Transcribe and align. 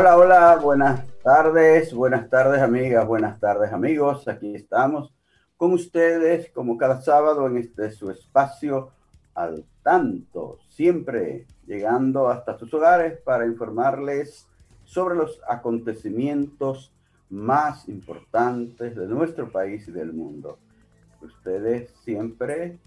Hola, 0.00 0.16
hola, 0.16 0.56
buenas 0.56 1.06
tardes, 1.22 1.92
buenas 1.92 2.30
tardes 2.30 2.62
amigas, 2.62 3.06
buenas 3.06 3.38
tardes 3.38 3.70
amigos. 3.70 4.26
Aquí 4.28 4.54
estamos 4.54 5.12
con 5.58 5.74
ustedes 5.74 6.50
como 6.52 6.78
cada 6.78 7.02
sábado 7.02 7.46
en 7.46 7.58
este 7.58 7.90
su 7.90 8.10
espacio 8.10 8.92
al 9.34 9.66
tanto, 9.82 10.56
siempre 10.68 11.46
llegando 11.66 12.30
hasta 12.30 12.58
sus 12.58 12.72
hogares 12.72 13.20
para 13.20 13.44
informarles 13.44 14.48
sobre 14.84 15.16
los 15.16 15.38
acontecimientos 15.46 16.94
más 17.28 17.86
importantes 17.86 18.96
de 18.96 19.06
nuestro 19.06 19.52
país 19.52 19.86
y 19.86 19.92
del 19.92 20.14
mundo. 20.14 20.58
Ustedes 21.20 21.90
siempre 22.04 22.78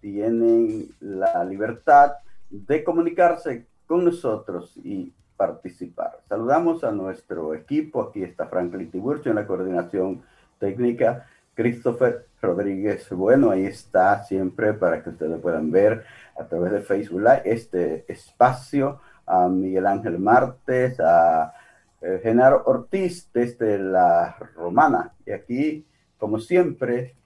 tienen 0.00 0.88
la 1.00 1.44
libertad 1.44 2.14
de 2.48 2.82
comunicarse 2.82 3.66
con 3.86 4.06
nosotros 4.06 4.74
y 4.78 5.12
participar. 5.36 6.20
Saludamos 6.28 6.84
a 6.84 6.92
nuestro 6.92 7.54
equipo. 7.54 8.02
Aquí 8.02 8.22
está 8.22 8.46
Franklin 8.46 8.90
Tiburcio 8.90 9.30
en 9.30 9.36
la 9.36 9.46
coordinación 9.46 10.22
técnica. 10.58 11.26
Christopher 11.54 12.26
Rodríguez, 12.42 13.08
bueno, 13.10 13.50
ahí 13.50 13.64
está 13.64 14.22
siempre 14.24 14.74
para 14.74 15.02
que 15.02 15.10
ustedes 15.10 15.40
puedan 15.40 15.70
ver 15.70 16.04
a 16.38 16.44
través 16.44 16.72
de 16.72 16.80
Facebook 16.80 17.20
Live 17.20 17.42
este 17.44 18.04
espacio. 18.08 19.00
A 19.28 19.48
Miguel 19.48 19.86
Ángel 19.86 20.20
Martes, 20.20 21.00
a 21.00 21.52
eh, 22.00 22.20
Genaro 22.22 22.62
Ortiz 22.66 23.28
desde 23.32 23.76
la 23.76 24.36
Romana. 24.54 25.14
Y 25.24 25.32
aquí, 25.32 25.84
como 26.16 26.38
siempre, 26.38 27.16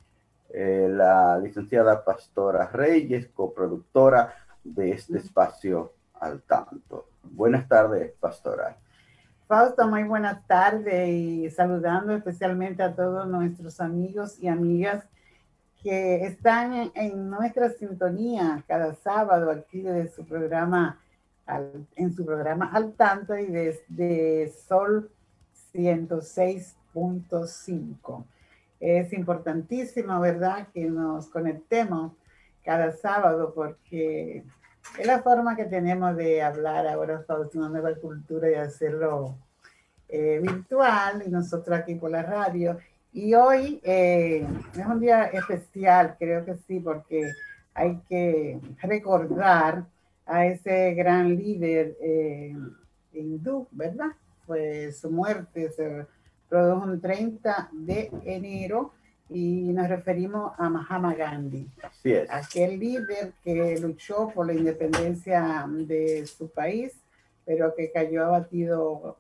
eh, 0.49 0.89
la 0.91 1.39
licenciada 1.39 2.03
Pastora 2.03 2.69
Reyes, 2.69 3.29
coproductora 3.35 4.33
de 4.65 4.93
este 4.93 5.19
espacio 5.19 5.93
al 6.21 6.41
tanto. 6.43 7.10
Buenas 7.23 7.69
tardes, 7.69 8.13
pastora. 8.21 8.77
Fausto, 9.47 9.87
muy 9.89 10.05
buenas 10.05 10.47
tardes 10.47 11.09
y 11.09 11.49
saludando 11.51 12.15
especialmente 12.15 12.83
a 12.83 12.95
todos 12.95 13.27
nuestros 13.27 13.81
amigos 13.81 14.39
y 14.41 14.49
amigas 14.49 15.05
que 15.83 16.25
están 16.25 16.91
en, 16.95 17.31
nuestra 17.31 17.71
sintonía 17.71 18.63
cada 18.69 18.95
sábado 18.95 19.51
aquí 19.51 19.81
de 19.83 20.07
su 20.09 20.25
programa, 20.25 21.01
en 21.97 22.15
su 22.15 22.25
programa 22.25 22.71
al 22.73 22.93
tanto 22.93 23.37
y 23.37 23.47
desde 23.47 24.53
Sol 24.69 25.11
106.5. 25.75 28.25
Es 28.79 29.13
importantísimo, 29.13 30.21
¿verdad?, 30.21 30.69
que 30.73 30.85
nos 30.87 31.29
conectemos 31.29 32.13
cada 32.65 32.93
sábado 32.93 33.53
porque 33.55 34.45
es 34.99 35.07
la 35.07 35.23
forma 35.23 35.57
que 35.57 35.65
tenemos 35.65 36.17
de 36.17 36.43
hablar 36.43 36.87
ahora 36.87 37.25
sobre 37.27 37.49
una 37.59 37.69
nueva 37.69 37.95
cultura 37.95 38.51
y 38.51 38.55
hacerlo 38.55 39.37
eh, 40.09 40.41
virtual 40.43 41.23
y 41.27 41.31
nosotros 41.31 41.79
aquí 41.79 41.95
por 41.95 42.11
la 42.11 42.23
radio. 42.23 42.79
Y 43.13 43.35
hoy 43.35 43.81
eh, 43.83 44.47
es 44.77 44.87
un 44.87 45.01
día 45.01 45.27
especial, 45.27 46.17
creo 46.19 46.45
que 46.45 46.57
sí, 46.67 46.81
porque 46.81 47.31
hay 47.75 48.01
que 48.09 48.59
recordar 48.83 49.85
a 50.27 50.47
ese 50.47 50.95
gran 50.95 51.37
líder 51.37 51.97
eh, 52.01 52.57
hindú, 53.13 53.67
¿verdad? 53.71 54.11
Pues 54.47 54.99
su 54.99 55.11
muerte 55.11 55.71
se 55.71 56.07
produjo 56.49 56.85
un 56.85 57.01
30 57.01 57.71
de 57.73 58.11
enero 58.25 58.93
y 59.33 59.73
nos 59.73 59.89
referimos 59.89 60.53
a 60.59 60.69
Mahatma 60.69 61.15
Gandhi, 61.15 61.69
Así 61.83 62.13
es. 62.13 62.29
aquel 62.31 62.81
líder 62.81 63.33
que 63.45 63.79
luchó 63.79 64.29
por 64.35 64.47
la 64.47 64.55
independencia 64.55 65.67
de 65.69 66.27
su 66.27 66.51
país, 66.51 66.93
pero 67.45 67.73
que 67.75 67.93
cayó 67.93 68.27
abatido 68.27 69.17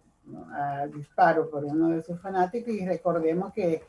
a 0.52 0.86
disparo 0.88 1.48
por 1.48 1.64
uno 1.64 1.90
de 1.90 2.02
sus 2.02 2.20
fanáticos. 2.20 2.74
Y 2.74 2.84
recordemos 2.86 3.52
que 3.52 3.82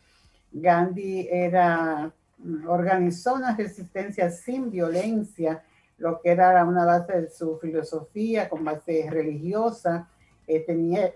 Gandhi 0.52 1.28
era, 1.32 2.12
organizó 2.68 3.34
una 3.36 3.56
resistencia 3.56 4.30
sin 4.30 4.70
violencia, 4.70 5.64
lo 5.98 6.22
que 6.22 6.30
era 6.30 6.64
una 6.66 6.86
base 6.86 7.22
de 7.22 7.30
su 7.30 7.58
filosofía 7.58 8.48
con 8.48 8.64
base 8.64 9.08
religiosa, 9.10 10.08
eh, 10.48 10.60
tenía, 10.60 11.14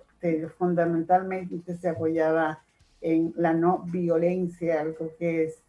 fundamentalmente 0.57 1.75
se 1.75 1.89
apoyaba 1.89 2.64
en 3.05 3.33
la 3.37 3.53
no 3.53 3.85
violencia, 3.85 4.81
algo 4.81 5.11
que 5.19 5.43
es 5.43 5.59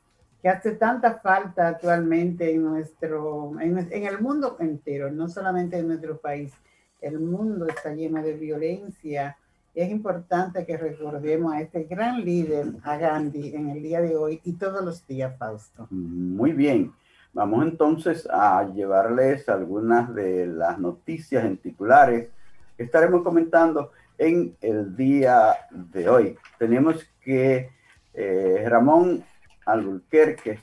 que 0.41 0.48
hace 0.48 0.72
tanta 0.72 1.19
falta 1.19 1.69
actualmente 1.69 2.50
en 2.50 2.62
nuestro, 2.64 3.52
en, 3.60 4.06
el 4.06 4.20
mundo 4.20 4.56
entero, 4.58 5.10
no 5.10 5.28
solamente 5.28 5.78
en 5.78 5.88
nuestro 5.88 6.16
país. 6.16 6.52
El 7.00 7.20
mundo 7.20 7.66
está 7.66 7.92
lleno 7.92 8.22
de 8.22 8.32
violencia. 8.32 9.36
Es 9.74 9.91
importante 9.91 10.64
que 10.64 10.78
recordemos 10.78 11.52
a 11.52 11.60
este 11.60 11.84
gran 11.84 12.24
líder, 12.24 12.69
a 12.84 12.97
Gandhi, 12.97 13.54
en 13.54 13.68
el 13.68 13.82
día 13.82 14.00
de 14.00 14.16
hoy 14.16 14.41
y 14.44 14.53
todos 14.54 14.82
los 14.82 15.06
días, 15.06 15.36
Fausto. 15.36 15.86
Muy 15.91 16.53
bien. 16.53 16.92
Vamos 17.34 17.64
entonces 17.64 18.26
a 18.30 18.64
llevarles 18.72 19.47
algunas 19.50 20.14
de 20.14 20.47
las 20.47 20.78
noticias 20.78 21.44
en 21.44 21.58
titulares 21.58 22.30
que 22.78 22.84
estaremos 22.84 23.22
comentando 23.22 23.91
en 24.19 24.56
el 24.60 24.97
día 24.97 25.56
de 25.71 26.09
hoy. 26.09 26.38
Tenemos 26.59 27.04
que 27.21 27.71
eh, 28.15 28.65
Ramón 28.66 29.25
Albuquerque 29.65 30.60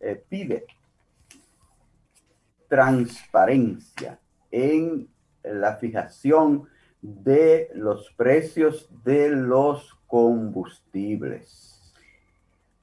eh, 0.00 0.22
pide 0.28 0.64
transparencia 2.68 4.18
en 4.50 5.08
la 5.42 5.76
fijación 5.76 6.68
de 7.02 7.70
los 7.74 8.12
precios 8.16 8.88
de 9.04 9.30
los 9.30 9.98
combustibles. 10.06 11.70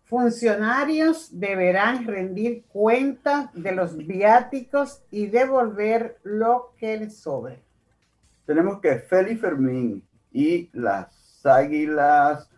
Funcionarios 0.05 1.37
deberán 1.37 2.07
rendir 2.07 2.63
cuenta 2.67 3.51
de 3.53 3.73
los 3.73 3.97
viáticos 3.97 5.03
y 5.11 5.27
devolver 5.27 6.17
lo 6.23 6.73
que 6.77 6.97
les 6.97 7.17
sobre. 7.17 7.66
Tenemos 8.47 8.79
que 8.79 8.95
Félix 8.99 9.41
Fermín 9.41 10.07
y 10.31 10.69
las 10.71 11.45
águilas 11.45 12.49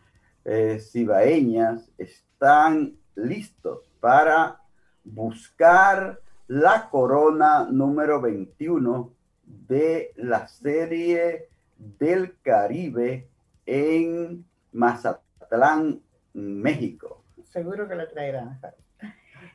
eh, 0.45 0.77
cibaeñas 0.80 1.89
están 1.97 2.95
listos 3.15 3.89
para 4.00 4.62
buscar 5.03 6.19
la 6.45 6.88
corona 6.91 7.68
número 7.71 8.21
21 8.21 9.12
de 9.44 10.13
la 10.18 10.47
serie 10.47 11.50
del 11.75 12.38
Caribe 12.44 13.27
en 13.65 14.45
Mazatlán, 14.71 16.03
México. 16.33 17.24
Seguro 17.45 17.88
que 17.88 17.95
la 17.95 18.07
traerán. 18.07 18.62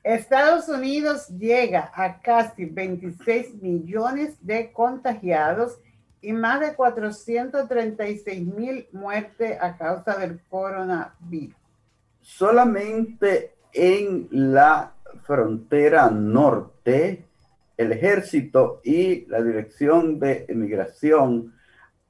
Estados 0.03 0.69
Unidos 0.69 1.29
llega 1.29 1.93
a 1.95 2.21
casi 2.21 2.65
26 2.65 3.63
millones 3.63 4.37
de 4.45 4.73
contagiados 4.73 5.79
y 6.25 6.33
más 6.33 6.61
de 6.61 6.75
436 6.75 8.47
mil 8.47 8.89
muertes 8.93 9.59
a 9.61 9.77
causa 9.77 10.17
del 10.17 10.41
coronavirus. 10.49 11.55
Solamente 12.21 13.55
en 13.73 14.29
la 14.31 14.95
frontera 15.23 16.11
norte, 16.11 17.25
el 17.77 17.93
ejército 17.93 18.81
y 18.85 19.27
la 19.27 19.43
dirección 19.43 20.19
de 20.19 20.47
inmigración 20.49 21.55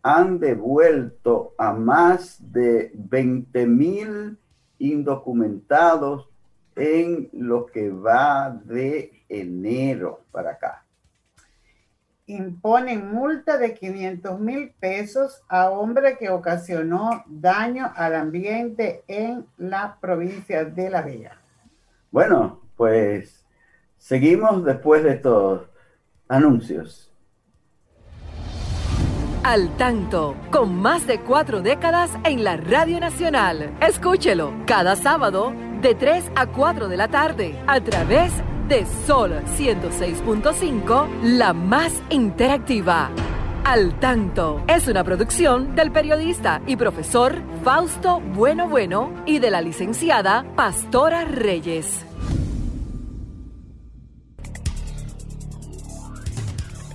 han 0.03 0.39
devuelto 0.39 1.55
a 1.57 1.73
más 1.73 2.37
de 2.53 2.93
20 2.95 3.67
mil 3.67 4.39
indocumentados 4.79 6.29
en 6.77 7.31
lo 7.33 7.67
que 7.67 7.91
va 7.91 8.51
de 8.65 9.25
enero 9.29 10.21
para 10.31 10.53
acá. 10.53 10.84
Imponen 12.27 13.13
multa 13.13 13.59
de 13.59 13.75
500 13.75 14.41
mil 14.41 14.71
pesos 14.81 15.43
a 15.49 15.69
hombre 15.69 16.17
que 16.17 16.31
ocasionó 16.31 17.23
daño 17.27 17.93
al 17.95 18.15
ambiente 18.15 19.05
en 19.09 19.47
la 19.59 19.99
provincia 20.01 20.65
de 20.65 20.89
La 20.89 21.03
Vega. 21.03 21.37
Bueno, 22.11 22.63
pues 22.77 23.45
seguimos 23.99 24.65
después 24.65 25.03
de 25.03 25.11
estos 25.11 25.69
anuncios. 26.29 27.11
Al 29.43 29.77
tanto, 29.77 30.35
con 30.51 30.75
más 30.75 31.07
de 31.07 31.21
cuatro 31.21 31.61
décadas 31.61 32.11
en 32.25 32.43
la 32.43 32.57
Radio 32.57 32.99
Nacional. 32.99 33.77
Escúchelo 33.83 34.55
cada 34.67 34.97
sábado 34.97 35.53
de 35.83 35.95
3 35.95 36.33
a 36.35 36.47
4 36.47 36.89
de 36.89 36.97
la 36.97 37.09
tarde 37.09 37.63
a 37.67 37.79
través 37.83 38.33
de 38.39 38.54
Sol 39.07 39.31
106.5, 39.59 41.23
la 41.23 41.53
más 41.53 42.03
interactiva. 42.09 43.11
Al 43.63 44.01
tanto 44.01 44.65
es 44.67 44.89
una 44.89 45.05
producción 45.05 45.77
del 45.77 45.93
periodista 45.93 46.63
y 46.67 46.75
profesor 46.75 47.35
Fausto 47.63 48.21
Bueno 48.21 48.67
Bueno 48.67 49.13
y 49.27 49.39
de 49.39 49.51
la 49.51 49.61
licenciada 49.61 50.47
Pastora 50.57 51.27
Reyes. 51.27 52.07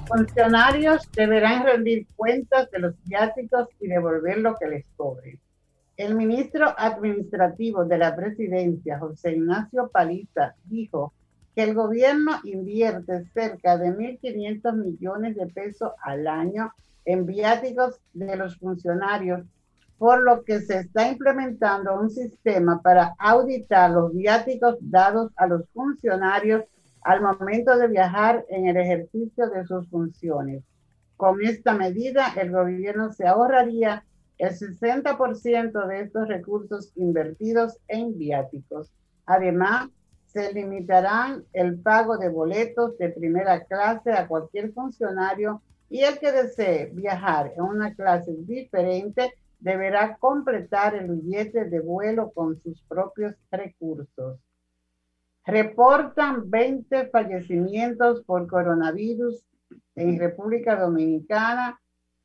Funcionarios 0.07 1.07
deberán 1.11 1.65
rendir 1.65 2.07
cuentas 2.15 2.71
de 2.71 2.79
los 2.79 2.95
viáticos 3.05 3.67
y 3.79 3.87
devolver 3.87 4.39
lo 4.39 4.55
que 4.55 4.67
les 4.67 4.85
cobre. 4.97 5.37
El 5.95 6.15
ministro 6.15 6.73
administrativo 6.75 7.85
de 7.85 7.99
la 7.99 8.15
presidencia, 8.15 8.97
José 8.97 9.33
Ignacio 9.33 9.87
Paliza, 9.93 10.55
dijo 10.65 11.13
que 11.59 11.65
el 11.65 11.73
gobierno 11.73 12.39
invierte 12.45 13.25
cerca 13.33 13.77
de 13.77 13.89
1.500 13.89 14.77
millones 14.77 15.35
de 15.35 15.45
pesos 15.47 15.91
al 16.03 16.25
año 16.25 16.71
en 17.03 17.25
viáticos 17.25 17.99
de 18.13 18.37
los 18.37 18.57
funcionarios, 18.57 19.41
por 19.97 20.23
lo 20.23 20.45
que 20.45 20.61
se 20.61 20.79
está 20.79 21.11
implementando 21.11 21.99
un 21.99 22.09
sistema 22.09 22.81
para 22.81 23.13
auditar 23.19 23.91
los 23.91 24.15
viáticos 24.15 24.77
dados 24.79 25.33
a 25.35 25.47
los 25.47 25.67
funcionarios 25.73 26.63
al 27.01 27.21
momento 27.21 27.77
de 27.77 27.89
viajar 27.89 28.45
en 28.47 28.69
el 28.69 28.77
ejercicio 28.77 29.49
de 29.49 29.65
sus 29.65 29.85
funciones. 29.89 30.63
Con 31.17 31.45
esta 31.45 31.73
medida, 31.73 32.31
el 32.41 32.51
gobierno 32.51 33.11
se 33.11 33.27
ahorraría 33.27 34.05
el 34.37 34.51
60% 34.51 35.87
de 35.87 35.99
estos 36.03 36.25
recursos 36.25 36.93
invertidos 36.95 37.79
en 37.89 38.17
viáticos. 38.17 38.93
Además, 39.25 39.89
se 40.31 40.53
limitarán 40.53 41.43
el 41.53 41.79
pago 41.79 42.17
de 42.17 42.29
boletos 42.29 42.97
de 42.99 43.09
primera 43.09 43.63
clase 43.65 44.11
a 44.11 44.27
cualquier 44.27 44.71
funcionario 44.73 45.63
y 45.89 46.01
el 46.01 46.19
que 46.19 46.31
desee 46.31 46.91
viajar 46.93 47.51
en 47.55 47.63
una 47.63 47.95
clase 47.95 48.35
diferente 48.37 49.33
deberá 49.59 50.17
completar 50.17 50.93
el 50.93 51.09
billete 51.09 51.65
de 51.65 51.79
vuelo 51.79 52.29
con 52.31 52.61
sus 52.61 52.79
propios 52.83 53.33
recursos. 53.49 54.37
Reportan 55.45 56.47
20 56.49 57.07
fallecimientos 57.07 58.21
por 58.23 58.45
coronavirus 58.47 59.43
en 59.95 60.19
República 60.19 60.79
Dominicana 60.79 61.81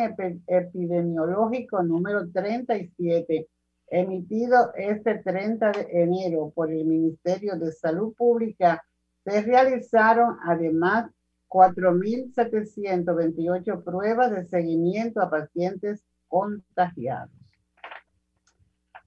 epidemiológico 0.46 1.82
número 1.82 2.30
37, 2.30 3.48
emitido 3.88 4.72
este 4.76 5.16
30 5.16 5.72
de 5.72 6.04
enero 6.04 6.52
por 6.54 6.72
el 6.72 6.86
Ministerio 6.86 7.58
de 7.58 7.72
Salud 7.72 8.14
Pública, 8.14 8.86
se 9.24 9.42
realizaron 9.42 10.38
además 10.46 11.10
4.728 11.50 13.84
pruebas 13.84 14.30
de 14.30 14.46
seguimiento 14.46 15.20
a 15.20 15.32
pacientes 15.32 16.06
contagiados. 16.28 17.32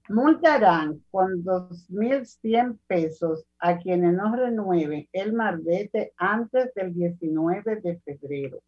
Multarán 0.09 1.05
con 1.09 1.41
2.100 1.41 2.79
pesos 2.85 3.45
a 3.59 3.77
quienes 3.77 4.13
no 4.13 4.35
renueven 4.35 5.07
el 5.13 5.31
marbete 5.31 6.11
antes 6.17 6.73
del 6.73 6.93
19 6.93 7.77
de 7.77 7.97
febrero. 8.01 8.59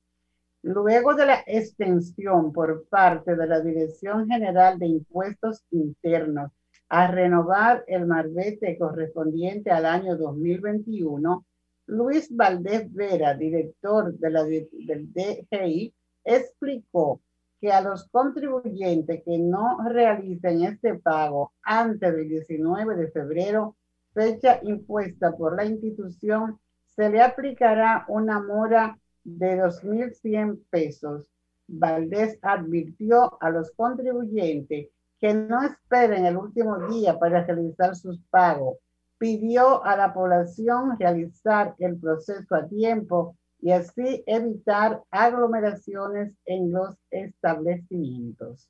Luego 0.68 1.16
de 1.16 1.26
la 1.26 1.44
extensión 1.46 2.52
por 2.52 2.90
parte 2.90 3.38
de 3.38 3.48
la 3.48 3.62
Dirección 3.62 4.28
General 4.28 4.78
de 4.78 4.88
Impuestos 4.88 5.64
Internos 5.72 6.52
a 6.90 7.08
renovar 7.08 7.86
el 7.88 8.06
marbete 8.06 8.78
correspondiente 8.78 9.72
al 9.72 9.86
año 9.86 10.18
2021, 10.18 11.46
Luis 11.86 12.28
Valdés 12.36 12.94
Vera, 12.94 13.34
director 13.34 14.14
de 14.18 14.30
la, 14.30 14.44
del 14.44 15.14
DGI, 15.14 15.94
explicó 16.26 17.22
que 17.62 17.72
a 17.72 17.80
los 17.80 18.10
contribuyentes 18.10 19.24
que 19.24 19.38
no 19.38 19.88
realicen 19.88 20.64
este 20.66 20.96
pago 20.96 21.54
antes 21.62 22.14
del 22.14 22.28
19 22.28 22.98
de 22.98 23.08
febrero, 23.12 23.78
fecha 24.14 24.60
impuesta 24.64 25.32
por 25.32 25.56
la 25.56 25.64
institución, 25.64 26.60
se 26.88 27.10
le 27.10 27.22
aplicará 27.22 28.04
una 28.10 28.42
mora 28.42 29.00
de 29.28 29.62
2.100 29.62 30.64
pesos. 30.70 31.26
Valdés 31.68 32.40
advirtió 32.42 33.38
a 33.42 33.50
los 33.50 33.72
contribuyentes 33.72 34.88
que 35.20 35.34
no 35.34 35.64
esperen 35.64 36.26
el 36.26 36.38
último 36.38 36.88
día 36.88 37.20
para 37.20 37.44
realizar 37.44 37.96
sus 37.96 38.22
pagos, 38.30 38.78
pidió 39.18 39.84
a 39.84 39.98
la 39.98 40.14
población 40.14 40.98
realizar 40.98 41.76
el 41.80 42.00
proceso 42.00 42.56
a 42.56 42.68
tiempo 42.68 43.36
y 43.60 43.72
así 43.72 44.24
evitar 44.28 45.04
aglomeraciones 45.12 46.34
en 46.46 46.72
los 46.72 46.96
establecimientos. 47.10 48.70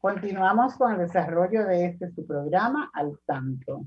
Continuamos 0.00 0.74
con 0.74 0.92
el 0.92 0.98
desarrollo 0.98 1.64
de 1.64 1.86
este 1.86 2.10
su 2.10 2.26
programa 2.26 2.90
al 2.92 3.18
tanto. 3.24 3.86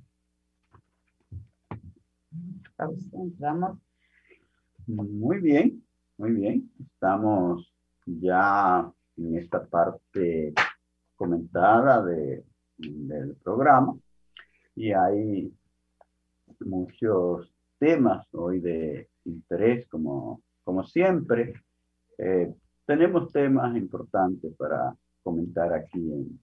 Entramos. 3.11 3.84
Muy 4.87 5.39
bien, 5.41 5.83
muy 6.17 6.31
bien. 6.31 6.71
Estamos 6.79 7.73
ya 8.05 8.91
en 9.17 9.35
esta 9.35 9.65
parte 9.65 10.53
comentada 11.15 12.05
de, 12.05 12.43
del 12.77 13.35
programa 13.37 13.97
y 14.75 14.91
hay 14.91 15.51
muchos 16.59 17.51
temas 17.79 18.27
hoy 18.33 18.59
de 18.59 19.09
interés, 19.23 19.87
como, 19.87 20.43
como 20.63 20.83
siempre. 20.83 21.53
Eh, 22.19 22.53
tenemos 22.85 23.31
temas 23.31 23.75
importantes 23.75 24.53
para 24.55 24.95
comentar 25.23 25.73
aquí 25.73 25.97
en, 25.97 26.39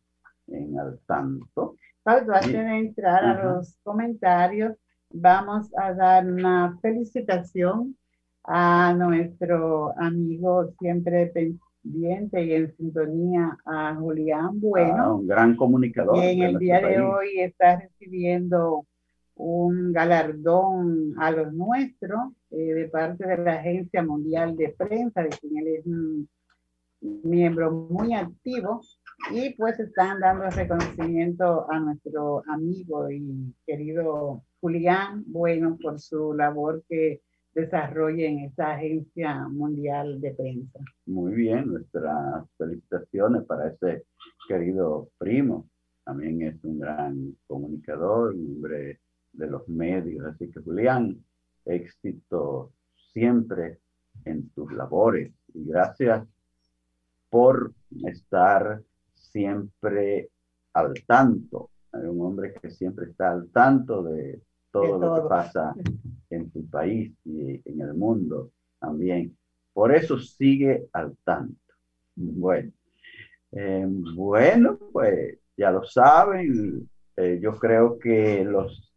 en 0.48 0.80
Al 0.80 0.98
Tanto. 1.06 1.76
antes 2.04 2.52
de 2.52 2.78
entrar 2.78 3.24
a 3.24 3.44
los 3.44 3.78
comentarios, 3.84 4.76
vamos 5.10 5.70
a 5.76 5.94
dar 5.94 6.26
una 6.26 6.76
felicitación 6.82 7.96
a 8.44 8.94
nuestro 8.94 9.96
amigo 9.98 10.72
siempre 10.78 11.26
pendiente 11.26 12.44
y 12.44 12.52
en 12.54 12.76
sintonía 12.76 13.56
a 13.64 13.94
Julián 13.94 14.60
Bueno. 14.60 14.96
Ah, 14.96 15.14
un 15.14 15.26
gran 15.26 15.56
comunicador. 15.56 16.14
Que 16.14 16.32
en 16.32 16.42
el 16.42 16.58
día 16.58 16.80
de 16.80 17.00
hoy 17.00 17.40
está 17.40 17.80
recibiendo 17.80 18.86
un 19.34 19.92
galardón 19.92 21.14
a 21.18 21.30
los 21.30 21.52
nuestros 21.52 22.32
eh, 22.50 22.74
de 22.74 22.88
parte 22.88 23.26
de 23.26 23.38
la 23.38 23.54
Agencia 23.54 24.02
Mundial 24.02 24.56
de 24.56 24.68
Prensa, 24.70 25.22
de 25.22 25.30
quien 25.30 25.56
él 25.58 25.66
es 25.68 25.86
un 25.86 26.28
miembro 27.24 27.72
muy 27.72 28.14
activo 28.14 28.80
y 29.32 29.50
pues 29.54 29.78
están 29.80 30.20
dando 30.20 30.48
reconocimiento 30.50 31.66
a 31.70 31.80
nuestro 31.80 32.42
amigo 32.48 33.10
y 33.10 33.52
querido 33.66 34.42
Julián 34.60 35.24
Bueno 35.26 35.76
por 35.82 35.98
su 35.98 36.32
labor 36.32 36.84
que 36.88 37.20
desarrolla 37.54 38.26
en 38.26 38.40
esta 38.40 38.72
agencia 38.74 39.48
mundial 39.48 40.20
de 40.20 40.32
prensa. 40.32 40.78
Muy 41.06 41.32
bien, 41.34 41.66
nuestras 41.66 42.48
felicitaciones 42.56 43.44
para 43.44 43.68
ese 43.68 44.04
querido 44.48 45.08
primo. 45.18 45.68
También 46.04 46.42
es 46.42 46.62
un 46.64 46.80
gran 46.80 47.36
comunicador, 47.46 48.34
un 48.34 48.56
hombre 48.56 49.00
de 49.32 49.46
los 49.46 49.68
medios. 49.68 50.26
Así 50.26 50.50
que 50.50 50.60
Julián, 50.60 51.22
éxito 51.64 52.72
siempre 53.12 53.78
en 54.24 54.48
tus 54.50 54.72
labores 54.72 55.32
y 55.54 55.64
gracias 55.64 56.26
por 57.30 57.72
estar 58.04 58.82
siempre 59.14 60.30
al 60.72 60.94
tanto. 61.06 61.70
Hay 61.92 62.02
un 62.06 62.20
hombre 62.20 62.54
que 62.60 62.70
siempre 62.70 63.06
está 63.10 63.32
al 63.32 63.48
tanto 63.50 64.02
de 64.02 64.40
todo, 64.72 64.98
lo 64.98 65.22
que 65.22 65.28
pasa 65.28 65.74
en 66.30 66.50
tu 66.50 66.68
país 66.68 67.12
y 67.24 67.60
en 67.64 67.80
el 67.80 67.94
mundo 67.94 68.50
también. 68.80 69.36
Por 69.72 69.94
eso 69.94 70.18
sigue 70.18 70.88
al 70.92 71.16
tanto. 71.24 71.74
Bueno, 72.16 72.72
eh, 73.52 73.86
bueno, 73.86 74.78
pues 74.92 75.38
ya 75.56 75.70
lo 75.70 75.84
saben. 75.84 76.88
Eh, 77.16 77.38
yo 77.40 77.54
creo 77.56 77.98
que 77.98 78.44
los 78.44 78.92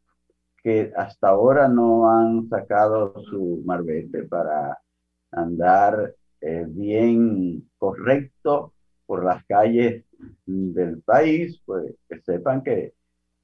que 0.63 0.91
hasta 0.96 1.29
ahora 1.29 1.67
no 1.67 2.10
han 2.10 2.50
sacado 2.50 3.13
su 3.29 3.62
marbete 3.65 4.24
para 4.24 4.79
andar 5.32 6.15
eh, 6.41 6.65
bien 6.67 7.70
correcto 7.77 8.74
por 9.05 9.24
las 9.24 9.46
calles 9.46 10.03
del 10.46 11.01
país, 11.01 11.62
pues 11.65 11.94
que 12.10 12.20
sepan 12.22 12.63
que 12.63 12.94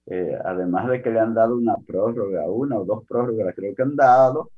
eh, 0.08 0.38
además 0.44 0.90
de 0.90 1.02
que 1.02 1.12
le 1.12 1.20
han 1.20 1.34
dado 1.34 1.56
una 1.58 1.78
prórroga, 1.78 2.50
una 2.50 2.78
o 2.80 2.86
dos 2.86 3.06
prórrogas, 3.08 3.56
creo 3.56 3.76
que 3.76 3.82
han 3.82 3.96
dado, 3.96 4.52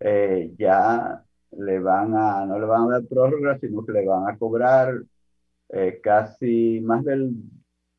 eh, 0.00 0.52
ya 0.58 1.24
le 1.52 1.78
van 1.80 2.14
a, 2.16 2.46
no 2.46 2.58
le 2.58 2.66
van 2.66 2.84
a 2.84 2.92
dar 2.92 3.06
prórroga, 3.06 3.58
sino 3.58 3.84
que 3.84 3.92
le 3.92 4.06
van 4.06 4.28
a 4.28 4.38
cobrar 4.38 5.02
eh, 5.70 6.00
casi 6.02 6.80
más 6.80 7.04
del, 7.04 7.34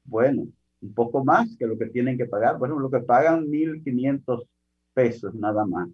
bueno, 0.03 0.47
un 0.81 0.93
poco 0.93 1.23
más 1.23 1.55
que 1.57 1.67
lo 1.67 1.77
que 1.77 1.87
tienen 1.87 2.17
que 2.17 2.25
pagar. 2.25 2.57
Bueno, 2.57 2.79
lo 2.79 2.89
que 2.89 2.99
pagan 2.99 3.47
1.500 3.47 4.47
pesos 4.93 5.33
nada 5.35 5.65
más 5.65 5.89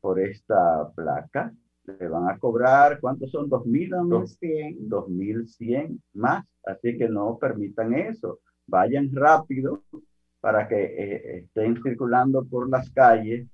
por 0.00 0.20
esta 0.20 0.90
placa 0.94 1.52
le 1.86 2.08
van 2.08 2.28
a 2.28 2.38
cobrar, 2.38 2.98
¿cuántos 3.00 3.30
son? 3.30 3.48
¿2.000? 3.48 3.90
2.100 4.88 6.00
más, 6.14 6.44
así 6.64 6.96
que 6.96 7.08
no 7.08 7.38
permitan 7.38 7.94
eso. 7.94 8.40
Vayan 8.66 9.10
rápido 9.14 9.82
para 10.44 10.68
que 10.68 10.76
eh, 10.76 11.38
estén 11.38 11.82
circulando 11.82 12.44
por 12.44 12.68
las 12.68 12.90
calles 12.90 13.46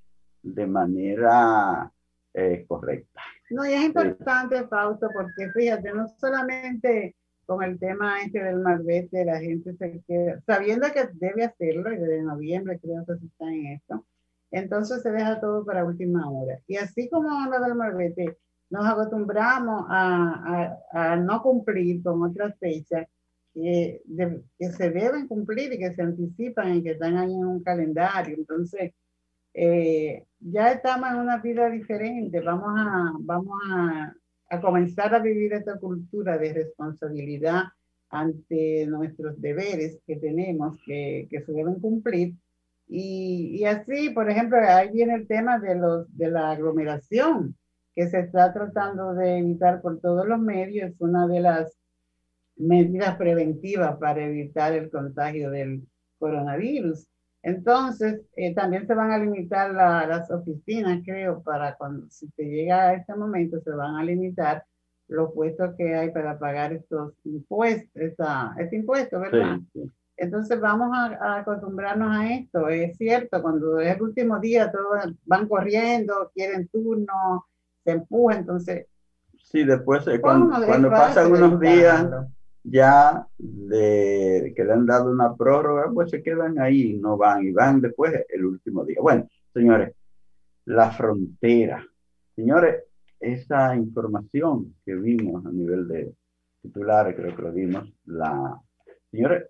de 0.43 0.67
manera 0.67 1.89
eh, 2.35 2.65
correcta. 2.67 3.21
No, 3.51 3.65
y 3.65 3.75
es 3.75 3.85
importante, 3.85 4.67
Fausto, 4.67 5.09
porque 5.15 5.53
fíjate, 5.53 5.93
no 5.93 6.09
solamente 6.19 7.15
con 7.47 7.63
el 7.63 7.79
tema 7.79 8.21
este 8.23 8.43
del 8.43 8.59
marbete, 8.59 9.25
la 9.25 9.39
gente 9.39 9.73
se 9.77 10.03
queda, 10.05 10.41
sabiendo 10.45 10.89
que 10.93 11.09
debe 11.13 11.45
hacerlo, 11.45 11.93
y 11.93 11.97
desde 11.97 12.25
noviembre 12.25 12.81
creo 12.81 13.07
que 13.07 13.19
se 13.19 13.27
está 13.27 13.47
en 13.47 13.67
esto, 13.67 14.05
entonces 14.51 15.01
se 15.01 15.13
deja 15.13 15.39
todo 15.39 15.65
para 15.65 15.85
última 15.85 16.29
hora. 16.29 16.59
Y 16.67 16.75
así 16.75 17.09
como 17.09 17.29
lo 17.49 17.61
del 17.61 17.77
marbete, 17.77 18.37
nos 18.69 18.85
acostumbramos 18.85 19.87
a, 19.89 20.75
a, 20.93 21.13
a, 21.13 21.17
no 21.17 21.41
cumplir 21.41 22.03
con 22.03 22.21
otras 22.25 22.59
fechas 22.59 23.07
que, 23.55 24.03
que, 24.59 24.71
se 24.73 24.91
deben 24.91 25.27
cumplir 25.29 25.73
y 25.73 25.79
que 25.79 25.95
se 25.95 26.03
anticipan 26.03 26.77
y 26.77 26.83
que 26.83 26.93
están 26.93 27.17
ahí 27.17 27.33
en 27.33 27.45
un 27.47 27.63
calendario. 27.63 28.37
Entonces, 28.37 28.93
eh, 29.55 30.25
ya 30.41 30.73
estamos 30.73 31.11
en 31.11 31.17
una 31.17 31.39
vida 31.39 31.69
diferente. 31.71 32.41
Vamos 32.41 32.73
a, 32.77 33.13
vamos 33.21 33.61
a, 33.71 34.15
a 34.51 34.61
comenzar 34.61 35.15
a 35.15 35.19
vivir 35.21 35.53
esta 35.53 35.79
cultura 35.79 36.39
de 36.39 36.53
responsabilidad 36.53 37.65
ante 38.11 38.87
nuestros 38.87 39.41
deberes 39.41 39.99
que 40.07 40.17
tenemos, 40.17 40.79
que, 40.85 41.29
que 41.31 41.41
se 41.43 41.53
deben 41.53 41.81
cumplir 41.81 42.35
y, 42.93 43.61
y, 43.61 43.65
así, 43.67 44.11
por 44.11 44.29
ejemplo, 44.29 44.59
ahí 44.59 44.91
viene 44.91 45.15
el 45.15 45.29
tema 45.29 45.61
de, 45.61 45.77
los, 45.77 46.17
de 46.17 46.29
la 46.29 46.51
aglomeración, 46.51 47.57
que 47.95 48.09
se 48.09 48.19
está 48.19 48.53
tratando 48.53 49.15
de 49.15 49.39
evitar 49.39 49.81
por 49.81 50.01
todos 50.01 50.27
los 50.27 50.41
medios. 50.41 50.91
Es 50.91 51.01
una 51.01 51.29
de 51.29 51.39
las 51.39 51.79
medidas 52.61 53.17
preventivas 53.17 53.97
para 53.97 54.25
evitar 54.25 54.73
el 54.73 54.91
contagio 54.91 55.51
del 55.51 55.83
coronavirus. 56.19 57.07
Entonces, 57.43 58.21
eh, 58.37 58.55
también 58.55 58.87
se 58.87 58.95
van 58.95 59.11
a 59.13 59.19
limitar 59.19 59.73
las 59.73 60.31
oficinas, 60.31 61.01
creo, 61.05 61.43
para 61.43 61.75
cuando 61.77 62.07
si 62.11 62.29
se 62.37 62.45
llega 62.45 62.89
a 62.89 62.95
este 62.95 63.15
momento, 63.15 63.61
se 63.63 63.71
van 63.71 63.97
a 63.97 64.05
limitar 64.05 64.65
los 65.09 65.33
puestos 65.33 65.75
que 65.77 65.95
hay 65.95 66.11
para 66.11 66.39
pagar 66.39 66.73
estos 66.73 67.15
impuestos, 67.25 67.91
este 68.59 68.77
impuesto, 68.77 69.19
¿verdad? 69.19 69.59
Sí, 69.73 69.91
entonces 70.21 70.61
vamos 70.61 70.91
a, 70.95 71.39
acostumbrarnos 71.39 72.15
a 72.15 72.31
esto. 72.31 72.69
Es 72.69 72.97
cierto, 72.99 73.41
cuando 73.41 73.81
es 73.81 73.97
el 73.97 74.03
último 74.03 74.39
día, 74.39 74.71
todos 74.71 75.15
van 75.25 75.49
corriendo, 75.49 76.31
quieren 76.35 76.69
turno, 76.69 77.47
se 77.83 77.93
empuja, 77.93 78.37
entonces... 78.37 78.87
Sí, 79.43 79.65
después 79.65 80.07
eh, 80.07 80.21
cuando, 80.21 80.65
cuando 80.65 80.91
pasan 80.91 81.33
unos 81.33 81.59
días 81.59 82.07
ya 82.63 83.27
de, 83.39 84.53
que 84.55 84.65
le 84.65 84.73
han 84.73 84.87
dado 84.87 85.11
una 85.11 85.35
prórroga, 85.35 85.91
pues 85.93 86.11
se 86.11 86.23
quedan 86.23 86.59
ahí, 86.59 86.99
no 86.99 87.17
van 87.17 87.45
y 87.45 87.53
van 87.53 87.81
después 87.81 88.25
el 88.29 88.45
último 88.45 88.85
día. 88.85 88.99
Bueno, 89.01 89.29
señores, 89.53 89.95
la 90.67 90.91
frontera. 90.91 91.87
Señores, 92.37 92.85
esa 93.19 93.75
información 93.77 94.75
que 94.85 94.95
vimos 94.95 95.45
a 95.45 95.51
nivel 95.51 95.89
de 95.89 96.15
titulares, 96.63 97.17
creo 97.17 97.35
que 97.35 97.43
lo 97.43 97.53
vimos, 97.53 97.93
la... 98.07 98.61
Señores, 99.11 99.49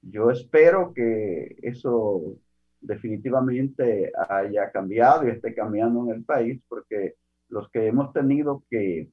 Yo 0.02 0.30
espero 0.30 0.92
que 0.92 1.56
eso 1.62 2.36
definitivamente 2.82 4.12
haya 4.28 4.70
cambiado 4.70 5.26
y 5.26 5.30
esté 5.30 5.54
cambiando 5.54 6.04
en 6.04 6.16
el 6.16 6.24
país, 6.24 6.60
porque 6.68 7.14
los 7.48 7.70
que 7.70 7.86
hemos 7.86 8.12
tenido 8.12 8.62
que, 8.68 9.08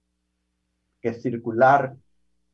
que 1.01 1.13
circular 1.13 1.95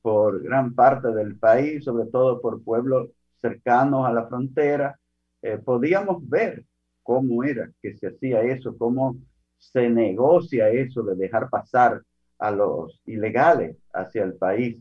por 0.03 0.43
gran 0.43 0.75
parte 0.75 1.07
del 1.07 1.39
país, 1.39 1.83
sobre 1.83 2.05
todo 2.05 2.39
por 2.39 2.63
pueblos 2.63 3.10
cercanos 3.41 4.05
a 4.05 4.13
la 4.13 4.27
frontera, 4.27 5.00
eh, 5.41 5.57
podíamos 5.57 6.29
ver 6.29 6.63
cómo 7.01 7.43
era 7.43 7.72
que 7.81 7.98
se 7.98 8.07
hacía 8.07 8.43
eso, 8.43 8.77
cómo 8.77 9.17
se 9.57 9.89
negocia 9.89 10.69
eso 10.69 11.01
de 11.01 11.15
dejar 11.15 11.50
pasar 11.50 12.03
a 12.43 12.51
los 12.51 13.00
ilegales 13.05 13.77
hacia 13.93 14.23
el 14.23 14.33
país. 14.33 14.75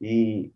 Y 0.00 0.52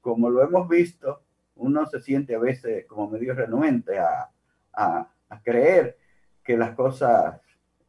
como 0.00 0.30
lo 0.30 0.40
hemos 0.40 0.68
visto, 0.68 1.22
uno 1.56 1.84
se 1.86 2.00
siente 2.00 2.36
a 2.36 2.38
veces 2.38 2.86
como 2.86 3.10
medio 3.10 3.34
renuente 3.34 3.98
a, 3.98 4.30
a, 4.72 5.08
creer 5.42 5.98
que 6.44 6.56
las 6.56 6.76
cosas 6.76 7.40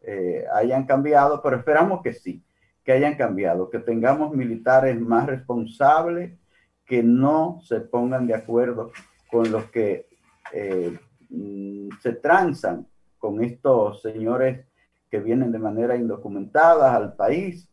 eh, 0.02 0.46
hayan 0.52 0.88
cambiado, 0.88 1.44
pero 1.44 1.58
esperamos 1.58 2.02
que 2.02 2.14
sí, 2.14 2.44
que 2.84 2.92
hayan 2.92 3.16
cambiado, 3.16 3.70
que 3.70 3.78
tengamos 3.78 4.34
militares 4.34 5.00
más 5.00 5.28
responsables, 5.28 6.40
que 6.86 7.04
no 7.04 7.60
se 7.62 7.82
pongan 7.82 8.26
de 8.26 8.34
acuerdo 8.34 8.92
con 9.30 9.52
los 9.52 9.66
que 9.66 10.08
eh, 10.54 10.98
mm, 11.30 11.90
se 12.02 12.14
transan 12.14 12.88
con 13.20 13.44
estos 13.44 14.02
señores 14.02 14.66
que 15.08 15.20
vienen 15.20 15.52
de 15.52 15.60
manera 15.60 15.96
indocumentada 15.96 16.96
al 16.96 17.16
país 17.16 17.71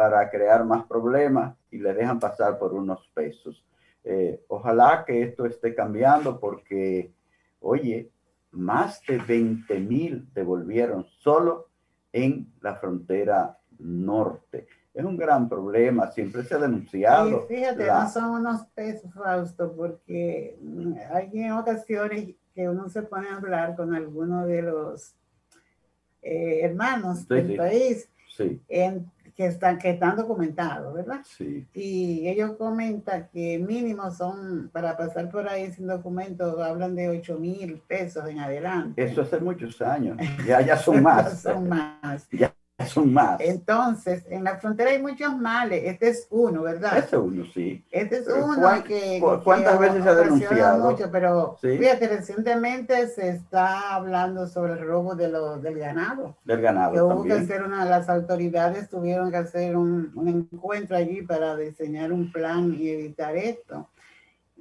para 0.00 0.30
crear 0.30 0.64
más 0.64 0.86
problemas 0.86 1.54
y 1.70 1.76
le 1.76 1.92
dejan 1.92 2.18
pasar 2.18 2.58
por 2.58 2.72
unos 2.72 3.06
pesos. 3.12 3.62
Eh, 4.02 4.42
ojalá 4.48 5.04
que 5.06 5.22
esto 5.22 5.44
esté 5.44 5.74
cambiando 5.74 6.40
porque, 6.40 7.12
oye, 7.60 8.10
más 8.52 9.02
de 9.06 9.18
20 9.18 9.78
mil 9.78 10.26
devolvieron 10.32 11.04
solo 11.04 11.68
en 12.14 12.50
la 12.62 12.76
frontera 12.76 13.58
norte. 13.78 14.68
Es 14.94 15.04
un 15.04 15.18
gran 15.18 15.50
problema, 15.50 16.10
siempre 16.12 16.44
se 16.44 16.54
ha 16.54 16.58
denunciado. 16.58 17.46
fíjate, 17.46 17.86
no 17.86 18.08
son 18.08 18.30
unos 18.30 18.64
pesos, 18.68 19.12
Fausto, 19.12 19.70
porque 19.76 20.58
hay 21.12 21.30
en 21.34 21.52
ocasiones 21.52 22.36
que 22.54 22.66
uno 22.70 22.88
se 22.88 23.02
pone 23.02 23.28
a 23.28 23.36
hablar 23.36 23.76
con 23.76 23.94
alguno 23.94 24.46
de 24.46 24.62
los 24.62 25.14
eh, 26.22 26.60
hermanos 26.62 27.28
del 27.28 27.54
país. 27.54 28.08
Sí. 28.34 28.62
En, 28.66 29.10
que 29.40 29.46
están, 29.46 29.78
que 29.78 29.88
están 29.88 30.16
documentados, 30.16 30.92
¿verdad? 30.92 31.22
Sí. 31.24 31.66
Y 31.72 32.28
ellos 32.28 32.56
comentan 32.58 33.26
que 33.32 33.58
mínimo 33.58 34.10
son, 34.10 34.68
para 34.70 34.98
pasar 34.98 35.30
por 35.30 35.48
ahí 35.48 35.72
sin 35.72 35.86
documentos, 35.86 36.60
hablan 36.60 36.94
de 36.94 37.08
8 37.08 37.38
mil 37.38 37.80
pesos 37.88 38.28
en 38.28 38.38
adelante. 38.38 39.02
Eso 39.02 39.22
hace 39.22 39.40
muchos 39.40 39.80
años, 39.80 40.18
ya, 40.46 40.60
ya 40.60 40.76
son 40.76 41.02
más. 41.02 41.40
son 41.40 41.66
más. 41.70 42.28
Ya 42.30 42.52
son 42.86 43.12
más. 43.12 43.40
Entonces, 43.40 44.24
en 44.28 44.44
la 44.44 44.56
frontera 44.58 44.90
hay 44.90 45.00
muchos 45.00 45.36
males. 45.36 45.82
Este 45.84 46.08
es 46.08 46.26
uno, 46.30 46.62
¿verdad? 46.62 46.98
Este 46.98 47.16
es 47.16 47.22
uno, 47.22 47.44
sí. 47.52 47.84
Este 47.90 48.18
es 48.18 48.28
uno 48.28 48.84
que, 48.84 49.20
¿Cuántas 49.44 49.78
veces 49.78 50.02
se 50.02 50.08
ha 50.08 50.14
denunciado? 50.14 50.90
Mucho, 50.90 51.10
pero 51.10 51.56
fíjate, 51.60 52.08
recientemente 52.08 53.08
se 53.08 53.30
está 53.30 53.94
hablando 53.94 54.46
sobre 54.46 54.74
el 54.74 54.86
robo 54.86 55.14
de 55.14 55.28
lo, 55.28 55.58
del 55.58 55.78
ganado. 55.78 56.36
Del 56.44 56.60
ganado. 56.60 56.92
Que 56.92 57.02
hubo 57.02 57.24
que 57.24 57.32
hacer 57.32 57.62
una, 57.62 57.84
las 57.84 58.08
autoridades 58.08 58.88
tuvieron 58.88 59.30
que 59.30 59.36
hacer 59.36 59.76
un, 59.76 60.12
un 60.14 60.28
encuentro 60.28 60.96
allí 60.96 61.22
para 61.22 61.56
diseñar 61.56 62.12
un 62.12 62.30
plan 62.32 62.74
y 62.78 62.88
evitar 62.88 63.36
esto. 63.36 63.88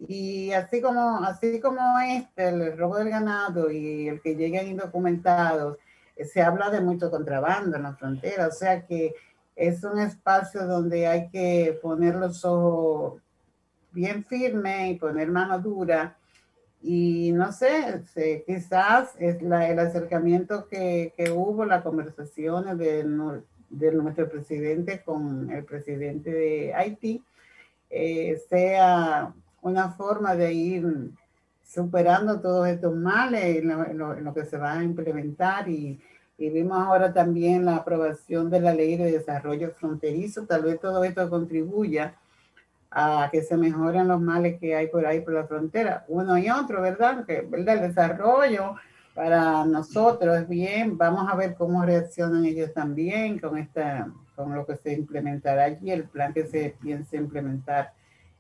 Y 0.08 0.52
así 0.54 0.82
como, 0.82 1.18
así 1.24 1.60
como 1.60 2.00
este, 2.00 2.50
el 2.50 2.78
robo 2.78 2.98
del 2.98 3.10
ganado 3.10 3.70
y 3.70 4.08
el 4.08 4.22
que 4.22 4.36
lleguen 4.36 4.70
indocumentados, 4.70 5.78
se 6.26 6.42
habla 6.42 6.70
de 6.70 6.82
mucho 6.82 7.10
contrabando 7.10 7.78
en 7.78 7.84
la 7.84 7.96
frontera, 7.96 8.48
o 8.48 8.52
sea 8.52 8.86
que 8.86 9.16
es 9.56 9.84
un 9.84 10.00
espacio 10.00 10.66
donde 10.66 11.08
hay 11.08 11.30
que 11.30 11.78
poner 11.82 12.16
los 12.16 12.46
ojos 12.46 13.22
bien 13.92 14.24
firmes 14.24 14.92
y 14.92 14.96
poner 14.96 15.30
mano 15.30 15.60
dura. 15.60 16.16
Y 16.82 17.34
no 17.34 17.52
sé, 17.52 18.04
quizás 18.48 19.14
es 19.20 19.42
la, 19.42 19.68
el 19.68 19.80
acercamiento 19.80 20.68
que, 20.70 21.14
que, 21.18 21.30
hubo, 21.30 21.66
las 21.66 21.84
conversaciones 21.84 22.78
de, 22.78 23.04
de, 23.70 23.92
nuestro 23.92 24.30
presidente 24.30 25.02
con 25.04 25.52
el 25.52 25.66
presidente 25.66 26.32
de 26.32 26.74
Haití, 26.74 27.22
eh, 27.90 28.42
sea 28.50 29.34
una 29.62 29.90
forma 29.90 30.36
de 30.36 30.54
ir 30.54 31.12
superando 31.66 32.40
todos 32.40 32.68
estos 32.68 32.96
males 32.96 33.58
en 33.58 33.98
lo, 33.98 34.34
que 34.34 34.46
se 34.46 34.58
va 34.58 34.80
a 34.80 34.84
implementar 34.84 35.68
y, 35.68 36.00
y, 36.40 36.50
vimos 36.50 36.78
ahora 36.78 37.14
también 37.14 37.66
la 37.66 37.78
aprobación 37.78 38.50
de 38.50 38.62
la 38.62 38.74
ley 38.74 38.98
de 38.98 39.12
desarrollo 39.12 39.72
fronterizo. 39.72 40.46
Tal 40.46 40.64
vez 40.64 40.80
todo 40.80 41.04
esto 41.04 41.30
contribuya 41.30 42.16
a 42.92 43.30
que 43.32 43.44
se 43.44 43.58
mejoren 43.58 44.08
los 44.08 44.20
males 44.20 44.60
que 44.60 44.76
hay 44.76 44.88
por 44.88 45.06
ahí 45.06 45.22
por 45.22 45.34
la 45.34 45.46
frontera, 45.46 46.06
uno 46.08 46.38
y 46.38 46.50
otro, 46.50 46.82
¿verdad? 46.82 47.24
¿verdad? 47.28 47.76
el 47.76 47.82
desarrollo 47.82 48.76
para 49.14 49.66
nosotros 49.66 50.38
es 50.38 50.48
bien, 50.48 50.98
vamos 50.98 51.32
a 51.32 51.36
ver 51.36 51.56
cómo 51.56 51.86
reaccionan 51.86 52.46
ellos 52.46 52.74
también 52.74 53.38
con, 53.38 53.58
esta, 53.58 54.10
con 54.36 54.56
lo 54.56 54.66
que 54.66 54.76
se 54.78 54.94
implementará 54.94 55.66
allí, 55.66 55.92
el 55.92 56.06
plan 56.06 56.34
que 56.34 56.48
se 56.48 56.76
piensa 56.82 57.18
implementar 57.18 57.94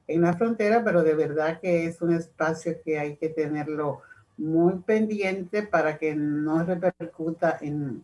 en 0.07 0.21
la 0.21 0.33
frontera, 0.33 0.83
pero 0.83 1.03
de 1.03 1.13
verdad 1.13 1.59
que 1.59 1.85
es 1.85 2.01
un 2.01 2.13
espacio 2.13 2.77
que 2.83 2.97
hay 2.97 3.17
que 3.17 3.29
tenerlo 3.29 4.01
muy 4.39 4.75
pendiente 4.79 5.63
para 5.63 5.97
que 5.97 6.15
no 6.15 6.63
repercuta 6.63 7.57
en 7.61 8.03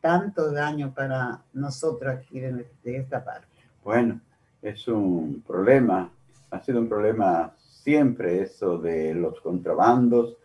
tanto 0.00 0.50
daño 0.50 0.92
para 0.94 1.42
nosotros 1.52 2.14
aquí 2.14 2.40
de, 2.40 2.66
esta 2.84 3.24
parte. 3.24 3.46
Bueno, 3.82 4.20
es 4.62 4.88
un 4.88 5.42
problema, 5.46 6.10
ha 6.50 6.60
sido 6.60 6.80
un 6.80 6.88
problema 6.88 7.54
siempre 7.58 8.42
eso 8.42 8.78
de 8.78 9.14
los 9.14 9.40
contrabandos, 9.40 10.36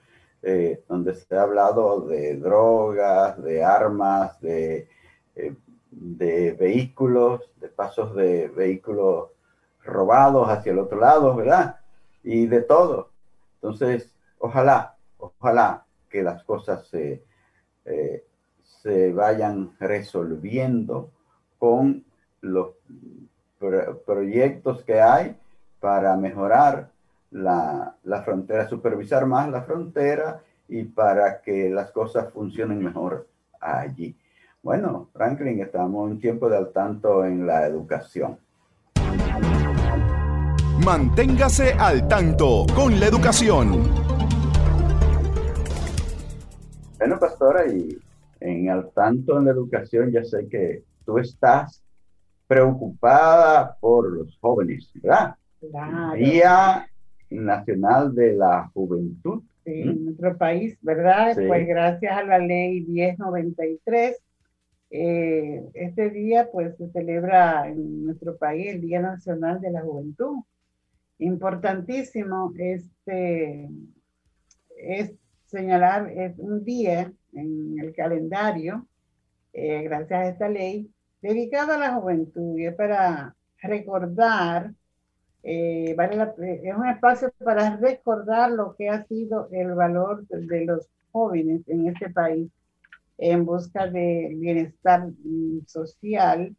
eh, 0.41 0.83
donde 0.87 1.15
se 1.15 1.35
ha 1.35 1.43
hablado 1.43 2.01
de 2.01 2.35
drogas, 2.37 3.41
de 3.41 3.63
armas, 3.63 4.39
de, 4.41 4.87
eh, 5.35 5.55
de 5.91 6.51
vehículos, 6.53 7.41
de 7.59 7.69
pasos 7.69 8.15
de 8.15 8.49
vehículos 8.49 9.29
robados 9.83 10.49
hacia 10.49 10.71
el 10.71 10.79
otro 10.79 10.99
lado, 10.99 11.35
¿verdad? 11.35 11.77
Y 12.23 12.45
de 12.47 12.61
todo. 12.61 13.09
Entonces, 13.55 14.13
ojalá, 14.37 14.95
ojalá 15.19 15.85
que 16.09 16.23
las 16.23 16.43
cosas 16.43 16.87
se, 16.87 17.23
eh, 17.85 18.25
se 18.63 19.11
vayan 19.11 19.71
resolviendo 19.79 21.11
con 21.57 22.03
los 22.41 22.71
proyectos 24.05 24.83
que 24.83 25.01
hay 25.01 25.35
para 25.79 26.15
mejorar 26.15 26.89
la, 27.31 27.95
la, 28.03 28.23
frontera, 28.23 28.67
supervisar 28.67 29.25
más 29.25 29.49
la 29.49 29.63
frontera 29.63 30.41
y 30.67 30.83
para 30.83 31.41
que 31.41 31.69
las 31.69 31.91
cosas 31.91 32.31
funcionen 32.33 32.83
mejor 32.83 33.27
allí. 33.59 34.17
Bueno, 34.61 35.09
Franklin, 35.13 35.61
estamos 35.61 36.11
en 36.11 36.19
tiempo 36.19 36.49
de 36.49 36.57
al 36.57 36.71
tanto 36.71 37.25
en 37.25 37.45
la 37.45 37.65
educación. 37.65 38.37
Manténgase 40.83 41.73
al 41.73 42.07
tanto 42.07 42.65
con 42.73 42.99
la 42.99 43.07
educación. 43.07 44.08
Bueno, 46.99 47.19
pastora, 47.19 47.65
y 47.67 47.97
en 48.39 48.69
al 48.69 48.91
tanto 48.91 49.39
en 49.39 49.45
la 49.45 49.51
educación 49.51 50.11
ya 50.11 50.23
sé 50.23 50.47
que 50.47 50.83
tú 51.05 51.17
estás 51.17 51.83
preocupada 52.45 53.75
por 53.79 54.11
los 54.11 54.37
jóvenes, 54.39 54.91
¿verdad? 54.95 55.35
Día 56.15 56.87
Nacional 57.29 58.13
de 58.13 58.33
la 58.33 58.69
Juventud. 58.73 59.41
Sí, 59.65 59.81
en 59.81 60.05
nuestro 60.05 60.37
país, 60.37 60.77
¿verdad? 60.81 61.35
Pues 61.35 61.67
gracias 61.67 62.17
a 62.17 62.23
la 62.23 62.39
ley 62.39 62.81
1093, 62.81 64.21
eh, 64.91 65.63
este 65.73 66.09
día 66.09 66.49
pues 66.51 66.75
se 66.77 66.89
celebra 66.91 67.67
en 67.67 68.05
nuestro 68.05 68.37
país 68.37 68.73
el 68.73 68.81
Día 68.81 68.99
Nacional 68.99 69.61
de 69.61 69.71
la 69.71 69.81
Juventud 69.81 70.43
importantísimo 71.19 72.51
este, 72.57 73.69
es 74.77 75.13
señalar 75.49 76.11
es 76.11 76.37
un 76.37 76.63
día 76.63 77.11
en 77.33 77.79
el 77.79 77.93
calendario, 77.93 78.85
eh, 79.53 79.83
gracias 79.83 80.19
a 80.19 80.29
esta 80.29 80.49
ley, 80.49 80.89
dedicado 81.21 81.73
a 81.73 81.77
la 81.77 81.93
juventud 81.95 82.57
y 82.57 82.65
es 82.65 82.75
para 82.75 83.35
recordar, 83.61 84.71
eh, 85.43 85.95
es 85.97 86.75
un 86.75 86.87
espacio 86.87 87.31
para 87.43 87.77
recordar 87.77 88.51
lo 88.51 88.75
que 88.75 88.89
ha 88.89 89.05
sido 89.05 89.49
el 89.51 89.73
valor 89.73 90.27
de 90.27 90.65
los 90.65 90.87
jóvenes 91.11 91.61
en 91.67 91.87
este 91.87 92.09
país 92.09 92.49
en 93.17 93.45
busca 93.45 93.87
de 93.87 94.33
bienestar 94.35 95.07
mm, 95.07 95.65
social 95.65 96.55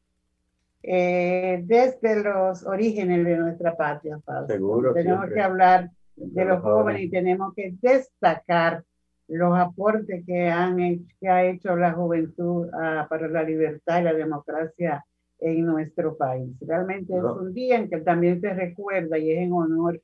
eh, 0.83 1.63
desde 1.65 2.23
los 2.23 2.65
orígenes 2.65 3.25
de 3.25 3.37
nuestra 3.37 3.77
patria. 3.77 4.19
Seguro. 4.47 4.93
Tenemos 4.93 5.31
que 5.31 5.41
hablar 5.41 5.91
de 6.17 6.45
los 6.45 6.61
jóvenes 6.61 7.03
y 7.03 7.11
tenemos 7.11 7.55
que 7.55 7.75
destacar 7.81 8.85
los 9.29 9.57
aportes 9.57 10.25
que, 10.27 10.49
han 10.49 10.81
hecho, 10.81 11.05
que 11.21 11.29
ha 11.29 11.45
hecho 11.45 11.77
la 11.77 11.93
juventud 11.93 12.69
ah, 12.73 13.07
para 13.09 13.29
la 13.29 13.43
libertad 13.43 14.01
y 14.01 14.05
la 14.05 14.13
democracia 14.13 15.05
en 15.39 15.65
nuestro 15.65 16.17
país. 16.17 16.51
Realmente 16.61 17.17
es 17.17 17.23
un 17.23 17.55
día 17.55 17.77
en 17.77 17.89
que 17.89 17.99
también 17.99 18.41
se 18.41 18.53
recuerda 18.53 19.19
y 19.19 19.31
es 19.31 19.39
en 19.39 19.53
honor 19.53 20.01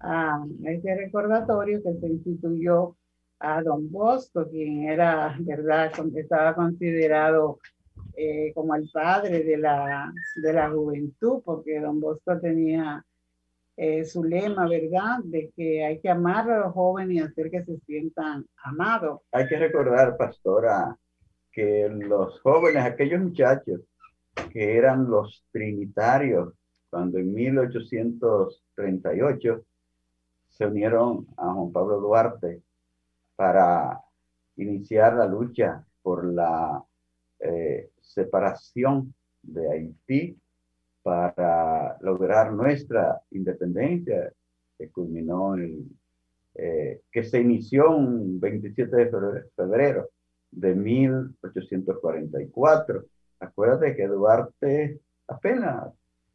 a 0.00 0.44
este 0.64 0.96
recordatorio 0.96 1.82
que 1.82 1.94
se 2.00 2.08
instituyó 2.08 2.96
a 3.38 3.62
Don 3.62 3.90
Bosco, 3.90 4.48
quien 4.48 4.84
era, 4.84 5.36
¿verdad?, 5.40 5.92
estaba 6.14 6.54
considerado 6.54 7.58
eh, 8.16 8.52
como 8.54 8.74
el 8.74 8.88
padre 8.92 9.42
de 9.42 9.56
la, 9.56 10.12
de 10.36 10.52
la 10.52 10.70
juventud, 10.70 11.42
porque 11.44 11.80
Don 11.80 12.00
Bosco 12.00 12.38
tenía 12.40 13.04
eh, 13.76 14.04
su 14.04 14.22
lema, 14.22 14.68
¿verdad?, 14.68 15.18
de 15.24 15.50
que 15.56 15.84
hay 15.84 15.98
que 16.00 16.10
amar 16.10 16.48
a 16.50 16.60
los 16.60 16.72
jóvenes 16.72 17.16
y 17.16 17.20
hacer 17.20 17.50
que 17.50 17.64
se 17.64 17.78
sientan 17.80 18.46
amados. 18.64 19.22
Hay 19.32 19.48
que 19.48 19.58
recordar, 19.58 20.16
pastora, 20.16 20.96
que 21.50 21.88
los 21.88 22.40
jóvenes, 22.40 22.84
aquellos 22.84 23.20
muchachos 23.20 23.80
que 24.50 24.76
eran 24.76 25.10
los 25.10 25.44
trinitarios, 25.50 26.54
cuando 26.90 27.18
en 27.18 27.32
1838 27.32 29.64
se 30.48 30.66
unieron 30.66 31.26
a 31.36 31.52
Juan 31.52 31.72
Pablo 31.72 32.00
Duarte 32.00 32.62
para 33.36 34.00
iniciar 34.56 35.14
la 35.14 35.26
lucha 35.26 35.86
por 36.02 36.26
la 36.26 36.82
eh, 37.40 37.90
separación 38.00 39.14
de 39.42 39.70
Haití 39.70 40.36
para 41.02 41.98
lograr 42.00 42.52
nuestra 42.52 43.20
independencia, 43.30 44.32
que 44.78 44.90
culminó 44.90 45.56
en, 45.56 45.88
eh, 46.54 47.00
que 47.10 47.24
se 47.24 47.40
inició 47.40 47.96
un 47.96 48.38
27 48.38 48.96
de 48.96 49.10
febrero 49.56 50.10
de 50.50 50.74
1844. 50.74 53.06
Acuérdate 53.40 53.96
que 53.96 54.06
Duarte 54.06 55.00
apenas 55.26 55.94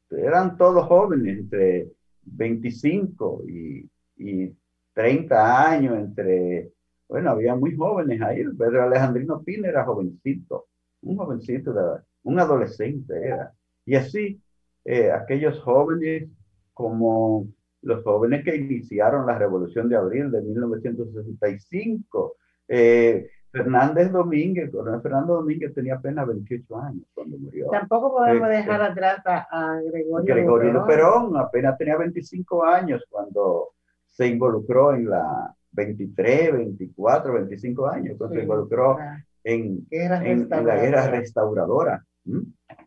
eran 0.10 0.58
todos 0.58 0.86
jóvenes, 0.86 1.38
entre 1.40 1.92
25 2.24 3.44
y, 3.48 3.88
y 4.18 4.56
30 4.94 5.70
años, 5.70 5.98
entre, 5.98 6.72
bueno, 7.08 7.32
había 7.32 7.56
muy 7.56 7.76
jóvenes 7.76 8.22
ahí. 8.22 8.44
Pedro 8.58 8.84
Alejandrino 8.84 9.44
Pina 9.44 9.68
era 9.68 9.86
jovencito, 9.86 10.68
un 11.02 11.18
jovencito, 11.18 12.02
un 12.24 12.40
adolescente 12.40 13.14
era. 13.24 13.54
Y 13.86 13.96
así, 13.96 14.42
eh, 14.90 15.12
aquellos 15.12 15.60
jóvenes 15.60 16.30
como 16.74 17.46
los 17.82 18.02
jóvenes 18.06 18.46
que 18.46 18.56
iniciaron 18.56 19.26
la 19.26 19.38
Revolución 19.38 19.90
de 19.90 19.98
Abril 19.98 20.32
de 20.32 20.42
1965, 20.42 22.36
eh, 22.70 23.30
Fernández 23.52 24.14
Domínguez, 24.14 24.72
coronel 24.72 25.02
Fernando 25.02 25.34
Domínguez 25.36 25.74
tenía 25.74 25.96
apenas 25.96 26.26
28 26.28 26.78
años 26.80 27.04
cuando 27.14 27.38
murió. 27.38 27.68
Tampoco 27.70 28.14
podemos 28.14 28.50
este, 28.50 28.58
dejar 28.62 28.82
atrás 28.82 29.22
a, 29.26 29.82
Gregorio, 29.82 30.36
Gregorio 30.36 30.86
Perón. 30.86 31.36
apenas 31.36 31.78
tenía 31.78 31.98
25 31.98 32.64
años 32.64 33.04
cuando 33.10 33.72
se 34.06 34.28
involucró 34.28 34.96
en 34.96 35.10
la 35.10 35.54
23, 35.72 36.54
24, 36.54 37.34
25 37.34 37.88
años, 37.88 38.18
cuando 38.18 38.36
se 38.38 38.42
involucró 38.42 38.98
en, 39.44 39.86
en, 39.92 40.50
la 40.50 40.78
guerra 40.78 41.10
restauradora. 41.10 42.06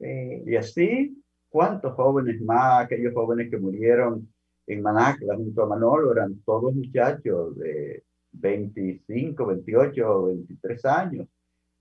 Y 0.01 0.57
así, 0.57 1.23
¿cuántos 1.51 1.95
jóvenes 1.95 2.41
más, 2.41 2.85
aquellos 2.85 3.13
jóvenes 3.13 3.51
que 3.51 3.59
murieron 3.59 4.27
en 4.67 4.83
Manacla 4.83 5.37
junto 5.37 5.63
a 5.63 5.67
Manolo, 5.67 6.13
eran 6.13 6.41
todos 6.45 6.75
muchachos 6.75 7.59
de 7.59 8.05
25, 8.33 9.47
28, 9.47 10.25
23 10.27 10.85
años. 10.85 11.29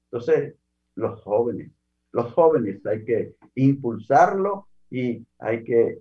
Entonces, 0.06 0.56
los 0.96 1.22
jóvenes, 1.22 1.72
los 2.12 2.34
jóvenes 2.34 2.84
hay 2.86 3.06
que 3.06 3.36
impulsarlo 3.56 4.68
y 4.90 5.24
hay 5.38 5.64
que 5.64 6.00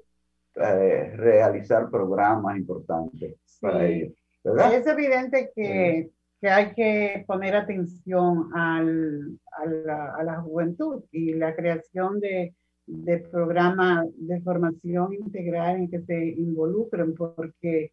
eh, 0.55 1.13
realizar 1.17 1.91
programas 1.91 2.57
importantes 2.57 3.35
para 3.61 3.87
ellos. 3.87 4.13
Es 4.45 4.87
evidente 4.87 5.53
que, 5.55 6.11
que, 6.41 6.49
hay 6.49 6.73
que 6.73 7.25
poner 7.27 7.55
atención 7.55 8.51
al, 8.55 9.39
a, 9.53 9.67
la, 9.67 10.15
a, 10.15 10.25
la, 10.25 10.41
juventud 10.41 11.05
y 11.13 11.35
la 11.35 11.55
creación 11.55 12.19
de, 12.19 12.55
de 12.88 13.18
programas 13.18 14.07
de 14.16 14.40
formación 14.40 15.12
integral 15.12 15.77
en 15.77 15.90
que 15.90 16.01
se 16.03 16.29
involucren, 16.31 17.14
porque 17.14 17.92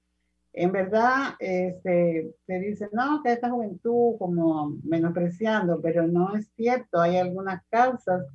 en 0.54 0.72
verdad 0.72 1.36
este, 1.40 2.34
se 2.48 2.60
dice, 2.60 2.90
no, 2.94 3.22
que 3.22 3.34
esta 3.34 3.50
juventud 3.50 4.18
como 4.18 4.78
menospreciando, 4.84 5.82
pero 5.82 6.08
no 6.08 6.36
es 6.36 6.50
cierto. 6.56 7.02
Hay 7.02 7.18
algunas 7.18 7.62
causas 7.70 8.26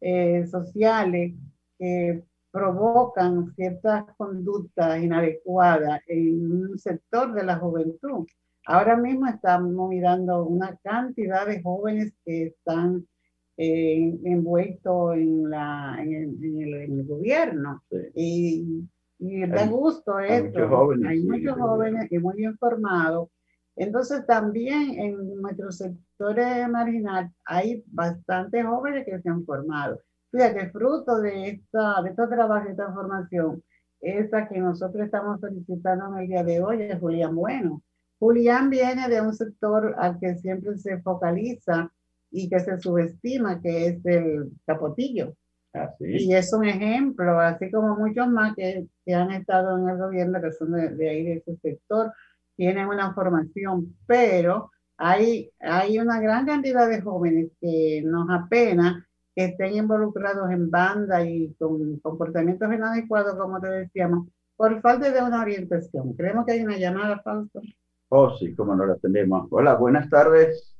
eh, 0.00 0.46
sociales 0.46 1.34
que 1.78 2.22
provocan 2.52 3.52
ciertas 3.56 4.04
conductas 4.16 5.02
inadecuadas 5.02 6.00
en 6.06 6.50
un 6.50 6.78
sector 6.78 7.32
de 7.34 7.44
la 7.44 7.56
juventud. 7.56 8.26
Ahora 8.66 8.96
mismo 8.96 9.26
estamos 9.26 9.88
mirando 9.88 10.44
una 10.44 10.76
cantidad 10.76 11.46
de 11.46 11.60
jóvenes 11.62 12.12
que 12.24 12.46
están 12.48 13.06
eh, 13.58 14.18
envueltos 14.24 15.14
en, 15.14 15.50
la, 15.50 15.98
en, 16.00 16.14
el, 16.14 16.74
en 16.74 17.00
el, 17.00 17.06
gobierno. 17.06 17.82
Y 18.14 18.88
y 19.18 19.46
da 19.46 19.66
gusto 19.66 20.18
esto. 20.20 20.60
Hay 21.06 21.22
muchos 21.22 21.58
jóvenes, 21.58 22.10
y 22.10 22.18
muy 22.18 22.44
informados. 22.44 23.28
Entonces 23.74 24.26
también 24.26 24.98
en 24.98 25.40
nuestros 25.40 25.78
sectores 25.78 26.68
marginal 26.68 27.30
hay 27.44 27.84
bastantes 27.86 28.64
jóvenes 28.64 29.04
que 29.04 29.20
se 29.20 29.28
han 29.28 29.44
formado. 29.44 30.00
Fíjate, 30.30 30.70
fruto 30.70 31.20
de, 31.20 31.50
esta, 31.50 32.02
de 32.02 32.10
estos 32.10 32.28
trabajos, 32.28 32.64
de 32.64 32.70
esta 32.72 32.92
formación, 32.92 33.62
esa 34.00 34.48
que 34.48 34.58
nosotros 34.58 35.04
estamos 35.04 35.40
solicitando 35.40 36.06
en 36.12 36.22
el 36.22 36.28
día 36.28 36.44
de 36.44 36.62
hoy 36.62 36.82
es 36.82 36.98
Julián 36.98 37.34
Bueno. 37.34 37.82
Julián 38.18 38.68
viene 38.68 39.08
de 39.08 39.20
un 39.20 39.32
sector 39.32 39.94
al 39.96 40.18
que 40.18 40.36
siempre 40.36 40.76
se 40.76 41.00
focaliza 41.00 41.92
y 42.30 42.48
que 42.48 42.60
se 42.60 42.78
subestima, 42.78 43.60
que 43.60 43.86
es 43.86 44.06
el 44.06 44.50
capotillo. 44.66 45.34
Y 46.00 46.34
es 46.34 46.52
un 46.52 46.64
ejemplo, 46.64 47.38
así 47.38 47.70
como 47.70 47.96
muchos 47.96 48.28
más 48.28 48.54
que, 48.56 48.86
que 49.04 49.14
han 49.14 49.30
estado 49.32 49.78
en 49.78 49.88
el 49.88 49.98
gobierno, 49.98 50.40
que 50.40 50.52
son 50.52 50.72
de, 50.72 51.08
ahí, 51.08 51.24
de 51.24 51.34
ese 51.34 51.56
sector, 51.58 52.12
tienen 52.56 52.88
una 52.88 53.14
formación, 53.14 53.94
pero 54.06 54.70
hay, 54.96 55.50
hay 55.60 55.98
una 55.98 56.20
gran 56.20 56.46
cantidad 56.46 56.88
de 56.88 57.00
jóvenes 57.00 57.50
que 57.60 58.02
nos 58.04 58.28
apena 58.30 59.06
que 59.34 59.44
estén 59.44 59.74
involucrados 59.74 60.50
en 60.50 60.68
banda 60.68 61.24
y 61.24 61.54
con 61.54 61.98
comportamientos 62.00 62.72
inadecuados, 62.72 63.36
como 63.36 63.60
te 63.60 63.68
decíamos, 63.68 64.26
por 64.56 64.80
falta 64.80 65.12
de 65.12 65.22
una 65.22 65.42
orientación. 65.42 66.14
Creemos 66.14 66.44
que 66.44 66.52
hay 66.52 66.62
una 66.62 66.76
llamada, 66.76 67.20
Fausto. 67.22 67.60
Oh, 68.08 68.36
sí, 68.36 68.54
como 68.56 68.74
no 68.74 68.84
la 68.84 68.96
tenemos. 68.96 69.46
Hola, 69.50 69.74
buenas 69.76 70.10
tardes. 70.10 70.77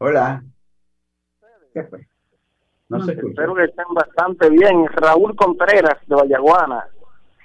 Hola. 0.00 0.42
¿Qué 1.74 1.82
fue? 1.84 2.06
No 2.88 3.00
sé. 3.04 3.12
Espero 3.12 3.54
que 3.54 3.64
estén 3.64 3.84
bastante 3.92 4.48
bien. 4.48 4.86
Raúl 4.86 5.34
Contreras, 5.34 5.98
de 6.06 6.14
Vallaguana. 6.14 6.86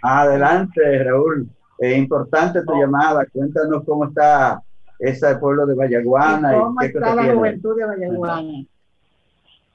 Adelante, 0.03 1.03
Raúl. 1.03 1.47
Es 1.79 1.97
importante 1.97 2.63
tu 2.63 2.73
llamada. 2.75 3.25
Cuéntanos 3.33 3.83
cómo 3.85 4.05
está 4.05 4.61
ese 4.99 5.35
pueblo 5.37 5.65
de 5.65 5.73
Vallaguana. 5.73 6.53
¿Cómo 6.53 6.79
está 6.81 7.15
la 7.15 7.33
juventud 7.33 7.75
de 7.75 7.85
Vallaguana? 7.85 8.65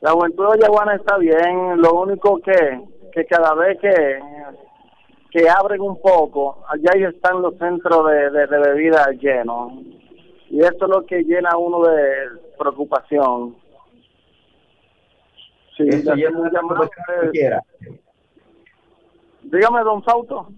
La 0.00 0.12
juventud 0.12 0.44
de 0.44 0.48
Vallaguana 0.48 0.94
está 0.94 1.18
bien. 1.18 1.82
Lo 1.82 2.00
único 2.00 2.38
que, 2.38 2.80
que 3.12 3.24
cada 3.26 3.54
vez 3.54 3.76
que, 3.80 4.20
que 5.32 5.50
abren 5.50 5.80
un 5.80 6.00
poco, 6.00 6.64
allá 6.68 7.08
están 7.08 7.42
los 7.42 7.58
centros 7.58 8.06
de, 8.08 8.30
de, 8.30 8.46
de 8.46 8.58
bebida 8.60 9.10
llenos. 9.20 9.72
Y 10.48 10.60
esto 10.60 10.84
es 10.86 10.90
lo 10.90 11.04
que 11.04 11.24
llena 11.24 11.58
uno 11.58 11.82
de 11.82 12.47
preocupación 12.58 13.56
Sí, 15.78 15.84
eso 15.88 16.12
llena 16.14 16.40
de 16.50 16.50
cualquiera. 17.20 17.62
Dígame, 19.42 19.80
don 19.82 20.02
Fausto. 20.02 20.48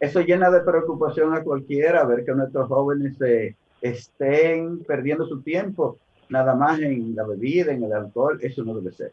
Eso 0.00 0.20
llena 0.20 0.50
de 0.50 0.60
preocupación 0.60 1.34
a 1.34 1.44
cualquiera, 1.44 2.04
ver 2.04 2.24
que 2.24 2.32
nuestros 2.32 2.66
jóvenes 2.68 3.18
se 3.18 3.56
estén 3.82 4.82
perdiendo 4.84 5.26
su 5.26 5.42
tiempo 5.42 5.98
nada 6.30 6.54
más 6.54 6.80
en 6.80 7.14
la 7.14 7.26
bebida, 7.26 7.72
en 7.72 7.84
el 7.84 7.92
alcohol, 7.92 8.38
eso 8.40 8.64
no 8.64 8.74
debe 8.74 8.92
ser. 8.92 9.12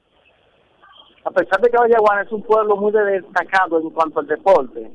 pesar 1.35 1.59
de 1.59 1.69
que 1.69 1.77
Vallaguana 1.77 2.21
es 2.21 2.31
un 2.31 2.43
pueblo 2.43 2.77
muy 2.77 2.93
destacado 2.93 3.81
en 3.81 3.89
cuanto 3.89 4.21
al 4.21 4.27
deporte, 4.27 4.89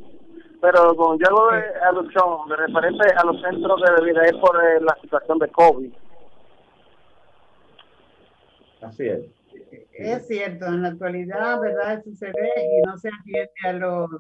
pero 0.62 0.97
con 0.97 1.19
yo 1.19 1.27
hago 1.29 1.51
de 1.51 1.62
alusión 1.87 2.49
de 2.49 2.57
referente 2.57 3.07
a 3.15 3.25
los 3.27 3.38
centros 3.43 3.83
de 3.83 3.93
bebida 4.01 4.25
es 4.25 4.37
por 4.37 4.57
eh, 4.57 4.81
la 4.81 4.97
situación 5.03 5.38
de 5.38 5.49
COVID. 5.49 5.93
Así 8.83 9.07
es. 9.07 9.25
Es 9.92 10.27
cierto, 10.27 10.66
en 10.66 10.83
la 10.83 10.88
actualidad, 10.88 11.61
¿verdad? 11.61 11.99
Eso 11.99 12.14
se 12.14 12.27
ve 12.27 12.51
y 12.57 12.87
no 12.87 12.97
se 12.99 13.09
atiende 13.09 13.51
a 13.64 13.73
los, 13.73 14.11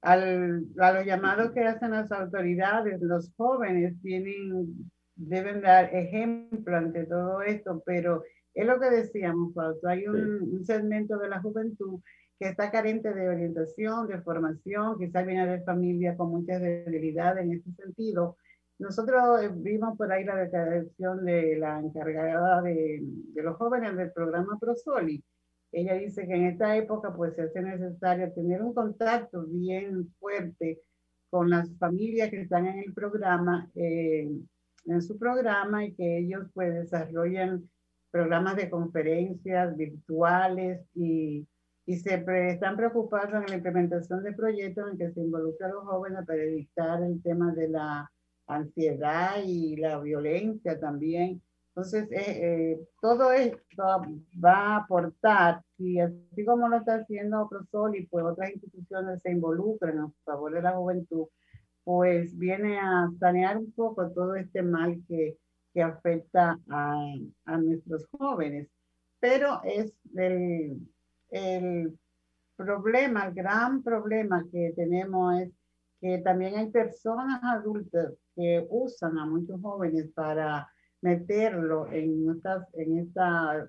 al, 0.00 0.64
a 0.78 0.92
los 0.92 1.04
llamados 1.04 1.52
que 1.52 1.60
hacen 1.60 1.90
las 1.90 2.10
autoridades. 2.10 3.00
Los 3.00 3.32
jóvenes 3.36 3.94
tienen, 4.02 4.90
deben 5.14 5.60
dar 5.60 5.94
ejemplo 5.94 6.76
ante 6.76 7.04
todo 7.04 7.42
esto, 7.42 7.82
pero 7.84 8.22
es 8.54 8.66
lo 8.66 8.80
que 8.80 8.90
decíamos, 8.90 9.54
Fausto, 9.54 9.88
hay 9.88 10.06
un, 10.06 10.42
un 10.42 10.64
segmento 10.64 11.18
de 11.18 11.28
la 11.28 11.40
juventud 11.40 12.00
que 12.38 12.48
está 12.48 12.70
carente 12.70 13.12
de 13.12 13.28
orientación, 13.28 14.08
de 14.08 14.20
formación, 14.20 14.98
quizás 14.98 15.26
viene 15.26 15.46
de 15.46 15.62
familia 15.62 16.16
con 16.16 16.30
muchas 16.30 16.60
debilidades 16.60 17.44
en 17.44 17.52
ese 17.52 17.72
sentido. 17.72 18.36
Nosotros 18.82 19.42
eh, 19.42 19.50
vimos 19.54 19.96
por 19.96 20.12
ahí 20.12 20.24
la 20.24 20.36
declaración 20.36 21.24
de 21.24 21.56
la 21.56 21.80
encargada 21.80 22.60
de, 22.62 23.00
de 23.02 23.42
los 23.42 23.56
jóvenes 23.56 23.96
del 23.96 24.12
programa 24.12 24.58
ProSoli. 24.58 25.22
Ella 25.70 25.94
dice 25.94 26.26
que 26.26 26.34
en 26.34 26.46
esta 26.46 26.76
época 26.76 27.14
pues 27.14 27.34
se 27.34 27.42
hace 27.42 27.62
necesario 27.62 28.32
tener 28.32 28.60
un 28.60 28.74
contacto 28.74 29.44
bien 29.46 30.12
fuerte 30.18 30.80
con 31.30 31.48
las 31.48 31.70
familias 31.78 32.28
que 32.30 32.42
están 32.42 32.66
en 32.66 32.80
el 32.80 32.92
programa, 32.92 33.70
eh, 33.74 34.28
en 34.84 35.02
su 35.02 35.18
programa 35.18 35.84
y 35.84 35.94
que 35.94 36.18
ellos 36.18 36.48
pues 36.52 36.74
desarrollan 36.74 37.70
programas 38.10 38.56
de 38.56 38.68
conferencias 38.68 39.76
virtuales 39.76 40.80
y 40.94 41.46
y 41.84 41.96
se 41.96 42.24
están 42.48 42.76
preocupados 42.76 43.34
en 43.34 43.46
la 43.46 43.56
implementación 43.56 44.22
de 44.22 44.32
proyectos 44.32 44.90
en 44.90 44.98
que 44.98 45.10
se 45.10 45.20
involucra 45.20 45.66
a 45.66 45.70
los 45.70 45.84
jóvenes 45.84 46.24
para 46.26 46.42
evitar 46.42 47.02
el 47.02 47.20
tema 47.22 47.52
de 47.52 47.68
la 47.68 48.10
ansiedad 48.56 49.36
y 49.44 49.76
la 49.76 49.98
violencia 50.00 50.78
también. 50.78 51.42
Entonces, 51.74 52.10
eh, 52.12 52.72
eh, 52.72 52.80
todo 53.00 53.32
esto 53.32 53.82
va 54.44 54.52
a 54.52 54.76
aportar, 54.76 55.62
y 55.78 56.00
así 56.00 56.44
como 56.44 56.68
lo 56.68 56.76
está 56.76 56.96
haciendo 56.96 57.48
Prosol 57.48 57.96
y 57.96 58.06
pues 58.06 58.24
otras 58.24 58.50
instituciones 58.50 59.22
se 59.22 59.30
involucran 59.30 59.98
a 59.98 60.12
favor 60.24 60.52
de 60.52 60.60
la 60.60 60.72
juventud, 60.72 61.28
pues 61.82 62.36
viene 62.36 62.78
a 62.78 63.10
sanear 63.18 63.56
un 63.56 63.72
poco 63.72 64.10
todo 64.10 64.36
este 64.36 64.62
mal 64.62 65.02
que, 65.08 65.38
que 65.72 65.82
afecta 65.82 66.58
a, 66.68 67.06
a 67.46 67.56
nuestros 67.56 68.06
jóvenes. 68.10 68.68
Pero 69.18 69.62
es 69.64 69.94
el, 70.14 70.78
el 71.30 71.98
problema, 72.54 73.26
el 73.26 73.34
gran 73.34 73.82
problema 73.82 74.44
que 74.52 74.74
tenemos 74.76 75.40
es 75.40 75.50
que 76.00 76.18
también 76.18 76.56
hay 76.56 76.70
personas 76.70 77.40
adultas 77.42 78.12
que 78.34 78.66
usan 78.70 79.18
a 79.18 79.26
muchos 79.26 79.60
jóvenes 79.60 80.10
para 80.14 80.68
meterlo 81.00 81.90
en 81.92 82.30
estas, 82.30 82.66
en 82.74 82.98
esta, 82.98 83.68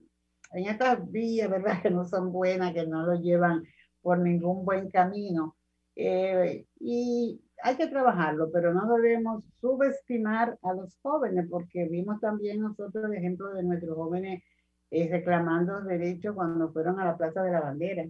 en 0.53 0.65
estas 0.65 1.11
vías, 1.11 1.49
¿verdad? 1.49 1.73
Que 1.83 1.89
no 1.89 2.05
son 2.05 2.31
buenas, 2.31 2.73
que 2.73 2.87
no 2.87 3.05
lo 3.05 3.15
llevan 3.15 3.63
por 4.01 4.19
ningún 4.19 4.65
buen 4.65 4.89
camino. 4.89 5.55
Eh, 5.95 6.65
y 6.79 7.41
hay 7.61 7.75
que 7.77 7.87
trabajarlo, 7.87 8.51
pero 8.51 8.73
no 8.73 8.93
debemos 8.95 9.43
subestimar 9.61 10.57
a 10.61 10.73
los 10.73 10.97
jóvenes, 11.01 11.47
porque 11.49 11.85
vimos 11.85 12.19
también 12.19 12.61
nosotros 12.61 13.05
el 13.05 13.13
ejemplo 13.13 13.53
de 13.53 13.63
nuestros 13.63 13.95
jóvenes 13.95 14.43
eh, 14.91 15.07
reclamando 15.09 15.81
derechos 15.81 16.35
cuando 16.35 16.71
fueron 16.71 16.99
a 16.99 17.05
la 17.05 17.17
Plaza 17.17 17.41
de 17.41 17.51
la 17.51 17.61
Bandera. 17.61 18.05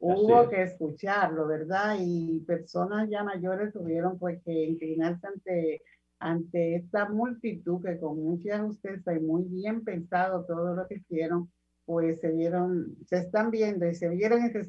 Hubo 0.00 0.48
que 0.48 0.62
escucharlo, 0.62 1.46
¿verdad? 1.46 1.96
Y 2.00 2.40
personas 2.40 3.08
ya 3.08 3.22
mayores 3.22 3.72
tuvieron 3.72 4.18
pues 4.18 4.42
que 4.42 4.52
inclinarse 4.52 5.26
ante, 5.26 5.82
ante 6.24 6.76
esta 6.76 7.08
multitud 7.08 7.82
que 7.84 7.98
con 7.98 8.22
mucha 8.22 8.60
justicia 8.60 9.14
y 9.14 9.20
muy 9.20 9.44
bien 9.44 9.84
pensado 9.84 10.44
todo 10.44 10.74
lo 10.74 10.86
que 10.86 10.96
hicieron, 10.96 11.50
pues 11.84 12.20
se 12.20 12.32
vieron, 12.32 12.96
se 13.06 13.18
están 13.18 13.50
viendo 13.50 13.86
y 13.86 13.94
se 13.94 14.08
vieron 14.08 14.44
y 14.46 14.50
se, 14.50 14.64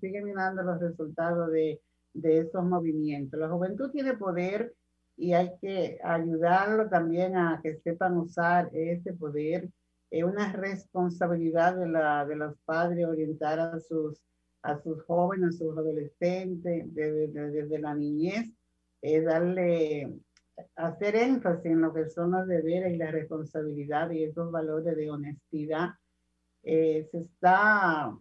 siguen 0.00 0.24
mirando 0.24 0.62
los 0.62 0.80
resultados 0.80 1.50
de, 1.50 1.80
de 2.14 2.38
esos 2.38 2.64
movimientos. 2.64 3.38
La 3.38 3.48
juventud 3.48 3.90
tiene 3.90 4.14
poder 4.14 4.74
y 5.16 5.32
hay 5.32 5.52
que 5.60 5.98
ayudarlo 6.02 6.88
también 6.88 7.36
a 7.36 7.60
que 7.62 7.76
sepan 7.76 8.16
usar 8.16 8.70
ese 8.72 9.12
poder 9.14 9.68
es 10.12 10.24
una 10.24 10.52
responsabilidad 10.52 11.74
de, 11.74 11.88
la, 11.88 12.26
de 12.26 12.36
los 12.36 12.54
padres 12.66 13.06
orientar 13.06 13.58
a 13.58 13.80
sus, 13.80 14.20
a 14.62 14.78
sus 14.82 15.02
jóvenes, 15.04 15.54
a 15.54 15.58
sus 15.58 15.76
adolescentes, 15.76 16.84
desde, 16.94 17.78
la 17.78 17.94
niñez, 17.94 18.52
es 19.00 19.24
darle, 19.24 20.14
hacer 20.76 21.16
énfasis 21.16 21.66
en 21.66 21.80
lo 21.80 21.92
que 21.92 22.08
son 22.08 22.32
los 22.32 22.46
deberes 22.46 22.92
y 22.92 22.96
la 22.96 23.10
responsabilidad 23.10 24.10
y 24.10 24.24
esos 24.24 24.50
valores 24.50 24.96
de 24.96 25.10
honestidad. 25.10 25.90
Eh, 26.62 27.08
se 27.10 27.18
está, 27.18 28.16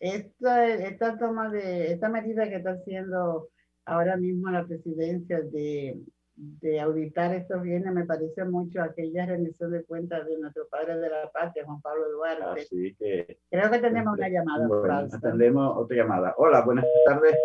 esta, 0.00 0.68
esta 0.68 1.18
toma 1.18 1.50
de, 1.50 1.92
esta 1.92 2.08
medida 2.08 2.48
que 2.48 2.56
está 2.56 2.72
haciendo 2.72 3.48
ahora 3.84 4.16
mismo 4.16 4.50
la 4.50 4.66
presidencia 4.66 5.40
de 5.40 6.00
de 6.34 6.80
auditar 6.80 7.34
estos 7.34 7.62
bienes 7.62 7.92
me 7.92 8.04
parece 8.04 8.44
mucho 8.44 8.82
aquella 8.82 9.26
rendición 9.26 9.70
de 9.70 9.84
cuentas 9.84 10.26
de 10.26 10.38
nuestro 10.38 10.66
padre 10.68 10.96
de 10.98 11.10
la 11.10 11.30
patria, 11.30 11.64
Juan 11.64 11.80
Pablo 11.80 12.10
Duarte. 12.10 12.62
Así 12.62 12.94
que, 12.98 13.38
Creo 13.50 13.70
que 13.70 13.78
tenemos 13.78 14.16
una 14.16 14.28
llamada. 14.28 14.66
Bueno, 14.66 15.08
atendemos 15.12 15.76
otra 15.76 15.96
llamada. 15.96 16.34
Hola, 16.38 16.62
buenas 16.62 16.86
tardes. 17.06 17.36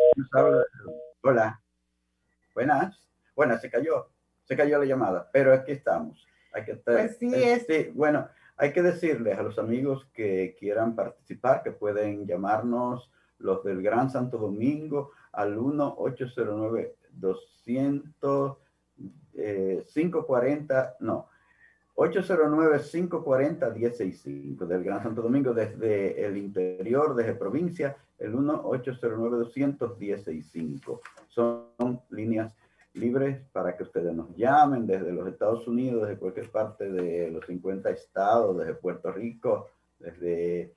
Hola. 1.21 1.61
Buenas. 2.53 3.07
Buenas, 3.35 3.61
se 3.61 3.69
cayó. 3.69 4.09
Se 4.47 4.55
cayó 4.55 4.79
la 4.79 4.85
llamada, 4.85 5.29
pero 5.31 5.53
aquí 5.53 5.73
estamos. 5.73 6.25
Hay 6.53 6.63
que 6.63 6.71
estar, 6.71 6.95
pues 6.95 7.17
sí, 7.17 7.31
es... 7.33 7.93
bueno, 7.93 8.27
hay 8.55 8.73
que 8.73 8.81
decirles 8.81 9.37
a 9.37 9.43
los 9.43 9.59
amigos 9.59 10.07
que 10.13 10.55
quieran 10.57 10.95
participar 10.95 11.61
que 11.61 11.71
pueden 11.71 12.25
llamarnos 12.25 13.11
los 13.39 13.63
del 13.63 13.83
Gran 13.83 14.09
Santo 14.09 14.37
Domingo 14.37 15.11
al 15.31 15.57
1 15.57 15.95
809 15.97 16.95
200 17.11 18.57
540, 19.37 20.83
eh, 20.83 20.87
no, 21.01 21.27
809-540-165 21.95 24.65
del 24.65 24.83
Gran 24.83 25.03
Santo 25.03 25.21
Domingo 25.21 25.53
desde 25.53 26.25
el 26.25 26.37
interior, 26.37 27.15
desde 27.15 27.35
provincia, 27.35 27.95
el 28.19 28.33
1-809-200-165. 28.35 30.99
Son 31.27 32.01
líneas 32.09 32.55
libres 32.97 33.39
para 33.51 33.77
que 33.77 33.83
ustedes 33.83 34.13
nos 34.13 34.35
llamen 34.35 34.87
desde 34.87 35.13
los 35.13 35.27
Estados 35.27 35.67
Unidos, 35.67 36.01
desde 36.01 36.17
cualquier 36.19 36.49
parte 36.49 36.91
de 36.91 37.29
los 37.31 37.45
50 37.45 37.91
estados, 37.91 38.57
desde 38.57 38.73
Puerto 38.73 39.11
Rico, 39.11 39.69
desde 39.99 40.73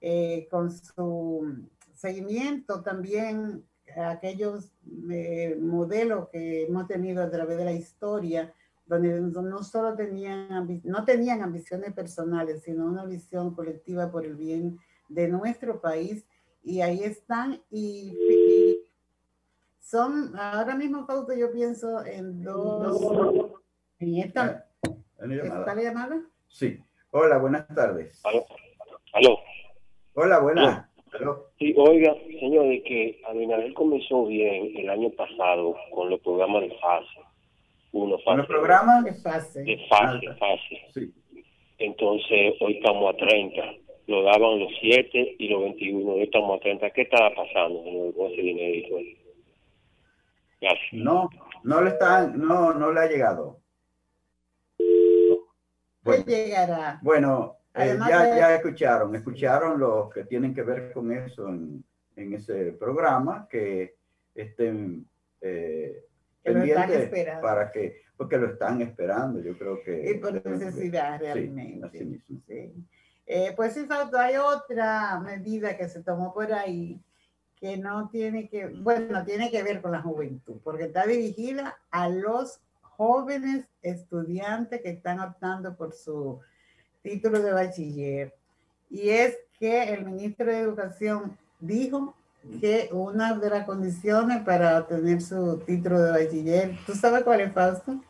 eh, 0.00 0.46
con 0.50 0.70
su 0.70 1.66
seguimiento 1.94 2.82
también 2.82 3.64
a 3.96 4.10
aquellos 4.10 4.72
eh, 5.10 5.56
modelos 5.60 6.28
que 6.30 6.64
hemos 6.64 6.86
tenido 6.86 7.22
a 7.22 7.30
través 7.30 7.58
de 7.58 7.64
la 7.64 7.72
historia, 7.72 8.52
donde 8.86 9.20
no 9.20 9.62
solo 9.62 9.94
tenían, 9.94 10.82
no 10.84 11.04
tenían 11.04 11.42
ambiciones 11.42 11.92
personales, 11.92 12.62
sino 12.62 12.86
una 12.86 13.04
visión 13.04 13.54
colectiva 13.54 14.10
por 14.10 14.26
el 14.26 14.34
bien 14.36 14.78
de 15.08 15.28
nuestro 15.28 15.80
país. 15.80 16.26
Y 16.62 16.80
ahí 16.80 17.02
están 17.04 17.62
y 17.70 18.16
son, 19.80 20.34
ahora 20.38 20.74
mismo, 20.74 21.06
Fausto, 21.06 21.34
yo 21.34 21.52
pienso 21.52 22.04
en 22.04 22.42
dos. 22.42 23.52
En 23.98 24.16
esta. 24.16 24.66
¿Está 25.18 25.74
la 25.74 25.82
llamada? 25.82 26.22
Sí. 26.48 26.82
Hola, 27.10 27.38
buenas 27.38 27.68
tardes. 27.68 28.20
¿Aló? 28.24 28.44
¿Aló? 29.12 29.38
Hola, 30.14 30.38
buenas. 30.40 30.88
Sí, 31.58 31.74
oiga, 31.76 32.14
señor, 32.40 32.68
de 32.68 32.82
que 32.82 33.20
Abinader 33.28 33.72
comenzó 33.74 34.26
bien 34.26 34.76
el 34.76 34.90
año 34.90 35.10
pasado 35.10 35.76
con 35.92 36.10
los 36.10 36.20
programas 36.20 36.62
de 36.62 36.76
fase. 36.78 37.20
Uno, 37.92 38.18
fase. 38.18 38.38
¿Los 38.38 38.46
programas? 38.46 39.04
De 39.04 39.14
fase. 39.14 39.62
De 39.62 39.78
fase, 39.88 40.26
fase. 40.38 40.80
Sí. 40.92 41.14
Entonces, 41.78 42.54
hoy 42.60 42.76
estamos 42.76 43.14
a 43.14 43.16
30. 43.16 43.62
Lo 44.06 44.22
daban 44.22 44.58
los 44.58 44.72
7 44.80 45.36
y 45.38 45.48
los 45.48 45.62
21. 45.62 46.12
Hoy 46.12 46.22
estamos 46.22 46.56
a 46.56 46.60
30. 46.60 46.90
¿Qué 46.90 47.02
estaba 47.02 47.30
pasando 47.34 47.82
con 48.16 48.32
ese 48.32 48.42
dinero? 48.42 48.96
Gracias. 50.60 50.92
No, 50.92 51.30
no 51.62 51.80
le, 51.80 51.90
están, 51.90 52.38
no, 52.38 52.74
no 52.74 52.92
le 52.92 53.00
ha 53.00 53.06
llegado. 53.06 53.60
Bueno, 56.02 56.24
llegará? 56.26 56.98
Bueno, 57.02 57.56
eh, 57.74 57.98
ya, 57.98 58.36
ya 58.36 58.54
escucharon, 58.54 59.14
escucharon 59.14 59.80
los 59.80 60.12
que 60.12 60.24
tienen 60.24 60.54
que 60.54 60.62
ver 60.62 60.92
con 60.92 61.10
eso 61.12 61.48
en, 61.48 61.84
en 62.16 62.34
ese 62.34 62.72
programa, 62.72 63.48
que 63.50 63.96
estén 64.34 65.08
eh, 65.40 66.04
pendientes 66.42 67.10
para 67.40 67.70
que, 67.70 68.02
porque 68.16 68.38
lo 68.38 68.46
están 68.48 68.80
esperando, 68.82 69.40
yo 69.40 69.56
creo 69.58 69.82
que... 69.82 70.10
Y 70.10 70.18
por 70.18 70.44
necesidad 70.46 71.20
realmente. 71.20 72.22
Sí, 72.46 72.84
Eh, 73.26 73.52
pues 73.56 73.72
sí, 73.74 73.88
hay 74.18 74.36
otra 74.36 75.18
medida 75.20 75.76
que 75.76 75.88
se 75.88 76.02
tomó 76.02 76.32
por 76.32 76.52
ahí 76.52 77.00
que 77.56 77.78
no 77.78 78.10
tiene 78.10 78.48
que, 78.48 78.66
bueno, 78.66 79.24
tiene 79.24 79.50
que 79.50 79.62
ver 79.62 79.80
con 79.80 79.92
la 79.92 80.02
juventud, 80.02 80.60
porque 80.62 80.84
está 80.84 81.06
dirigida 81.06 81.78
a 81.90 82.08
los 82.10 82.60
jóvenes 82.82 83.66
estudiantes 83.80 84.82
que 84.82 84.90
están 84.90 85.18
optando 85.20 85.74
por 85.74 85.94
su 85.94 86.40
título 87.04 87.40
de 87.40 87.52
bachiller. 87.52 88.34
Y 88.90 89.10
es 89.10 89.36
que 89.60 89.94
el 89.94 90.04
ministro 90.04 90.46
de 90.46 90.58
Educación 90.58 91.36
dijo 91.60 92.16
que 92.60 92.88
una 92.92 93.34
de 93.34 93.50
las 93.50 93.64
condiciones 93.64 94.42
para 94.42 94.78
obtener 94.80 95.20
su 95.22 95.58
título 95.58 96.02
de 96.02 96.10
bachiller, 96.10 96.76
¿tú 96.86 96.94
sabes 96.94 97.22
cuál 97.22 97.42
es, 97.42 97.52
Fausto? 97.52 98.00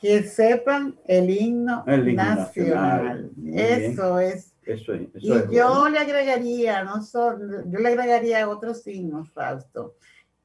Que 0.00 0.22
sepan 0.22 0.94
el 1.06 1.30
himno, 1.30 1.82
nacional. 1.86 3.30
Eso 3.52 4.20
es. 4.20 4.52
Eso, 4.66 4.94
y 4.94 5.10
yo 5.50 5.90
le 5.90 5.98
agregaría, 5.98 6.84
no 6.84 7.02
solo, 7.02 7.64
yo 7.66 7.78
le 7.80 7.88
agregaría 7.88 8.48
otros 8.48 8.82
signos, 8.82 9.30
Fausto 9.30 9.94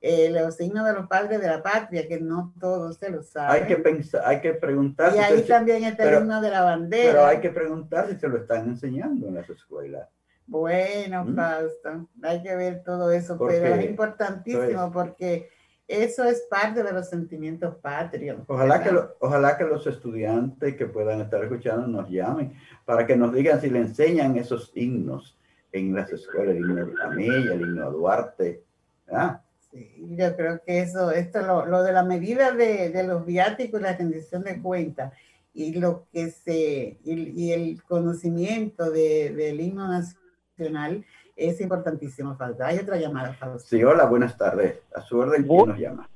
eh, 0.02 0.30
los 0.30 0.56
signos 0.56 0.86
de 0.86 0.94
los 0.94 1.08
padres 1.08 1.42
de 1.42 1.48
la 1.48 1.62
patria, 1.62 2.08
que 2.08 2.20
no 2.20 2.54
todos 2.60 2.98
se 2.98 3.10
lo 3.10 3.22
saben. 3.22 3.64
Hay 3.64 3.68
que 3.68 3.76
pensar, 3.76 4.22
hay 4.26 4.40
que 4.40 4.54
preguntar. 4.54 5.14
Y 5.16 5.20
ahí 5.20 5.42
también 5.44 5.84
está 5.84 6.10
el 6.10 6.22
himno 6.22 6.42
de 6.42 6.50
la 6.50 6.62
bandera. 6.62 7.12
Pero 7.12 7.26
hay 7.26 7.40
que 7.40 7.50
preguntar 7.50 8.08
si 8.08 8.18
se 8.18 8.28
lo 8.28 8.38
están 8.38 8.70
enseñando 8.70 9.28
en 9.28 9.36
las 9.36 9.50
escuelas. 9.50 10.08
Bueno, 10.48 11.26
¿Mm? 11.26 11.36
Fausto, 11.36 12.10
hay 12.24 12.42
que 12.42 12.56
ver 12.56 12.82
todo 12.84 13.12
eso, 13.12 13.38
pero 13.38 13.76
es 13.76 13.86
importantísimo 13.86 14.92
porque 14.92 15.50
eso 15.88 16.24
es 16.24 16.42
parte 16.50 16.82
de 16.82 16.94
los 16.94 17.10
sentimientos 17.10 17.76
patrios. 17.76 18.40
Ojalá 18.48 18.82
que, 18.82 18.92
ojalá 19.20 19.58
que 19.58 19.66
los 19.66 19.86
estudiantes 19.86 20.76
que 20.76 20.86
puedan 20.86 21.22
estar 21.22 21.44
escuchando 21.44 21.88
nos 21.88 22.10
llamen 22.10 22.54
para 22.86 23.06
que 23.06 23.16
nos 23.16 23.34
digan 23.34 23.60
si 23.60 23.70
le 23.70 23.80
enseñan 23.80 24.38
esos 24.38 24.72
himnos 24.76 25.38
en 25.72 25.94
las 25.94 26.12
escuelas, 26.12 26.56
el 26.56 26.62
himno 26.62 26.86
de 26.86 26.94
Camilla, 26.94 27.54
el 27.54 27.62
himno 27.62 27.86
de 27.86 27.98
Duarte. 27.98 28.64
¿ah? 29.12 29.42
Sí, 29.72 30.16
yo 30.18 30.36
creo 30.36 30.62
que 30.66 30.80
eso, 30.80 31.12
esto, 31.12 31.42
lo, 31.42 31.66
lo 31.66 31.84
de 31.84 31.94
la 31.94 32.04
medida 32.04 32.52
de, 32.52 32.90
de, 32.90 33.04
los 33.04 33.26
viáticos 33.26 33.80
y 33.80 33.84
la 33.84 33.96
rendición 33.96 34.44
de 34.44 34.60
cuentas 34.62 35.14
y 35.54 35.74
lo 35.74 36.06
que 36.12 36.32
se, 36.32 36.98
y, 37.04 37.52
el 37.52 37.84
conocimiento 37.84 38.90
de, 38.90 39.32
del 39.32 39.62
himno 39.62 39.88
nacional 39.88 41.06
es 41.36 41.62
importantísimo, 41.62 42.36
Fausto. 42.36 42.64
Hay 42.64 42.80
otra 42.80 42.98
llamada, 42.98 43.34
Fausto. 43.34 43.68
Sí, 43.70 43.84
hola, 43.84 44.06
buenas 44.06 44.38
tardes. 44.38 44.80
A 44.96 45.02
su 45.02 45.20
orden, 45.20 45.48
¿quién 45.48 45.68
nos 45.68 45.78
llama? 45.78 46.10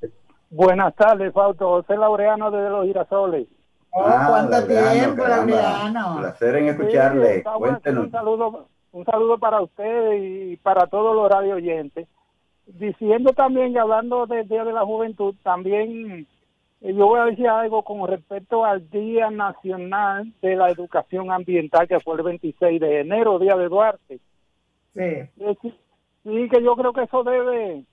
Buenas 0.49 0.95
tardes, 0.95 1.31
Fausto. 1.31 1.67
José 1.67 1.95
Laureano 1.95 2.49
desde 2.49 2.69
Los 2.69 2.85
Girasoles. 2.85 3.47
Oh, 3.91 4.03
ah, 4.07 4.25
¿cuánto 4.29 4.65
tiempo, 4.65 5.27
Laureano? 5.27 6.17
Placer 6.19 6.55
en 6.55 6.67
escucharle. 6.69 7.43
Cuéntenos. 7.43 8.05
Un 8.05 8.11
saludo, 8.11 8.67
un 8.91 9.05
saludo 9.05 9.37
para 9.37 9.61
usted 9.61 10.13
y 10.13 10.57
para 10.57 10.87
todos 10.87 11.15
los 11.15 11.29
radio 11.29 11.55
oyentes 11.55 12.07
diciendo 12.65 13.34
también 13.34 13.73
y 13.73 13.78
hablando 13.78 14.26
del 14.26 14.47
Día 14.47 14.63
de 14.63 14.73
la 14.73 14.86
Juventud, 14.86 15.36
también 15.43 16.28
eh, 16.82 16.93
yo 16.93 17.08
voy 17.08 17.19
a 17.19 17.26
decir 17.26 17.47
algo 17.47 17.84
con 17.84 18.08
respecto 18.08 18.65
al 18.65 18.89
Día 18.89 19.30
Nacional 19.30 20.32
de 20.41 20.56
la 20.56 20.69
Educación 20.69 21.32
Ambiental, 21.32 21.88
que 21.88 21.99
fue 21.99 22.15
el 22.15 22.23
26 22.23 22.80
de 22.80 22.99
enero, 23.02 23.39
Día 23.39 23.56
de 23.56 23.69
Duarte. 23.69 24.19
Sí. 24.93 25.71
Sí, 26.23 26.49
que 26.49 26.63
yo 26.63 26.76
creo 26.76 26.93
que 26.93 27.04
eso 27.04 27.23
debe 27.23 27.84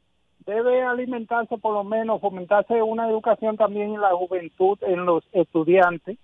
debe 0.46 0.83
alimentarse, 0.83 1.59
por 1.59 1.74
lo 1.74 1.85
menos, 1.85 2.20
fomentarse 2.20 2.83
una 2.83 3.09
educación 3.09 3.56
también 3.56 3.94
en 3.94 4.00
la 4.00 4.14
juventud, 4.14 4.78
en 4.83 5.04
los 5.04 5.22
estudiantes, 5.33 6.18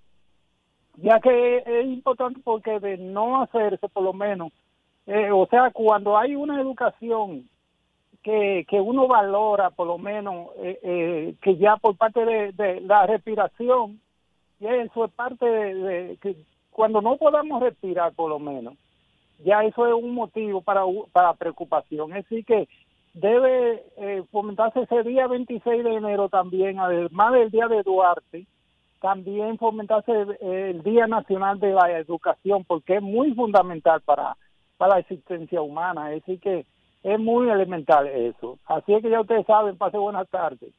ya 0.95 1.19
que 1.19 1.63
es 1.65 1.85
importante 1.85 2.39
porque 2.43 2.79
de 2.79 2.97
no 2.97 3.41
hacerse, 3.41 3.87
por 3.87 4.03
lo 4.03 4.13
menos, 4.13 4.51
eh, 5.05 5.31
o 5.31 5.45
sea, 5.47 5.69
cuando 5.71 6.17
hay 6.17 6.35
una 6.35 6.59
educación 6.59 7.47
que, 8.27 8.81
uno 8.81 9.07
valora, 9.07 9.69
por 9.69 9.87
lo 9.87 9.97
menos, 9.97 10.49
eh, 10.57 10.79
eh, 10.83 11.35
que 11.41 11.55
ya 11.55 11.77
por 11.77 11.95
parte 11.95 12.25
de, 12.25 12.81
la 12.81 13.05
respiración, 13.05 14.01
y 14.59 14.67
eso 14.67 15.05
es 15.05 15.11
parte 15.11 15.45
de, 15.45 16.17
que 16.21 16.35
cuando 16.71 17.01
no 17.01 17.15
podamos 17.15 17.61
respirar, 17.61 18.13
por 18.13 18.29
lo 18.29 18.39
menos, 18.39 18.75
ya 19.45 19.63
eso 19.63 19.87
es 19.87 19.93
un 19.93 20.13
motivo 20.13 20.61
para, 20.61 20.81
para 21.13 21.35
preocupación. 21.35 22.11
Decir, 22.11 22.43
que 22.43 22.67
debe 23.13 23.83
eh, 23.95 24.23
fomentarse 24.29 24.81
ese 24.81 25.03
día 25.03 25.27
26 25.27 25.83
de 25.83 25.95
enero 25.95 26.27
también, 26.27 26.79
además 26.79 27.31
del 27.31 27.49
día 27.49 27.67
de 27.69 27.81
Duarte, 27.83 28.45
también 28.99 29.57
fomentarse 29.57 30.11
el 30.41 30.83
Día 30.83 31.07
Nacional 31.07 31.59
de 31.59 31.71
la 31.71 31.97
Educación, 31.97 32.65
porque 32.65 32.95
es 32.95 33.01
muy 33.01 33.33
fundamental 33.35 34.01
para, 34.01 34.35
para 34.75 34.95
la 34.95 34.99
existencia 34.99 35.61
humana. 35.61 36.11
Es 36.11 36.25
decir, 36.25 36.41
que 36.41 36.65
es 37.03 37.19
muy 37.19 37.49
elemental 37.49 38.07
eso. 38.07 38.59
Así 38.65 38.93
es 38.93 39.01
que 39.01 39.09
ya 39.09 39.21
ustedes 39.21 39.45
saben, 39.45 39.77
pase 39.77 39.97
buenas 39.97 40.29
tardes. 40.29 40.73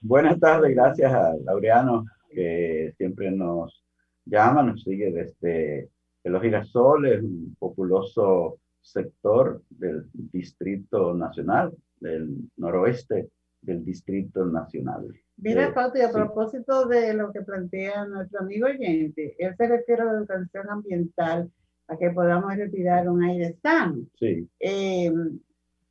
Buenas 0.00 0.38
tardes, 0.38 0.74
gracias 0.74 1.12
a 1.12 1.34
Laureano 1.44 2.04
que 2.30 2.94
siempre 2.96 3.30
nos 3.30 3.84
llama, 4.24 4.62
nos 4.62 4.82
sigue 4.82 5.12
desde 5.12 5.88
Los 6.24 6.42
Girasoles, 6.42 7.22
un 7.22 7.56
populoso 7.58 8.58
sector 8.80 9.62
del 9.70 10.06
Distrito 10.12 11.14
Nacional, 11.14 11.72
del 12.00 12.36
noroeste 12.56 13.28
del 13.60 13.84
Distrito 13.84 14.44
Nacional. 14.44 15.08
Mira, 15.36 15.68
eh, 15.68 15.72
Pati, 15.72 16.00
a 16.00 16.10
propósito 16.10 16.86
de 16.86 17.14
lo 17.14 17.32
que 17.32 17.42
plantea 17.42 18.06
nuestro 18.06 18.40
amigo 18.40 18.66
oyente, 18.66 19.34
él 19.38 19.54
se 19.56 19.68
refiere 19.68 20.02
a 20.02 20.06
la 20.06 20.12
educación 20.18 20.68
ambiental, 20.68 21.50
a 21.88 21.96
que 21.96 22.10
podamos 22.10 22.56
retirar 22.56 23.08
un 23.08 23.22
aire 23.22 23.56
sano. 23.62 23.96
Sí. 24.18 24.48
Eh, 24.58 25.12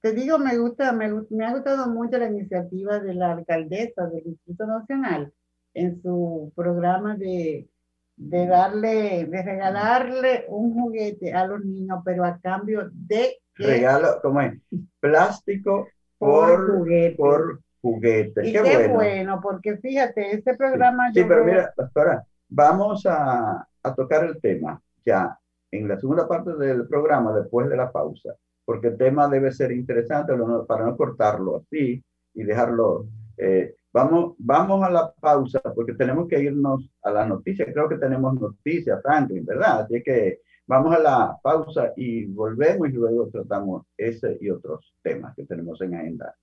te 0.01 0.13
digo, 0.13 0.39
me 0.39 0.57
gusta, 0.57 0.91
me, 0.93 1.09
me, 1.29 1.45
ha 1.45 1.53
gustado 1.53 1.87
mucho 1.87 2.17
la 2.17 2.27
iniciativa 2.27 2.99
de 2.99 3.13
la 3.13 3.33
alcaldesa 3.33 4.07
del 4.07 4.23
Distrito 4.23 4.65
Nacional 4.65 5.31
en 5.75 6.01
su 6.01 6.51
programa 6.55 7.15
de, 7.15 7.69
de 8.15 8.47
darle, 8.47 9.25
de 9.25 9.41
regalarle 9.43 10.45
un 10.49 10.73
juguete 10.73 11.33
a 11.33 11.45
los 11.45 11.63
niños, 11.63 11.99
pero 12.03 12.25
a 12.25 12.39
cambio 12.39 12.89
de 12.91 13.37
regalo, 13.55 14.19
¿cómo 14.23 14.41
es? 14.41 14.59
Plástico 14.99 15.87
por, 16.17 16.79
juguete. 16.79 17.15
Por 17.15 17.61
juguete. 17.81 18.47
Y 18.47 18.53
qué, 18.53 18.87
bueno. 18.87 19.39
porque 19.41 19.77
fíjate, 19.77 20.35
este 20.35 20.55
programa. 20.55 21.11
Sí, 21.13 21.23
pero 21.27 21.45
mira, 21.45 21.71
pastora, 21.75 22.25
vamos 22.49 23.05
a, 23.05 23.67
a 23.83 23.95
tocar 23.95 24.25
el 24.25 24.41
tema 24.41 24.81
ya 25.05 25.37
en 25.69 25.87
la 25.87 25.99
segunda 25.99 26.27
parte 26.27 26.55
del 26.55 26.87
programa, 26.87 27.33
después 27.33 27.69
de 27.69 27.77
la 27.77 27.91
pausa 27.91 28.35
porque 28.71 28.87
el 28.87 28.97
tema 28.97 29.27
debe 29.27 29.51
ser 29.51 29.73
interesante 29.73 30.31
para 30.65 30.85
no 30.85 30.95
cortarlo 30.95 31.57
así 31.57 32.01
y 32.33 32.43
dejarlo. 32.45 33.05
Eh, 33.35 33.75
vamos, 33.91 34.35
vamos 34.37 34.81
a 34.81 34.89
la 34.89 35.11
pausa 35.11 35.59
porque 35.75 35.93
tenemos 35.93 36.29
que 36.29 36.41
irnos 36.41 36.89
a 37.03 37.11
la 37.11 37.25
noticia. 37.25 37.65
Creo 37.65 37.89
que 37.89 37.97
tenemos 37.97 38.33
noticias, 38.39 39.01
Franklin, 39.01 39.45
¿verdad? 39.45 39.81
Así 39.81 40.01
que 40.01 40.39
vamos 40.65 40.95
a 40.95 40.99
la 40.99 41.37
pausa 41.43 41.91
y 41.97 42.27
volvemos 42.27 42.87
y 42.87 42.93
luego 42.93 43.27
tratamos 43.27 43.87
ese 43.97 44.37
y 44.39 44.49
otros 44.49 44.93
temas 45.03 45.35
que 45.35 45.45
tenemos 45.45 45.81
en 45.81 45.93
agenda. 45.93 46.33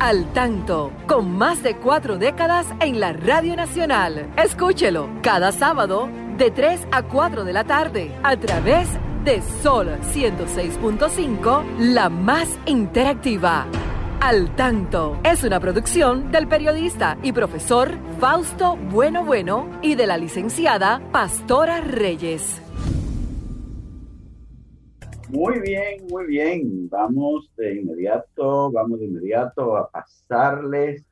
Al 0.00 0.32
tanto, 0.32 0.90
con 1.06 1.30
más 1.36 1.62
de 1.62 1.76
cuatro 1.76 2.16
décadas 2.16 2.66
en 2.80 2.98
la 2.98 3.12
Radio 3.12 3.56
Nacional. 3.56 4.32
Escúchelo 4.42 5.10
cada 5.22 5.52
sábado 5.52 6.08
de 6.38 6.50
3 6.50 6.88
a 6.90 7.02
4 7.02 7.44
de 7.44 7.52
la 7.52 7.64
tarde 7.64 8.10
a 8.22 8.38
través 8.38 8.88
de 8.94 9.11
de 9.24 9.40
Sol 9.62 9.88
106.5, 10.12 11.78
la 11.78 12.08
más 12.08 12.58
interactiva. 12.66 13.66
Al 14.20 14.54
tanto 14.56 15.18
es 15.22 15.44
una 15.44 15.60
producción 15.60 16.32
del 16.32 16.48
periodista 16.48 17.16
y 17.22 17.32
profesor 17.32 17.90
Fausto 18.18 18.76
Bueno 18.90 19.24
Bueno 19.24 19.68
y 19.80 19.94
de 19.94 20.08
la 20.08 20.18
licenciada 20.18 21.00
Pastora 21.12 21.80
Reyes. 21.80 22.60
Muy 25.28 25.60
bien, 25.60 26.06
muy 26.10 26.26
bien. 26.26 26.88
Vamos 26.88 27.48
de 27.56 27.76
inmediato, 27.76 28.72
vamos 28.72 28.98
de 28.98 29.06
inmediato 29.06 29.76
a 29.76 29.88
pasarles 29.88 31.04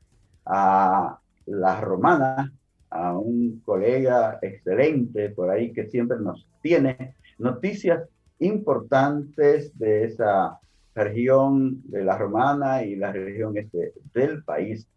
a 0.45 1.17
la 1.45 1.79
romana, 1.79 2.53
a 2.89 3.17
un 3.17 3.61
colega 3.63 4.37
excelente 4.41 5.29
por 5.29 5.49
ahí 5.49 5.71
que 5.71 5.87
siempre 5.87 6.17
nos 6.19 6.45
tiene 6.61 7.15
noticias 7.41 8.07
importantes 8.39 9.77
de 9.77 10.05
esa 10.05 10.59
región 10.95 11.81
de 11.85 12.03
la 12.03 12.17
romana 12.17 12.83
y 12.83 12.95
la 12.95 13.11
región 13.11 13.57
este 13.57 13.93
del 14.13 14.43
país. 14.43 14.87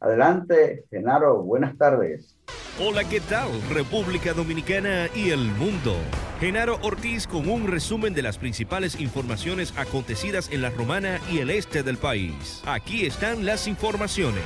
Adelante, 0.00 0.84
Genaro, 0.90 1.42
buenas 1.42 1.76
tardes. 1.76 2.36
Hola, 2.82 3.04
¿qué 3.04 3.20
tal? 3.20 3.48
República 3.68 4.32
Dominicana 4.32 5.08
y 5.14 5.30
el 5.30 5.40
mundo. 5.40 5.94
Genaro 6.40 6.78
Ortiz 6.82 7.26
con 7.26 7.48
un 7.48 7.66
resumen 7.66 8.14
de 8.14 8.22
las 8.22 8.38
principales 8.38 8.98
informaciones 8.98 9.74
acontecidas 9.76 10.50
en 10.50 10.62
la 10.62 10.70
Romana 10.70 11.20
y 11.30 11.40
el 11.40 11.50
este 11.50 11.82
del 11.82 11.98
país. 11.98 12.62
Aquí 12.64 13.04
están 13.04 13.44
las 13.44 13.68
informaciones. 13.68 14.44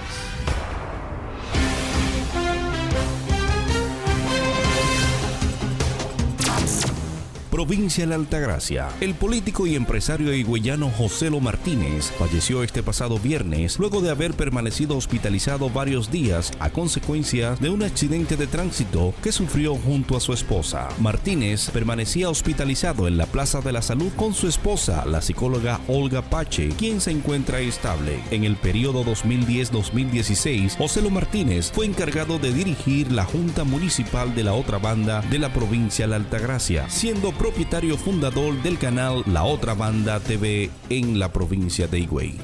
Provincia 7.54 8.04
de 8.04 8.16
Altagracia. 8.16 8.88
El 9.00 9.14
político 9.14 9.68
y 9.68 9.76
empresario 9.76 10.34
higüeyano 10.34 10.90
José 10.90 11.30
Lo 11.30 11.38
Martínez 11.38 12.10
falleció 12.18 12.64
este 12.64 12.82
pasado 12.82 13.16
viernes 13.20 13.78
luego 13.78 14.00
de 14.00 14.10
haber 14.10 14.34
permanecido 14.34 14.96
hospitalizado 14.96 15.70
varios 15.70 16.10
días 16.10 16.50
a 16.58 16.70
consecuencia 16.70 17.54
de 17.60 17.70
un 17.70 17.84
accidente 17.84 18.36
de 18.36 18.48
tránsito 18.48 19.14
que 19.22 19.30
sufrió 19.30 19.76
junto 19.76 20.16
a 20.16 20.20
su 20.20 20.32
esposa. 20.32 20.88
Martínez 20.98 21.70
permanecía 21.70 22.28
hospitalizado 22.28 23.06
en 23.06 23.16
la 23.16 23.26
Plaza 23.26 23.60
de 23.60 23.70
la 23.70 23.82
Salud 23.82 24.10
con 24.16 24.34
su 24.34 24.48
esposa, 24.48 25.06
la 25.06 25.22
psicóloga 25.22 25.80
Olga 25.86 26.22
Pache, 26.22 26.70
quien 26.76 27.00
se 27.00 27.12
encuentra 27.12 27.60
estable. 27.60 28.18
En 28.32 28.42
el 28.42 28.56
periodo 28.56 29.04
2010-2016, 29.04 30.76
José 30.76 31.02
Lo 31.02 31.10
Martínez 31.10 31.70
fue 31.72 31.86
encargado 31.86 32.40
de 32.40 32.52
dirigir 32.52 33.12
la 33.12 33.24
Junta 33.24 33.62
Municipal 33.62 34.34
de 34.34 34.42
la 34.42 34.54
otra 34.54 34.78
banda 34.78 35.22
de 35.30 35.38
la 35.38 35.52
provincia 35.52 36.08
de 36.08 36.16
Altagracia, 36.16 36.90
siendo 36.90 37.30
propietario 37.44 37.98
fundador 37.98 38.54
del 38.62 38.78
canal 38.78 39.22
La 39.26 39.44
Otra 39.44 39.74
Banda 39.74 40.18
TV 40.18 40.70
en 40.88 41.18
la 41.18 41.30
provincia 41.30 41.86
de 41.86 41.98
Higüey. 41.98 42.40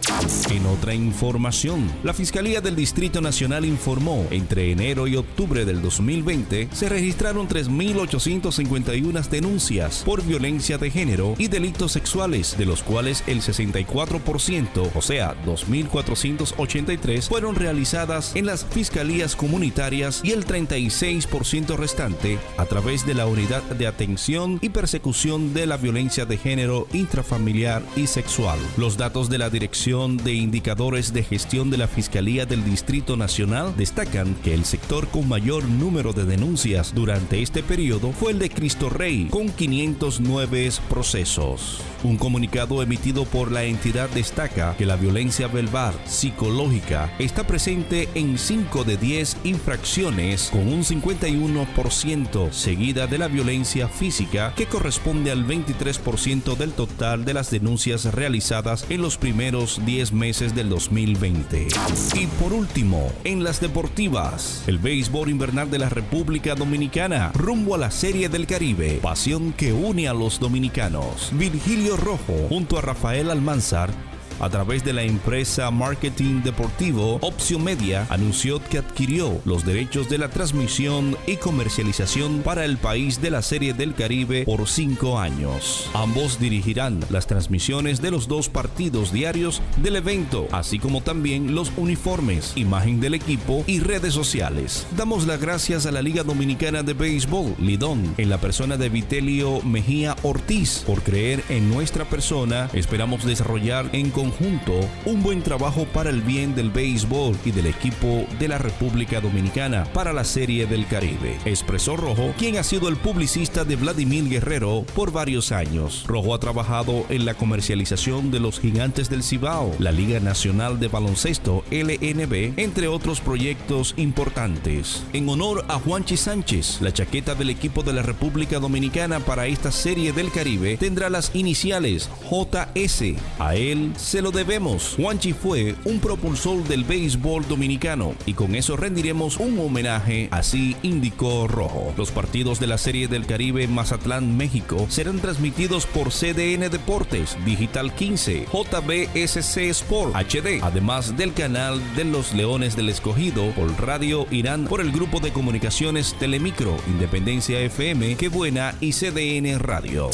En 0.50 0.66
otra 0.66 0.92
información, 0.92 1.90
la 2.04 2.12
Fiscalía 2.12 2.60
del 2.60 2.76
Distrito 2.76 3.22
Nacional 3.22 3.64
informó 3.64 4.26
entre 4.30 4.70
enero 4.70 5.06
y 5.06 5.16
octubre 5.16 5.64
del 5.64 5.80
2020 5.80 6.68
se 6.70 6.90
registraron 6.90 7.48
3.851 7.48 9.26
denuncias 9.30 10.02
por 10.04 10.22
violencia 10.22 10.76
de 10.76 10.90
género 10.90 11.34
y 11.38 11.48
delitos 11.48 11.92
sexuales, 11.92 12.58
de 12.58 12.66
los 12.66 12.82
cuales 12.82 13.24
el 13.26 13.40
64%, 13.40 14.90
o 14.94 15.00
sea, 15.00 15.34
2.483, 15.46 17.26
fueron 17.26 17.54
realizadas 17.54 18.36
en 18.36 18.44
las 18.44 18.66
fiscalías 18.66 19.34
comunitarias 19.34 20.20
y 20.22 20.32
el 20.32 20.44
36% 20.44 21.76
restante 21.76 22.38
a 22.58 22.66
través 22.66 23.06
de 23.06 23.14
la 23.14 23.24
Unidad 23.24 23.62
de 23.62 23.86
Atención 23.86 24.58
y 24.60 24.68
Persecución 24.68 24.89
persecución 24.90 25.54
de 25.54 25.66
la 25.66 25.76
violencia 25.76 26.26
de 26.26 26.36
género 26.36 26.88
intrafamiliar 26.92 27.80
y 27.94 28.08
sexual. 28.08 28.58
Los 28.76 28.96
datos 28.96 29.30
de 29.30 29.38
la 29.38 29.48
Dirección 29.48 30.16
de 30.16 30.32
Indicadores 30.32 31.12
de 31.12 31.22
Gestión 31.22 31.70
de 31.70 31.78
la 31.78 31.86
Fiscalía 31.86 32.44
del 32.44 32.64
Distrito 32.64 33.16
Nacional 33.16 33.72
destacan 33.76 34.34
que 34.42 34.52
el 34.52 34.64
sector 34.64 35.06
con 35.06 35.28
mayor 35.28 35.62
número 35.62 36.12
de 36.12 36.24
denuncias 36.24 36.92
durante 36.92 37.40
este 37.40 37.62
periodo 37.62 38.10
fue 38.10 38.32
el 38.32 38.40
de 38.40 38.50
Cristo 38.50 38.88
Rey, 38.88 39.28
con 39.30 39.50
509 39.50 40.70
procesos. 40.88 41.80
Un 42.02 42.16
comunicado 42.16 42.82
emitido 42.82 43.26
por 43.26 43.52
la 43.52 43.62
entidad 43.62 44.08
destaca 44.08 44.74
que 44.76 44.86
la 44.86 44.96
violencia 44.96 45.46
verbal 45.46 45.94
psicológica 46.04 47.12
está 47.20 47.46
presente 47.46 48.08
en 48.16 48.38
5 48.38 48.82
de 48.82 48.96
10 48.96 49.36
infracciones 49.44 50.48
con 50.50 50.66
un 50.66 50.82
51%, 50.82 52.50
seguida 52.50 53.06
de 53.06 53.18
la 53.18 53.28
violencia 53.28 53.86
física 53.86 54.52
que 54.56 54.66
corresponde 54.66 54.79
al 54.80 55.46
23% 55.46 56.56
del 56.56 56.72
total 56.72 57.26
de 57.26 57.34
las 57.34 57.50
denuncias 57.50 58.06
realizadas 58.06 58.86
en 58.88 59.02
los 59.02 59.18
primeros 59.18 59.84
10 59.84 60.12
meses 60.12 60.54
del 60.54 60.70
2020. 60.70 61.68
Y 62.14 62.26
por 62.40 62.54
último, 62.54 63.12
en 63.24 63.44
las 63.44 63.60
deportivas, 63.60 64.64
el 64.66 64.78
béisbol 64.78 65.28
invernal 65.28 65.70
de 65.70 65.80
la 65.80 65.90
República 65.90 66.54
Dominicana 66.54 67.30
rumbo 67.34 67.74
a 67.74 67.78
la 67.78 67.90
Serie 67.90 68.30
del 68.30 68.46
Caribe, 68.46 69.00
pasión 69.02 69.52
que 69.52 69.74
une 69.74 70.08
a 70.08 70.14
los 70.14 70.40
dominicanos. 70.40 71.30
Virgilio 71.32 71.98
Rojo 71.98 72.46
junto 72.48 72.78
a 72.78 72.80
Rafael 72.80 73.30
Almanzar 73.30 74.09
a 74.40 74.48
través 74.48 74.82
de 74.84 74.94
la 74.94 75.02
empresa 75.02 75.70
Marketing 75.70 76.42
Deportivo 76.42 77.18
Opción 77.20 77.62
Media, 77.62 78.06
anunció 78.08 78.62
que 78.64 78.78
adquirió 78.78 79.40
los 79.44 79.66
derechos 79.66 80.08
de 80.08 80.18
la 80.18 80.28
transmisión 80.28 81.16
y 81.26 81.36
comercialización 81.36 82.40
para 82.42 82.64
el 82.64 82.78
país 82.78 83.20
de 83.20 83.30
la 83.30 83.42
Serie 83.42 83.74
del 83.74 83.94
Caribe 83.94 84.44
por 84.44 84.66
cinco 84.66 85.18
años. 85.18 85.90
Ambos 85.92 86.40
dirigirán 86.40 87.00
las 87.10 87.26
transmisiones 87.26 88.00
de 88.00 88.10
los 88.10 88.28
dos 88.28 88.48
partidos 88.48 89.12
diarios 89.12 89.62
del 89.76 89.96
evento, 89.96 90.48
así 90.52 90.78
como 90.78 91.02
también 91.02 91.54
los 91.54 91.70
uniformes, 91.76 92.52
imagen 92.56 93.00
del 93.00 93.14
equipo 93.14 93.62
y 93.66 93.80
redes 93.80 94.14
sociales. 94.14 94.86
Damos 94.96 95.26
las 95.26 95.40
gracias 95.40 95.84
a 95.84 95.92
la 95.92 96.02
Liga 96.02 96.22
Dominicana 96.22 96.82
de 96.82 96.94
Béisbol, 96.94 97.56
Lidón, 97.58 98.14
en 98.16 98.30
la 98.30 98.38
persona 98.38 98.78
de 98.78 98.88
Vitelio 98.88 99.60
Mejía 99.62 100.16
Ortiz, 100.22 100.82
por 100.86 101.02
creer 101.02 101.44
en 101.50 101.68
nuestra 101.68 102.06
persona. 102.06 102.70
Esperamos 102.72 103.24
desarrollar 103.24 103.90
en 103.92 104.10
conjunto 104.10 104.29
conjunto 104.30 104.72
un 105.04 105.22
buen 105.22 105.42
trabajo 105.42 105.86
para 105.92 106.10
el 106.10 106.22
bien 106.22 106.54
del 106.54 106.70
béisbol 106.70 107.36
y 107.44 107.50
del 107.50 107.66
equipo 107.66 108.26
de 108.38 108.48
la 108.48 108.58
República 108.58 109.20
Dominicana 109.20 109.84
para 109.92 110.12
la 110.12 110.24
Serie 110.24 110.66
del 110.66 110.86
Caribe. 110.86 111.38
Expresó 111.44 111.96
Rojo, 111.96 112.32
quien 112.38 112.56
ha 112.56 112.62
sido 112.62 112.88
el 112.88 112.96
publicista 112.96 113.64
de 113.64 113.76
Vladimir 113.76 114.28
Guerrero 114.28 114.84
por 114.94 115.10
varios 115.10 115.52
años. 115.52 116.04
Rojo 116.06 116.34
ha 116.34 116.40
trabajado 116.40 117.04
en 117.08 117.24
la 117.24 117.34
comercialización 117.34 118.30
de 118.30 118.40
los 118.40 118.60
Gigantes 118.60 119.10
del 119.10 119.22
Cibao, 119.22 119.74
la 119.78 119.92
Liga 119.92 120.20
Nacional 120.20 120.78
de 120.78 120.88
Baloncesto 120.88 121.64
LNB, 121.70 122.58
entre 122.58 122.88
otros 122.88 123.20
proyectos 123.20 123.94
importantes. 123.96 125.02
En 125.12 125.28
honor 125.28 125.64
a 125.68 125.78
Juanchi 125.78 126.16
Sánchez, 126.16 126.80
la 126.80 126.92
chaqueta 126.92 127.34
del 127.34 127.50
equipo 127.50 127.82
de 127.82 127.92
la 127.92 128.02
República 128.02 128.58
Dominicana 128.58 129.20
para 129.20 129.46
esta 129.46 129.72
Serie 129.72 130.12
del 130.12 130.30
Caribe 130.30 130.76
tendrá 130.76 131.10
las 131.10 131.34
iniciales 131.34 132.08
JS. 132.30 133.16
A 133.38 133.54
él 133.56 133.92
se 133.96 134.19
lo 134.22 134.30
debemos. 134.30 134.94
Juanchi 134.96 135.32
fue 135.32 135.74
un 135.84 136.00
propulsor 136.00 136.64
del 136.64 136.84
béisbol 136.84 137.46
dominicano 137.48 138.14
y 138.26 138.34
con 138.34 138.54
eso 138.54 138.76
rendiremos 138.76 139.38
un 139.38 139.58
homenaje, 139.58 140.28
así 140.30 140.76
indicó 140.82 141.48
Rojo. 141.48 141.92
Los 141.96 142.10
partidos 142.10 142.60
de 142.60 142.66
la 142.66 142.78
Serie 142.78 143.08
del 143.08 143.26
Caribe 143.26 143.66
Mazatlán, 143.68 144.36
México 144.36 144.86
serán 144.88 145.20
transmitidos 145.20 145.86
por 145.86 146.10
CDN 146.10 146.70
Deportes, 146.70 147.36
Digital 147.44 147.94
15, 147.94 148.46
JBSC 148.52 149.58
Sport 149.70 150.14
HD, 150.14 150.62
además 150.62 151.16
del 151.16 151.32
canal 151.32 151.80
de 151.96 152.04
los 152.04 152.34
Leones 152.34 152.76
del 152.76 152.88
Escogido 152.88 153.50
por 153.52 153.70
Radio 153.80 154.26
Irán 154.30 154.64
por 154.64 154.80
el 154.80 154.92
grupo 154.92 155.20
de 155.20 155.32
comunicaciones 155.32 156.14
Telemicro, 156.18 156.76
Independencia 156.86 157.60
FM, 157.60 158.16
Que 158.16 158.28
Buena 158.28 158.74
y 158.80 158.92
CDN 158.92 159.58
Radio. 159.58 160.10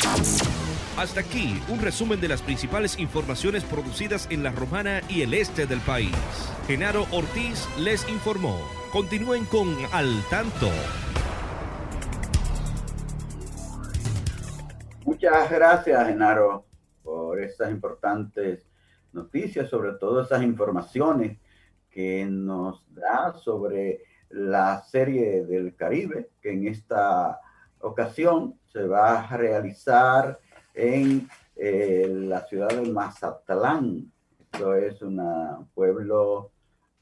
Hasta 0.97 1.21
aquí 1.21 1.63
un 1.69 1.79
resumen 1.79 2.23
de 2.23 2.29
las 2.29 2.41
principales 2.41 2.99
informaciones 2.99 3.65
producidas 3.65 4.27
en 4.31 4.43
la 4.43 4.51
Romana 4.51 5.03
y 5.11 5.21
el 5.21 5.35
este 5.35 5.67
del 5.67 5.81
país. 5.81 6.17
Genaro 6.67 7.05
Ortiz 7.13 7.69
les 7.79 8.09
informó. 8.09 8.59
Continúen 8.95 9.45
con 9.45 9.77
Al 9.93 10.09
Tanto. 10.31 10.71
Muchas 15.05 15.51
gracias, 15.51 16.09
Genaro, 16.09 16.65
por 17.03 17.43
estas 17.43 17.71
importantes 17.71 18.67
noticias, 19.13 19.69
sobre 19.69 19.93
todo 20.01 20.23
esas 20.23 20.43
informaciones 20.43 21.37
que 21.91 22.25
nos 22.25 22.83
da 22.95 23.35
sobre 23.35 24.01
la 24.31 24.83
serie 24.83 25.45
del 25.45 25.77
Caribe, 25.77 26.31
que 26.41 26.53
en 26.53 26.69
esta 26.69 27.39
ocasión 27.81 28.59
se 28.73 28.87
va 28.87 29.21
a 29.21 29.37
realizar 29.37 30.41
en 30.77 31.29
eh, 31.57 32.07
la 32.09 32.47
ciudad 32.47 32.69
de 32.69 32.89
Mazatlán. 32.93 34.13
Esto 34.53 34.75
es 34.75 35.03
un 35.03 35.67
pueblo 35.75 36.51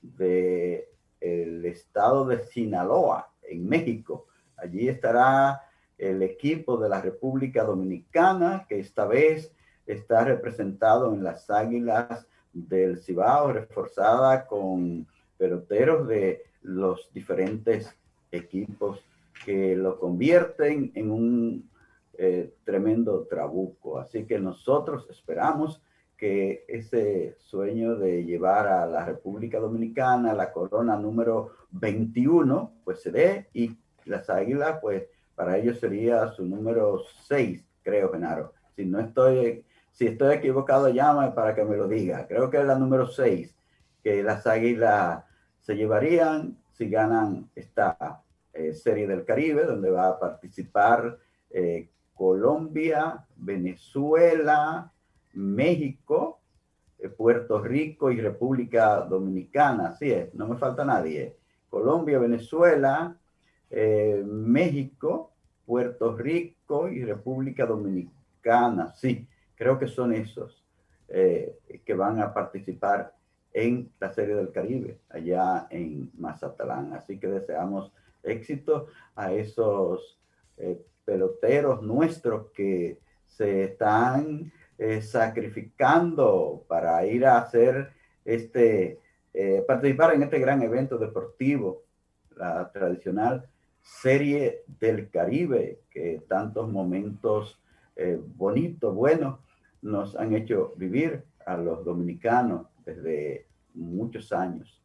del 0.00 0.84
el 1.20 1.64
estado 1.64 2.26
de 2.26 2.44
Sinaloa, 2.44 3.30
en 3.42 3.68
México. 3.68 4.26
Allí 4.56 4.88
estará 4.88 5.62
el 5.98 6.22
equipo 6.22 6.76
de 6.76 6.88
la 6.88 7.00
República 7.00 7.64
Dominicana, 7.64 8.66
que 8.68 8.78
esta 8.78 9.06
vez 9.06 9.52
está 9.86 10.24
representado 10.24 11.12
en 11.12 11.24
las 11.24 11.50
Águilas 11.50 12.26
del 12.52 12.98
Cibao, 12.98 13.52
reforzada 13.52 14.46
con 14.46 15.06
peloteros 15.36 16.06
de 16.06 16.42
los 16.62 17.10
diferentes 17.12 17.94
equipos 18.30 19.00
que 19.44 19.76
lo 19.76 19.98
convierten 19.98 20.92
en 20.94 21.10
un 21.10 21.70
eh, 22.18 22.54
tremendo 22.64 23.26
trabuco. 23.26 23.98
Así 23.98 24.24
que 24.24 24.38
nosotros 24.38 25.06
esperamos 25.10 25.82
que 26.16 26.64
ese 26.68 27.36
sueño 27.38 27.96
de 27.96 28.24
llevar 28.24 28.68
a 28.68 28.86
la 28.86 29.04
República 29.04 29.58
Dominicana 29.58 30.32
la 30.32 30.52
corona 30.52 30.96
número 30.96 31.50
21, 31.70 32.72
pues 32.84 33.02
se 33.02 33.10
dé 33.10 33.48
y 33.52 33.76
las 34.04 34.30
águilas, 34.30 34.78
pues 34.80 35.04
para 35.34 35.58
ellos 35.58 35.80
sería 35.80 36.28
su 36.28 36.44
número 36.44 37.00
6, 37.26 37.64
creo, 37.82 38.12
Genaro. 38.12 38.52
Si 38.76 38.84
no 38.84 39.00
estoy, 39.00 39.64
si 39.90 40.06
estoy 40.06 40.36
equivocado, 40.36 40.88
llame 40.88 41.32
para 41.32 41.54
que 41.54 41.64
me 41.64 41.76
lo 41.76 41.88
diga. 41.88 42.26
Creo 42.26 42.50
que 42.50 42.58
es 42.58 42.64
la 42.64 42.78
número 42.78 43.06
6 43.06 43.54
que 44.04 44.22
las 44.22 44.46
águilas 44.46 45.24
se 45.60 45.74
llevarían 45.74 46.58
si 46.72 46.90
ganan 46.90 47.50
esta 47.54 48.22
eh, 48.52 48.74
serie 48.74 49.06
del 49.06 49.24
Caribe, 49.24 49.64
donde 49.64 49.90
va 49.90 50.08
a 50.08 50.18
participar 50.18 51.18
eh, 51.50 51.88
Colombia, 52.14 53.24
Venezuela, 53.36 54.92
México, 55.34 56.40
eh, 56.98 57.08
Puerto 57.08 57.60
Rico 57.60 58.10
y 58.10 58.20
República 58.20 59.00
Dominicana. 59.00 59.88
Así 59.88 60.10
es, 60.10 60.34
no 60.34 60.48
me 60.48 60.56
falta 60.56 60.84
nadie. 60.84 61.36
Colombia, 61.68 62.18
Venezuela, 62.18 63.16
México, 64.24 65.32
Puerto 65.66 66.16
Rico 66.16 66.88
y 66.88 67.04
República 67.04 67.66
Dominicana. 67.66 68.92
Sí, 68.94 69.26
creo 69.56 69.76
que 69.80 69.88
son 69.88 70.12
esos 70.12 70.64
que 71.08 71.94
van 71.94 72.20
a 72.20 72.32
participar 72.32 73.12
en 73.54 73.92
la 74.00 74.12
Serie 74.12 74.34
del 74.34 74.50
Caribe, 74.50 74.98
allá 75.08 75.68
en 75.70 76.10
Mazatlán. 76.18 76.92
Así 76.92 77.18
que 77.18 77.28
deseamos 77.28 77.92
éxito 78.22 78.88
a 79.14 79.32
esos 79.32 80.18
eh, 80.56 80.84
peloteros 81.04 81.82
nuestros 81.82 82.50
que 82.52 82.98
se 83.26 83.64
están 83.64 84.52
eh, 84.78 85.02
sacrificando 85.02 86.64
para 86.68 87.04
ir 87.06 87.26
a 87.26 87.38
hacer 87.38 87.92
este, 88.24 89.00
eh, 89.32 89.64
participar 89.66 90.14
en 90.14 90.22
este 90.22 90.38
gran 90.38 90.62
evento 90.62 90.98
deportivo, 90.98 91.82
la 92.36 92.70
tradicional 92.72 93.46
Serie 93.80 94.62
del 94.80 95.10
Caribe, 95.10 95.80
que 95.90 96.22
tantos 96.26 96.70
momentos 96.70 97.60
bonitos, 98.36 98.92
buenos, 98.92 99.38
nos 99.82 100.16
han 100.16 100.34
hecho 100.34 100.72
vivir 100.76 101.22
a 101.46 101.56
los 101.56 101.84
dominicanos 101.84 102.66
desde 102.84 103.46
muchos 103.74 104.32
años, 104.32 104.82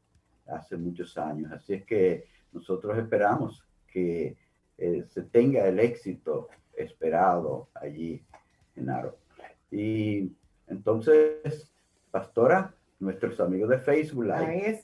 hace 0.48 0.78
muchos 0.78 1.18
años. 1.18 1.52
Así 1.52 1.74
es 1.74 1.86
que 1.86 2.26
nosotros 2.52 2.98
esperamos 2.98 3.64
que 3.88 4.36
eh, 4.80 5.06
se 5.10 5.24
tenga 5.24 5.68
el 5.68 5.80
éxito 5.80 6.48
esperado 6.76 7.70
allí, 7.76 8.24
Genaro. 8.74 9.18
Y 9.70 10.32
entonces, 10.68 11.72
pastora, 12.12 12.74
nuestros 13.00 13.40
amigos 13.40 13.70
de 13.70 13.80
Facebook 13.80 14.28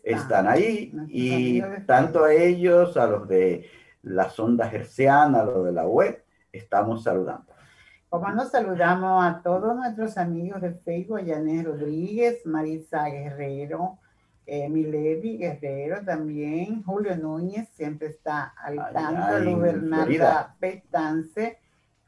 están 0.04 0.48
ahí 0.48 0.93
y 1.08 1.62
tanto 1.86 2.24
a 2.24 2.34
ellos, 2.34 2.98
a 2.98 3.08
los 3.08 3.28
de 3.28 3.70
la 4.04 4.30
sonda 4.30 4.70
gerciana, 4.70 5.41
a 5.41 5.46
los 5.46 5.66
de 5.66 5.72
la 5.72 5.88
web, 5.88 6.24
estamos 6.52 7.04
saludando. 7.04 7.54
Como 8.10 8.30
nos 8.32 8.52
saludamos 8.52 9.26
a 9.26 9.41
todos 9.41 9.76
nuestros 9.76 10.18
amigos 10.18 10.62
de 10.62 10.74
Facebook, 10.74 11.24
Yané 11.26 11.64
Rodríguez, 11.64 12.46
Marisa 12.46 13.06
Guerrero, 13.10 14.00
eh, 14.46 14.70
Milady 14.70 15.38
Guerrero 15.38 16.04
también, 16.06 16.84
Julio 16.84 17.16
Núñez 17.18 17.68
siempre 17.70 18.10
está 18.10 18.54
al 18.58 18.78
tanto, 18.93 19.39
Lu 19.39 19.60
Bernarda 19.60 20.56
Petance, 20.60 21.58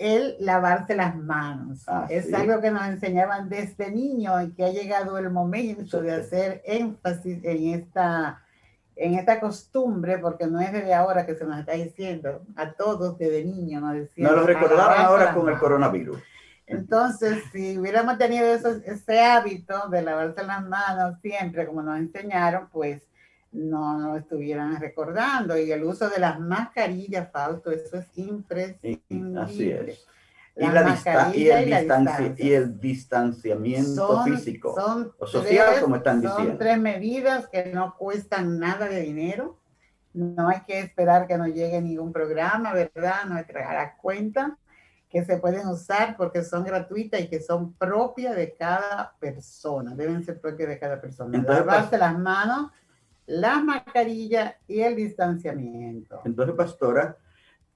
el 0.00 0.36
lavarse 0.40 0.96
las 0.96 1.14
manos. 1.14 1.84
Ah, 1.86 2.06
es 2.08 2.32
algo 2.32 2.60
que 2.60 2.70
nos 2.70 2.86
enseñaban 2.86 3.50
desde 3.50 3.90
niño 3.90 4.40
y 4.40 4.52
que 4.52 4.64
ha 4.64 4.70
llegado 4.70 5.18
el 5.18 5.28
momento 5.28 6.00
de 6.00 6.12
hacer 6.12 6.62
énfasis 6.64 7.44
en 7.44 7.74
esta, 7.74 8.42
en 8.96 9.14
esta 9.14 9.38
costumbre, 9.38 10.16
porque 10.18 10.46
no 10.46 10.58
es 10.58 10.72
desde 10.72 10.94
ahora 10.94 11.26
que 11.26 11.34
se 11.34 11.44
nos 11.44 11.60
está 11.60 11.72
diciendo, 11.72 12.42
a 12.56 12.72
todos 12.72 13.18
desde 13.18 13.44
niño 13.44 13.80
nos 13.80 13.94
decían. 13.94 14.30
Nos 14.30 14.40
lo 14.40 14.46
recordaron 14.46 15.04
ahora 15.04 15.34
con 15.34 15.48
el 15.48 15.58
coronavirus. 15.58 16.18
Entonces, 16.66 17.42
si 17.52 17.76
hubiéramos 17.76 18.16
tenido 18.16 18.46
ese 18.46 19.20
hábito 19.20 19.88
de 19.90 20.02
lavarse 20.02 20.42
las 20.44 20.66
manos 20.66 21.20
siempre, 21.20 21.66
como 21.66 21.82
nos 21.82 21.98
enseñaron, 21.98 22.68
pues 22.72 23.02
no 23.52 23.98
nos 23.98 24.18
estuvieran 24.18 24.80
recordando. 24.80 25.58
Y 25.58 25.70
el 25.72 25.82
uso 25.84 26.08
de 26.08 26.20
las 26.20 26.38
mascarillas, 26.38 27.30
Fausto, 27.32 27.70
eso 27.70 27.98
es 27.98 28.18
imprescindible. 28.18 29.40
Así 29.40 29.70
es. 29.70 30.06
Y, 30.56 30.66
la 30.66 31.32
y, 31.34 31.48
el 31.48 31.64
distancia, 31.64 32.34
y 32.36 32.52
el 32.52 32.80
distanciamiento 32.80 34.24
físico 34.24 34.74
o 35.18 35.26
social, 35.26 35.80
como 35.80 35.96
están 35.96 36.20
diciendo. 36.20 36.50
Son 36.50 36.58
tres 36.58 36.78
medidas 36.78 37.48
que 37.48 37.66
no 37.66 37.96
cuestan 37.96 38.58
nada 38.58 38.88
de 38.88 39.00
dinero. 39.00 39.58
No 40.12 40.48
hay 40.48 40.60
que 40.66 40.80
esperar 40.80 41.26
que 41.28 41.38
nos 41.38 41.48
llegue 41.48 41.80
ningún 41.80 42.12
programa, 42.12 42.74
¿verdad? 42.74 43.24
Nuestra 43.26 43.96
cuenta 43.96 44.58
que 45.08 45.24
se 45.24 45.38
pueden 45.38 45.66
usar 45.68 46.16
porque 46.16 46.42
son 46.42 46.64
gratuitas 46.64 47.20
y 47.20 47.28
que 47.28 47.40
son 47.40 47.72
propias 47.74 48.36
de 48.36 48.54
cada 48.54 49.14
persona. 49.18 49.94
Deben 49.94 50.24
ser 50.24 50.40
propias 50.40 50.68
de 50.68 50.78
cada 50.78 51.00
persona. 51.00 51.38
Entonces, 51.38 51.64
Lavarse 51.64 51.96
las 51.96 52.18
manos 52.18 52.70
la 53.30 53.62
mascarilla 53.62 54.58
y 54.66 54.80
el 54.80 54.96
distanciamiento. 54.96 56.20
Entonces, 56.24 56.56
pastora, 56.56 57.16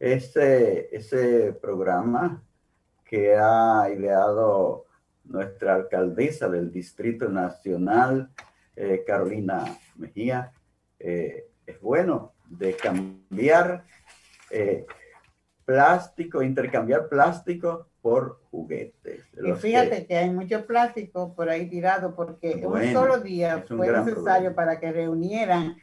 ese, 0.01 0.89
ese 0.95 1.53
programa 1.53 2.43
que 3.05 3.37
ha 3.37 3.89
ideado 3.97 4.87
nuestra 5.25 5.77
alcaldesa 5.77 6.49
del 6.49 6.73
Distrito 6.73 7.29
Nacional, 7.29 8.31
eh, 8.75 9.05
Carolina 9.07 9.79
Mejía, 9.95 10.51
eh, 10.99 11.47
es 11.65 11.81
bueno 11.81 12.35
de 12.49 12.75
cambiar 12.75 13.85
eh, 14.51 14.87
plástico, 15.65 16.43
intercambiar 16.43 17.09
plástico 17.09 17.87
por 18.05 18.39
juguetes. 18.51 19.25
Y 19.43 19.53
fíjate 19.55 20.07
que... 20.07 20.19
hay 20.19 20.29
mucho 20.29 20.67
plástico 20.67 21.33
por 21.35 21.49
ahí 21.49 21.71
tirado 21.71 22.15
porque 22.15 22.63
un 22.67 22.93
solo 22.93 23.21
día 23.21 23.65
fue 23.67 23.91
necesario 23.91 24.55
para 24.55 24.79
que 24.79 24.93
reunieran 24.93 25.79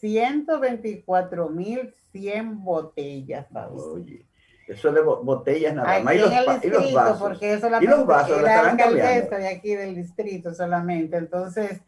124.100 0.00 2.64
botellas. 2.64 3.46
Oye, 3.70 4.24
eso 4.66 4.90
de 4.92 5.02
botellas 5.02 5.74
nada 5.74 6.00
más. 6.00 6.14
Y 6.14 6.18
los, 6.20 6.32
y 6.64 6.68
los, 6.70 6.90
vasos. 6.94 7.20
Porque 7.20 7.52
eso 7.52 7.68
la, 7.68 7.84
y 7.84 7.86
los 7.86 8.06
vasos 8.06 8.40
la 8.40 8.70
alcaldesa 8.70 9.36
de 9.36 9.48
aquí 9.48 9.74
del 9.74 9.94
distrito 9.94 10.54
solamente. 10.54 11.18
Entonces, 11.18 11.82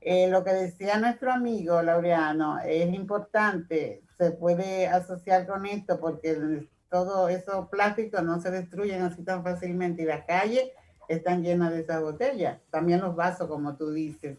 eh, 0.00 0.28
lo 0.28 0.42
que 0.42 0.54
decía 0.54 0.98
nuestro 0.98 1.30
amigo 1.30 1.80
Laureano 1.82 2.58
es 2.66 2.92
importante, 2.92 4.02
se 4.18 4.32
puede 4.32 4.88
asociar 4.88 5.46
con 5.46 5.66
esto 5.66 6.00
porque 6.00 6.66
todo 6.90 7.28
eso 7.28 7.68
plástico 7.70 8.20
no 8.20 8.40
se 8.40 8.50
destruyen 8.50 9.02
así 9.02 9.22
tan 9.22 9.42
fácilmente 9.42 10.02
y 10.02 10.06
las 10.06 10.24
calles 10.24 10.70
están 11.08 11.42
llenas 11.42 11.72
de 11.72 11.80
esas 11.80 12.00
botellas, 12.02 12.58
también 12.70 13.00
los 13.00 13.16
vasos 13.16 13.48
como 13.48 13.76
tú 13.76 13.90
dices. 13.92 14.38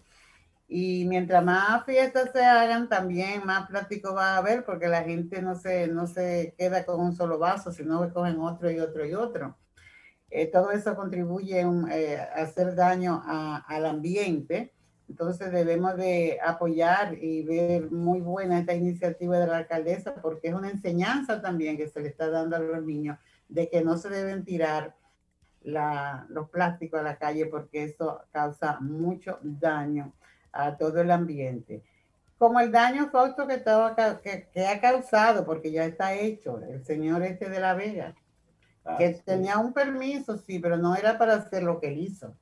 Y 0.68 1.06
mientras 1.06 1.43
más 1.43 1.84
fiestas 1.86 2.30
se 2.32 2.45
hagan, 2.45 2.88
también 2.88 3.45
más 3.45 3.68
plástico 3.68 4.14
va 4.14 4.36
a 4.36 4.38
haber 4.38 4.64
porque 4.64 4.88
la 4.88 5.04
gente 5.04 5.41
no 5.41 5.56
se, 5.56 5.88
no 5.88 6.08
se 6.08 6.56
queda 6.58 6.86
con 6.86 7.02
un 7.02 7.14
solo 7.14 7.38
vaso, 7.38 7.74
sino 7.74 8.02
que 8.02 8.14
cogen 8.14 8.39
otro 8.39 8.72
y 8.72 8.80
otro 8.80 9.06
y 9.06 9.14
otro. 9.14 9.58
Eh, 10.30 10.47
todo 10.47 10.72
eso 10.72 10.95
contribuye 10.95 11.60
eh, 11.60 12.18
a 12.18 12.43
hacer 12.43 12.74
daño 12.74 13.22
al 13.26 13.86
ambiente 13.86 14.74
entonces 15.12 15.51
debemos 15.51 15.97
de 15.97 16.39
apoyar 16.41 17.22
y 17.22 17.43
ver 17.43 17.91
muy 17.91 18.22
buena 18.22 18.59
esta 18.59 18.74
iniciativa 18.74 19.38
de 19.38 19.45
la 19.45 19.57
alcaldesa 19.57 20.16
porque 20.22 20.47
es 20.47 20.53
una 20.53 20.70
enseñanza 20.70 21.41
también 21.41 21.76
que 21.76 21.89
se 21.89 21.99
le 21.99 22.07
está 22.07 22.30
dando 22.30 22.55
a 22.55 22.59
los 22.59 22.82
niños 22.86 23.18
de 23.49 23.70
que 23.70 23.84
no 23.84 23.97
se 23.97 24.09
deben 24.09 24.45
tirar 24.45 24.95
los 25.64 26.49
plásticos 26.49 27.01
a 27.01 27.03
la 27.03 27.18
calle 27.18 27.45
porque 27.47 27.84
eso 27.84 28.22
causa 28.32 28.80
mucho 28.80 29.38
daño 29.41 30.14
a 30.53 30.78
todo 30.78 31.01
el 31.01 31.12
ambiente. 31.12 31.84
como 32.38 32.62
el 32.62 32.72
daño 32.72 33.09
Fausto 33.09 33.45
que, 33.45 33.55
estaba, 33.55 33.93
que, 34.22 34.47
que, 34.53 34.66
ha 34.66 34.80
causado, 34.80 35.45
porque 35.45 35.72
ya 35.72 35.84
está 35.84 36.14
hecho, 36.14 36.62
el 36.62 36.86
señor 36.86 37.22
este 37.24 37.49
de 37.49 37.59
La 37.59 37.74
Vega, 37.74 38.16
ah, 38.86 38.97
que 38.97 39.09
tenía 39.25 39.57
un 39.57 39.73
permiso, 39.73 40.38
sí, 40.38 40.59
pero 40.59 40.77
no 40.77 40.95
era 40.95 41.17
para 41.17 41.36
hacer 41.36 41.63
lo 41.63 41.79
que 41.79 41.88
él 41.88 41.99
hizo. 41.99 42.34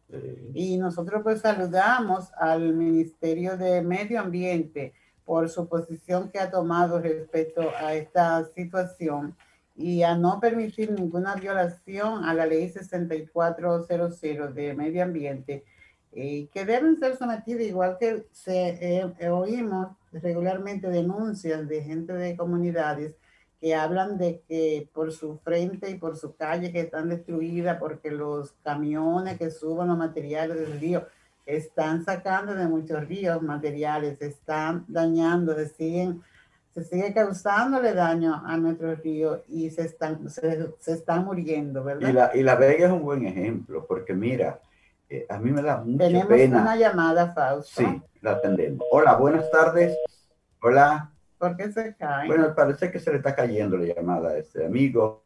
Y 0.53 0.77
nosotros 0.77 1.21
pues 1.23 1.41
saludamos 1.41 2.31
al 2.37 2.73
Ministerio 2.73 3.57
de 3.57 3.81
Medio 3.81 4.19
Ambiente 4.19 4.93
por 5.25 5.49
su 5.49 5.67
posición 5.67 6.29
que 6.29 6.39
ha 6.39 6.49
tomado 6.49 6.99
respecto 6.99 7.61
a 7.79 7.93
esta 7.93 8.45
situación 8.55 9.35
y 9.75 10.03
a 10.03 10.15
no 10.15 10.39
permitir 10.39 10.91
ninguna 10.91 11.35
violación 11.35 12.25
a 12.25 12.33
la 12.33 12.45
ley 12.45 12.67
6400 12.67 14.19
de 14.53 14.73
medio 14.73 15.03
ambiente 15.03 15.63
y 16.11 16.47
que 16.47 16.65
deben 16.65 16.97
ser 16.97 17.15
sometidos, 17.15 17.61
igual 17.61 17.97
que 17.99 18.25
se, 18.31 18.69
eh, 18.69 19.13
eh, 19.19 19.29
oímos 19.29 19.89
regularmente 20.11 20.89
denuncias 20.89 21.67
de 21.67 21.83
gente 21.83 22.13
de 22.13 22.35
comunidades 22.35 23.15
que 23.59 23.75
hablan 23.75 24.17
de 24.17 24.41
que 24.47 24.89
por 24.93 25.11
su 25.11 25.37
frente 25.39 25.89
y 25.89 25.95
por 25.95 26.15
su 26.17 26.35
calle 26.35 26.71
que 26.71 26.81
están 26.81 27.09
destruidas 27.09 27.77
porque 27.77 28.09
los 28.11 28.53
camiones 28.63 29.37
que 29.37 29.51
suban 29.51 29.89
los 29.89 29.97
materiales 29.97 30.57
del 30.57 30.79
río 30.79 31.05
están 31.45 32.05
sacando 32.05 32.53
de 32.53 32.67
muchos 32.67 33.05
ríos 33.07 33.41
materiales, 33.41 34.21
están 34.21 34.85
dañando, 34.87 35.55
se 35.55 35.67
siguen 35.67 36.21
se 36.73 36.83
sigue 36.83 37.13
causándole 37.13 37.93
daño 37.93 38.41
a 38.45 38.55
nuestro 38.55 38.95
río 38.95 39.43
y 39.47 39.69
se 39.71 39.81
están, 39.81 40.29
se, 40.29 40.69
se 40.79 40.93
están 40.93 41.25
muriendo, 41.25 41.83
¿verdad? 41.83 42.07
Y 42.07 42.13
la, 42.13 42.31
y 42.35 42.43
la 42.43 42.55
Vega 42.55 42.85
es 42.85 42.91
un 42.91 43.01
buen 43.01 43.25
ejemplo, 43.25 43.85
porque 43.87 44.13
mira, 44.13 44.59
eh, 45.09 45.25
a 45.27 45.39
mí 45.39 45.51
me 45.51 45.63
da 45.63 45.77
mucha 45.77 46.05
Tenemos 46.05 46.27
pena. 46.27 46.61
una 46.61 46.75
llamada, 46.75 47.33
Fausto. 47.33 47.81
Sí, 47.81 48.01
la 48.21 48.33
atendemos. 48.33 48.85
Hola, 48.91 49.15
buenas 49.15 49.49
tardes. 49.49 49.97
Hola. 50.61 51.11
¿Por 51.39 51.57
qué 51.57 51.71
se 51.71 51.95
cae? 51.95 52.27
Bueno, 52.27 52.53
parece 52.53 52.91
que 52.91 52.99
se 52.99 53.09
le 53.11 53.17
está 53.17 53.33
cayendo 53.33 53.77
la 53.77 53.95
llamada 53.95 54.29
a 54.31 54.37
este 54.37 54.65
amigo. 54.65 55.23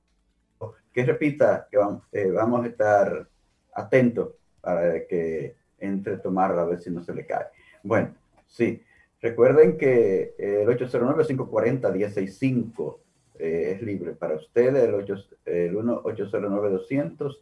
Que 0.94 1.04
repita 1.04 1.68
que 1.70 1.78
vamos, 1.78 2.04
eh, 2.12 2.30
vamos 2.30 2.64
a 2.64 2.68
estar 2.68 3.28
atentos 3.74 4.36
para 4.62 5.06
que 5.08 5.56
entre 5.80 6.18
tomarla 6.18 6.62
a 6.62 6.66
ver 6.66 6.80
si 6.80 6.92
no 6.92 7.04
se 7.04 7.14
le 7.14 7.26
cae. 7.26 7.48
Bueno, 7.82 8.14
sí. 8.48 8.82
Recuerden 9.20 9.78
que 9.78 10.36
el 10.38 10.68
809-540-165 10.68 13.00
eh, 13.40 13.74
es 13.76 13.82
libre 13.82 14.14
para 14.14 14.36
ustedes, 14.36 14.84
el, 14.84 14.94
8, 14.94 15.16
el 15.46 15.76
809-200 15.76 17.38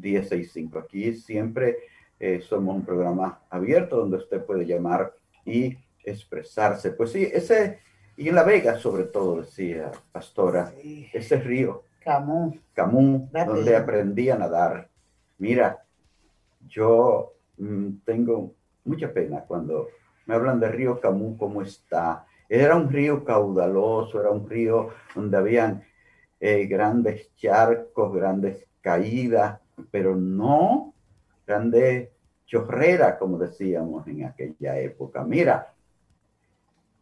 1065. 0.00 0.78
Aquí 0.78 1.14
siempre 1.14 1.78
eh, 2.18 2.40
somos 2.40 2.76
un 2.76 2.84
programa 2.84 3.40
abierto 3.50 3.96
donde 3.96 4.18
usted 4.18 4.44
puede 4.44 4.66
llamar 4.66 5.14
y 5.44 5.76
expresarse. 6.04 6.90
Pues 6.90 7.12
sí, 7.12 7.28
ese, 7.32 7.78
y 8.16 8.28
en 8.28 8.34
La 8.34 8.44
Vega 8.44 8.78
sobre 8.78 9.04
todo, 9.04 9.40
decía 9.40 9.90
Pastora, 10.12 10.72
ese 11.12 11.36
río. 11.36 11.82
Camú. 12.02 12.58
Camú, 12.74 13.30
donde 13.32 13.76
aprendí 13.76 14.28
a 14.30 14.36
nadar. 14.36 14.88
Mira, 15.38 15.84
yo 16.68 17.32
mm, 17.56 17.88
tengo 18.04 18.54
mucha 18.84 19.12
pena 19.12 19.40
cuando 19.40 19.88
me 20.26 20.34
hablan 20.34 20.60
del 20.60 20.72
río 20.72 21.00
Camú, 21.00 21.36
cómo 21.36 21.62
está. 21.62 22.26
Era 22.48 22.76
un 22.76 22.90
río 22.90 23.24
caudaloso, 23.24 24.20
era 24.20 24.30
un 24.30 24.48
río 24.48 24.90
donde 25.14 25.36
habían 25.36 25.84
eh, 26.40 26.66
grandes 26.66 27.34
charcos, 27.36 28.14
grandes 28.14 28.66
caídas, 28.80 29.60
pero 29.90 30.14
no 30.14 30.94
grande 31.46 32.12
chorrera, 32.46 33.18
como 33.18 33.38
decíamos 33.38 34.06
en 34.06 34.24
aquella 34.24 34.78
época. 34.78 35.24
Mira, 35.24 35.73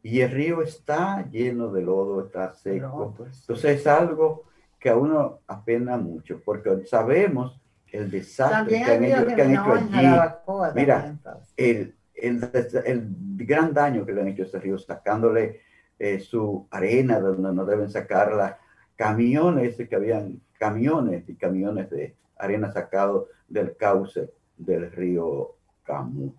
y 0.03 0.21
el 0.21 0.31
río 0.31 0.63
está 0.63 1.29
lleno 1.31 1.71
de 1.71 1.83
lodo, 1.83 2.27
está 2.27 2.53
seco. 2.55 3.15
Pues. 3.17 3.41
Entonces 3.41 3.81
es 3.81 3.87
algo 3.87 4.45
que 4.79 4.91
a 4.91 4.97
uno 4.97 5.41
apena 5.47 5.97
mucho, 5.97 6.41
porque 6.45 6.85
sabemos 6.87 7.61
el 7.93 8.11
desastre 8.11 8.83
que 8.85 8.85
han, 8.85 9.05
hecho, 9.05 9.73
allí. 9.73 10.75
Mira, 10.75 11.17
el, 11.57 11.95
el, 12.15 12.51
el, 12.85 13.09
gran 13.37 13.73
daño 13.73 14.05
que 14.05 14.13
le 14.13 14.23
han 14.23 14.29
hecho 14.29 14.43
a 14.43 14.47
ese 14.47 14.59
río, 14.59 14.79
sacándole 14.79 15.61
eh, 15.99 16.19
su 16.19 16.67
arena 16.71 17.21
donde 17.21 17.53
no 17.53 17.65
deben 17.65 17.91
sacarla, 17.91 18.59
camiones 18.97 19.77
que 19.77 19.95
habían 19.95 20.41
camiones 20.59 21.29
y 21.29 21.37
camiones 21.37 21.91
de 21.91 22.17
arena 22.39 22.73
sacado 22.73 23.29
del 23.47 23.77
cauce 23.77 24.31
del 24.57 24.91
río 24.91 25.55
Camus. 25.85 26.35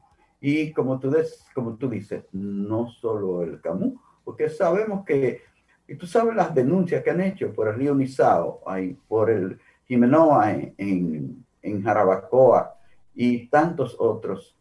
Y 0.45 0.73
como 0.73 0.99
tú, 0.99 1.09
des, 1.09 1.45
como 1.55 1.75
tú 1.75 1.89
dices, 1.89 2.25
no 2.33 2.89
solo 2.89 3.43
el 3.43 3.61
Camus, 3.61 3.93
porque 4.25 4.49
sabemos 4.49 5.05
que, 5.05 5.41
y 5.87 5.95
tú 5.95 6.05
sabes 6.05 6.35
las 6.35 6.53
denuncias 6.53 7.01
que 7.01 7.11
han 7.11 7.21
hecho 7.21 7.53
por 7.53 7.69
el 7.69 7.75
río 7.75 7.95
Nizao, 7.95 8.61
por 9.07 9.29
el 9.29 9.57
Jimenoa 9.87 10.51
en, 10.51 11.45
en, 11.61 11.81
Jarabacoa 11.81 12.75
y 13.15 13.47
tantos 13.47 13.95
otros 13.97 14.53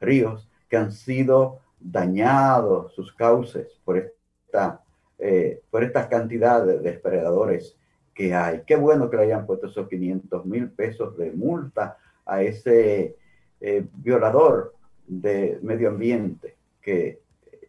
ríos 0.00 0.48
que 0.68 0.76
han 0.76 0.92
sido 0.92 1.58
dañados 1.80 2.94
sus 2.94 3.12
cauces 3.12 3.80
por 3.84 3.96
esta, 3.96 4.82
eh, 5.18 5.62
por 5.68 5.82
estas 5.82 6.06
cantidades 6.06 6.80
de 6.80 6.92
depredadores 6.92 7.76
que 8.14 8.32
hay. 8.32 8.62
Qué 8.64 8.76
bueno 8.76 9.10
que 9.10 9.16
le 9.16 9.24
hayan 9.24 9.46
puesto 9.46 9.66
esos 9.66 9.88
500 9.88 10.46
mil 10.46 10.70
pesos 10.70 11.16
de 11.16 11.32
multa 11.32 11.98
a 12.24 12.40
ese 12.40 13.16
eh, 13.60 13.84
violador 13.96 14.74
de 15.06 15.58
medio 15.62 15.88
ambiente 15.88 16.56
que 16.80 17.20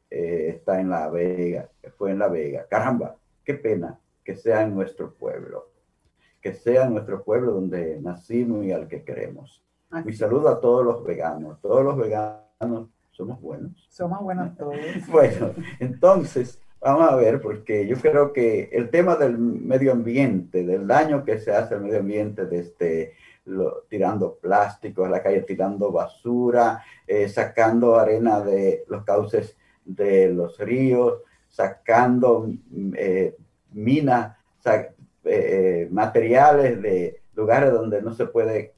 eh, 0.09 0.47
está 0.49 0.79
en 0.79 0.89
La 0.89 1.09
Vega, 1.09 1.69
que 1.81 1.89
fue 1.89 2.11
en 2.11 2.19
La 2.19 2.27
Vega. 2.27 2.65
Caramba, 2.69 3.15
qué 3.43 3.55
pena 3.55 3.99
que 4.23 4.35
sea 4.35 4.63
en 4.63 4.73
nuestro 4.73 5.13
pueblo, 5.13 5.69
que 6.41 6.53
sea 6.53 6.85
en 6.85 6.93
nuestro 6.93 7.23
pueblo 7.23 7.51
donde 7.51 7.99
nacimos 8.01 8.65
y 8.65 8.71
al 8.71 8.87
que 8.87 9.03
queremos. 9.03 9.61
Mi 10.03 10.13
saludo 10.13 10.49
a 10.49 10.59
todos 10.59 10.83
los 10.83 11.03
veganos. 11.03 11.61
Todos 11.61 11.83
los 11.83 11.95
veganos 11.95 12.89
somos 13.11 13.39
buenos. 13.39 13.87
Somos 13.89 14.19
buenos 14.21 14.55
todos. 14.57 14.75
bueno, 15.09 15.53
entonces, 15.79 16.59
Vamos 16.85 17.09
a 17.09 17.15
ver, 17.15 17.41
porque 17.41 17.87
yo 17.87 17.95
creo 17.97 18.31
que 18.31 18.69
el 18.71 18.91
tema 18.91 19.15
del 19.15 19.39
medio 19.39 19.91
ambiente, 19.91 20.63
del 20.63 20.85
daño 20.85 21.25
que 21.25 21.39
se 21.39 21.51
hace 21.51 21.73
al 21.73 21.81
medio 21.81 21.97
ambiente 21.97 22.45
desde 22.45 23.13
lo, 23.45 23.83
tirando 23.89 24.35
plástico 24.35 25.05
a 25.05 25.09
la 25.09 25.21
calle, 25.21 25.41
tirando 25.41 25.91
basura, 25.91 26.83
eh, 27.07 27.27
sacando 27.27 27.95
arena 27.95 28.41
de 28.41 28.85
los 28.87 29.03
cauces 29.03 29.57
de 29.83 30.29
los 30.29 30.57
ríos, 30.59 31.21
sacando 31.47 32.49
eh, 32.95 33.35
minas, 33.71 34.35
eh, 35.23 35.87
materiales 35.91 36.81
de 36.81 37.21
lugares 37.35 37.71
donde 37.71 38.01
no 38.01 38.13
se 38.13 38.25
puede 38.25 38.74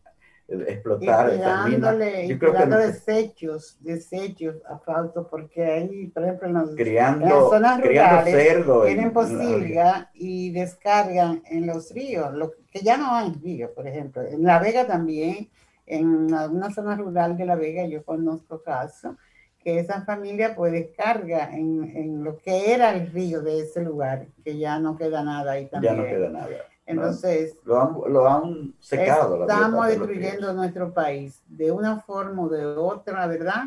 explotar 0.48 1.32
y 1.68 2.32
y 2.32 2.38
creando 2.38 2.78
desechos, 2.78 3.78
desechos, 3.82 4.56
asfalto, 4.70 5.28
porque 5.28 5.64
ahí, 5.64 6.08
por 6.08 6.24
ejemplo, 6.24 6.48
en, 6.48 6.54
las 6.54 7.50
zonas 7.50 7.82
rurales 7.82 8.66
tienen 8.86 9.12
posilga 9.12 10.10
y 10.14 10.52
descargan 10.52 11.42
en 11.50 11.68
los 11.68 11.92
ríos, 11.92 12.34
lo, 12.34 12.54
que 12.72 12.80
ya 12.80 12.98
no 12.98 13.14
hay 13.14 13.34
ríos, 13.44 13.72
por 13.72 13.88
ejemplo. 13.88 14.22
En 14.24 14.44
La 14.44 14.60
Vega 14.60 14.88
también, 14.88 15.50
en 15.86 16.34
alguna 16.34 16.72
zona 16.74 16.96
rural 16.96 17.36
de 17.36 17.46
La 17.46 17.56
Vega, 17.56 17.86
yo 17.86 18.04
conozco 18.04 18.62
casos, 18.64 19.16
que 19.62 19.80
esa 19.80 20.06
familia 20.06 20.56
pues 20.56 20.72
descarga 20.72 21.52
en, 21.54 21.92
en, 21.94 22.24
lo 22.24 22.38
que 22.38 22.74
era 22.74 22.96
el 22.96 23.12
río 23.12 23.42
de 23.42 23.60
ese 23.60 23.82
lugar, 23.82 24.28
que 24.46 24.58
ya 24.58 24.80
no 24.80 24.96
queda 24.96 25.24
nada 25.24 25.54
ahí 25.54 25.66
también. 25.66 25.96
Ya 25.96 26.02
no 26.02 26.08
queda 26.08 26.30
nada. 26.30 26.48
Entonces, 26.88 27.58
lo 27.66 27.82
han, 27.82 28.14
lo 28.14 28.28
han 28.28 28.74
secado. 28.80 29.42
Estamos 29.42 29.88
destruyendo 29.88 30.54
nuestro 30.54 30.94
país 30.94 31.44
de 31.48 31.70
una 31.70 32.00
forma 32.00 32.44
o 32.44 32.50
de 32.50 32.66
otra, 32.66 33.28
¿verdad? 33.28 33.66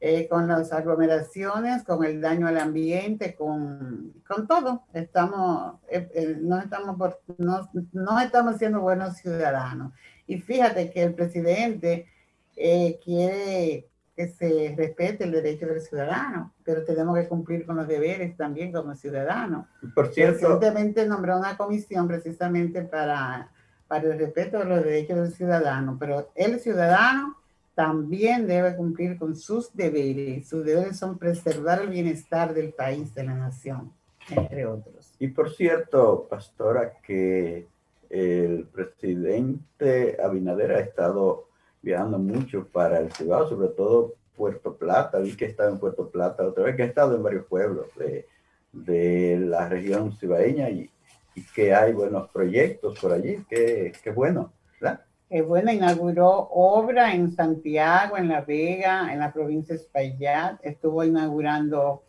Eh, 0.00 0.28
con 0.28 0.48
las 0.48 0.72
aglomeraciones, 0.72 1.84
con 1.84 2.04
el 2.04 2.22
daño 2.22 2.48
al 2.48 2.56
ambiente, 2.56 3.34
con, 3.34 4.14
con 4.26 4.46
todo. 4.46 4.84
Estamos, 4.94 5.74
eh, 5.90 6.08
eh, 6.14 6.38
no, 6.40 6.58
estamos 6.58 6.96
no, 7.36 7.68
no, 7.92 8.20
estamos 8.20 8.56
siendo 8.56 8.80
buenos 8.80 9.16
ciudadanos. 9.16 9.92
Y 10.26 10.38
fíjate 10.38 10.90
que 10.90 11.02
el 11.02 11.14
presidente 11.14 12.06
quiere 12.54 13.88
que 14.18 14.26
se 14.26 14.74
respete 14.76 15.22
el 15.22 15.30
derecho 15.30 15.68
del 15.68 15.80
ciudadano, 15.80 16.52
pero 16.64 16.84
tenemos 16.84 17.16
que 17.16 17.28
cumplir 17.28 17.64
con 17.64 17.76
los 17.76 17.86
deberes 17.86 18.36
también 18.36 18.72
como 18.72 18.96
ciudadanos. 18.96 19.66
Por 19.94 20.12
cierto, 20.12 20.58
recientemente 20.58 21.06
nombró 21.06 21.38
una 21.38 21.56
comisión 21.56 22.08
precisamente 22.08 22.82
para, 22.82 23.48
para 23.86 24.12
el 24.12 24.18
respeto 24.18 24.58
de 24.58 24.64
los 24.64 24.82
derechos 24.82 25.18
del 25.18 25.32
ciudadano, 25.32 25.96
pero 26.00 26.32
el 26.34 26.58
ciudadano 26.58 27.36
también 27.76 28.48
debe 28.48 28.74
cumplir 28.74 29.16
con 29.18 29.36
sus 29.36 29.72
deberes. 29.72 30.48
Sus 30.48 30.64
deberes 30.64 30.96
son 30.96 31.16
preservar 31.16 31.82
el 31.82 31.90
bienestar 31.90 32.52
del 32.54 32.72
país, 32.72 33.14
de 33.14 33.22
la 33.22 33.34
nación, 33.34 33.92
entre 34.30 34.66
otros. 34.66 35.14
Y 35.20 35.28
por 35.28 35.54
cierto, 35.54 36.26
pastora, 36.28 36.94
que 37.00 37.68
el 38.10 38.66
presidente 38.66 40.18
Abinader 40.20 40.72
ha 40.72 40.80
estado 40.80 41.47
viajando 41.82 42.18
mucho 42.18 42.66
para 42.66 42.98
el 43.00 43.12
Cibao, 43.12 43.48
sobre 43.48 43.68
todo 43.68 44.14
Puerto 44.36 44.76
Plata, 44.76 45.18
vi 45.18 45.36
que 45.36 45.46
he 45.46 45.48
estado 45.48 45.70
en 45.70 45.78
Puerto 45.78 46.08
Plata, 46.08 46.46
otra 46.46 46.64
vez 46.64 46.76
que 46.76 46.82
he 46.82 46.86
estado 46.86 47.16
en 47.16 47.22
varios 47.22 47.46
pueblos 47.46 47.86
de, 47.96 48.26
de 48.72 49.38
la 49.38 49.68
región 49.68 50.12
cibaeña 50.12 50.70
y, 50.70 50.90
y, 51.34 51.42
que 51.54 51.74
hay 51.74 51.92
buenos 51.92 52.30
proyectos 52.30 52.98
por 53.00 53.12
allí, 53.12 53.44
que, 53.48 53.92
que 54.02 54.10
bueno, 54.10 54.52
¿verdad? 54.80 55.00
Que 55.28 55.42
bueno, 55.42 55.72
inauguró 55.72 56.48
obra 56.52 57.14
en 57.14 57.32
Santiago, 57.32 58.16
en 58.16 58.28
La 58.28 58.40
Vega, 58.40 59.12
en 59.12 59.18
la 59.18 59.32
provincia 59.32 59.74
de 59.74 59.82
Espaillat, 59.82 60.64
estuvo 60.64 61.04
inaugurando 61.04 62.02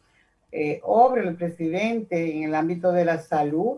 eh, 0.52 0.80
obra 0.84 1.22
el 1.22 1.36
presidente 1.36 2.38
en 2.38 2.44
el 2.44 2.56
ámbito 2.56 2.92
de 2.92 3.06
la 3.06 3.20
salud 3.20 3.78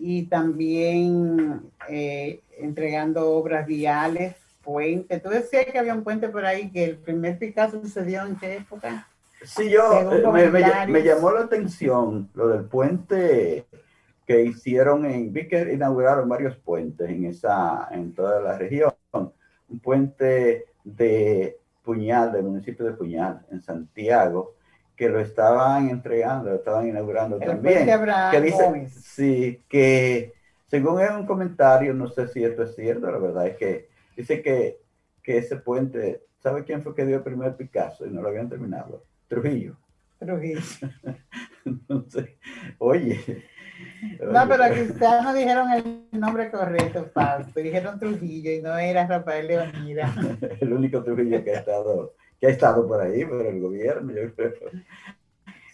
y 0.00 0.24
también 0.24 1.62
eh, 1.88 2.40
entregando 2.58 3.30
obras 3.30 3.66
viales, 3.66 4.34
puentes. 4.64 5.22
Tú 5.22 5.28
decías 5.28 5.66
que 5.66 5.78
había 5.78 5.94
un 5.94 6.04
puente 6.04 6.28
por 6.28 6.44
ahí, 6.44 6.70
que 6.70 6.84
el 6.84 6.96
primer 6.96 7.38
Picasso 7.38 7.80
sucedió 7.80 8.26
en 8.26 8.36
qué 8.36 8.56
época? 8.56 9.08
Sí, 9.44 9.70
yo 9.70 9.92
eh, 10.12 10.22
me, 10.32 10.50
me, 10.50 10.86
me, 10.86 11.02
llamó 11.02 11.30
la 11.30 11.40
atención 11.40 12.30
lo 12.34 12.48
del 12.48 12.64
puente 12.64 13.66
que 14.26 14.42
hicieron 14.42 15.04
en, 15.04 15.32
vi 15.32 15.48
que 15.48 15.72
inauguraron 15.72 16.28
varios 16.28 16.56
puentes 16.56 17.08
en 17.08 17.26
esa, 17.26 17.88
en 17.90 18.14
toda 18.14 18.40
la 18.40 18.56
región. 18.56 18.92
Un 19.12 19.78
puente 19.80 20.66
de 20.82 21.58
Puñal, 21.82 22.32
del 22.32 22.44
municipio 22.44 22.86
de 22.86 22.92
Puñal, 22.92 23.44
en 23.50 23.60
Santiago, 23.62 24.54
que 24.96 25.08
lo 25.08 25.20
estaban 25.20 25.90
entregando, 25.90 26.50
lo 26.50 26.56
estaban 26.56 26.88
inaugurando 26.88 27.38
también. 27.38 27.86
Que 28.30 28.40
dice, 28.40 28.88
sí, 28.88 29.60
que 29.68 30.32
según 30.66 31.00
es 31.00 31.10
un 31.10 31.26
comentario, 31.26 31.92
no 31.92 32.08
sé 32.08 32.28
si 32.28 32.42
esto 32.42 32.62
es 32.62 32.74
cierto, 32.74 33.10
la 33.10 33.18
verdad 33.18 33.46
es 33.46 33.56
que 33.56 33.88
dice 34.16 34.42
que, 34.42 34.80
que 35.22 35.38
ese 35.38 35.56
puente, 35.56 36.22
¿sabe 36.38 36.64
quién 36.64 36.82
fue 36.82 36.94
que 36.94 37.06
dio 37.06 37.16
el 37.16 37.22
primer 37.22 37.56
Picasso 37.56 38.06
y 38.06 38.10
no 38.10 38.22
lo 38.22 38.28
habían 38.28 38.48
terminado? 38.48 39.04
Trujillo. 39.28 39.76
Trujillo. 40.18 40.60
Entonces, 41.64 42.30
oye. 42.78 43.44
No, 44.20 44.48
pero 44.48 44.64
quizás 44.72 45.24
no 45.24 45.34
dijeron 45.34 45.70
el 45.72 46.20
nombre 46.20 46.50
correcto, 46.50 47.10
Fausto. 47.12 47.60
Dijeron 47.60 47.98
Trujillo 47.98 48.52
y 48.52 48.62
no 48.62 48.76
era 48.76 49.06
Rafael 49.06 49.46
Leonida. 49.46 50.14
el 50.60 50.72
único 50.72 51.02
Trujillo 51.02 51.42
que 51.42 51.52
ha 51.52 51.58
estado 51.58 52.14
que 52.38 52.48
ha 52.48 52.50
estado 52.50 52.86
por 52.86 53.00
ahí, 53.00 53.24
por 53.24 53.46
el 53.46 53.60
gobierno, 53.60 54.12
yo 54.12 54.34
creo. 54.34 54.52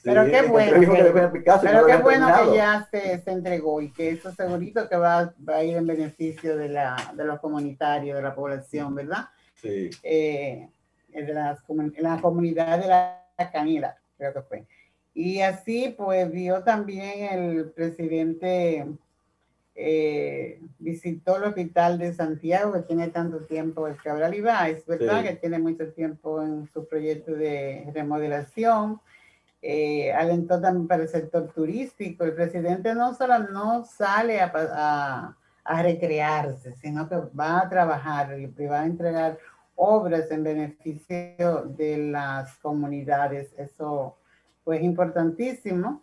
Pero 0.02 0.24
qué 0.26 0.42
bueno, 0.42 0.80
que, 0.80 1.42
pero 1.62 1.86
qué 1.86 1.96
bueno 1.96 2.26
que 2.26 2.56
ya 2.56 2.88
se, 2.90 3.18
se, 3.20 3.30
entregó 3.30 3.80
y 3.80 3.92
que 3.92 4.10
eso 4.10 4.32
segurito 4.32 4.88
que 4.88 4.96
va, 4.96 5.34
va, 5.48 5.56
a 5.56 5.64
ir 5.64 5.76
en 5.76 5.86
beneficio 5.86 6.56
de, 6.56 6.68
la, 6.68 6.96
de 7.14 7.24
los 7.24 7.40
comunitarios, 7.40 8.16
de 8.16 8.22
la 8.22 8.34
población, 8.34 8.94
¿verdad? 8.94 9.28
Sí. 9.56 9.90
Eh, 10.02 10.68
de 11.12 11.34
las, 11.34 11.58
en 11.68 11.92
la 11.98 12.20
comunidad 12.20 12.78
de 12.78 12.88
la 12.88 13.26
Canela, 13.52 13.96
creo 14.16 14.32
que 14.32 14.42
fue. 14.42 14.66
Y 15.12 15.40
así 15.40 15.94
pues 15.96 16.30
vio 16.30 16.62
también 16.62 17.24
el 17.32 17.70
presidente 17.70 18.86
eh, 19.74 20.60
visitó 20.78 21.36
el 21.36 21.44
hospital 21.44 21.98
de 21.98 22.12
Santiago, 22.12 22.72
que 22.72 22.82
tiene 22.82 23.08
tanto 23.08 23.38
tiempo 23.40 23.86
el 23.86 23.96
Cabral 23.96 24.34
Ibáez, 24.34 24.84
¿verdad? 24.86 25.22
Sí. 25.22 25.28
Que 25.28 25.36
tiene 25.36 25.58
mucho 25.58 25.88
tiempo 25.92 26.42
en 26.42 26.68
su 26.72 26.86
proyecto 26.86 27.32
de 27.32 27.90
remodelación. 27.94 29.00
Eh, 29.62 30.12
alentó 30.12 30.60
también 30.60 30.88
para 30.88 31.02
el 31.02 31.08
sector 31.08 31.48
turístico. 31.52 32.24
El 32.24 32.34
presidente 32.34 32.94
no 32.94 33.14
solo 33.14 33.38
no 33.38 33.84
sale 33.84 34.40
a, 34.40 34.50
a, 34.54 35.36
a 35.64 35.82
recrearse, 35.82 36.74
sino 36.76 37.08
que 37.08 37.16
va 37.38 37.60
a 37.60 37.68
trabajar 37.68 38.38
y 38.38 38.46
va 38.66 38.80
a 38.80 38.86
entregar 38.86 39.38
obras 39.74 40.30
en 40.30 40.44
beneficio 40.44 41.62
de 41.64 41.98
las 42.10 42.56
comunidades. 42.58 43.52
Eso 43.58 44.16
pues 44.64 44.82
importantísimo 44.82 46.02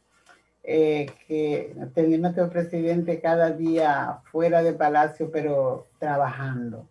eh, 0.64 1.06
que 1.28 1.76
tener 1.94 2.20
nuestro 2.20 2.50
presidente 2.50 3.22
cada 3.22 3.52
día 3.52 4.20
fuera 4.32 4.62
de 4.62 4.74
palacio, 4.74 5.32
pero 5.32 5.88
trabajando. 6.00 6.90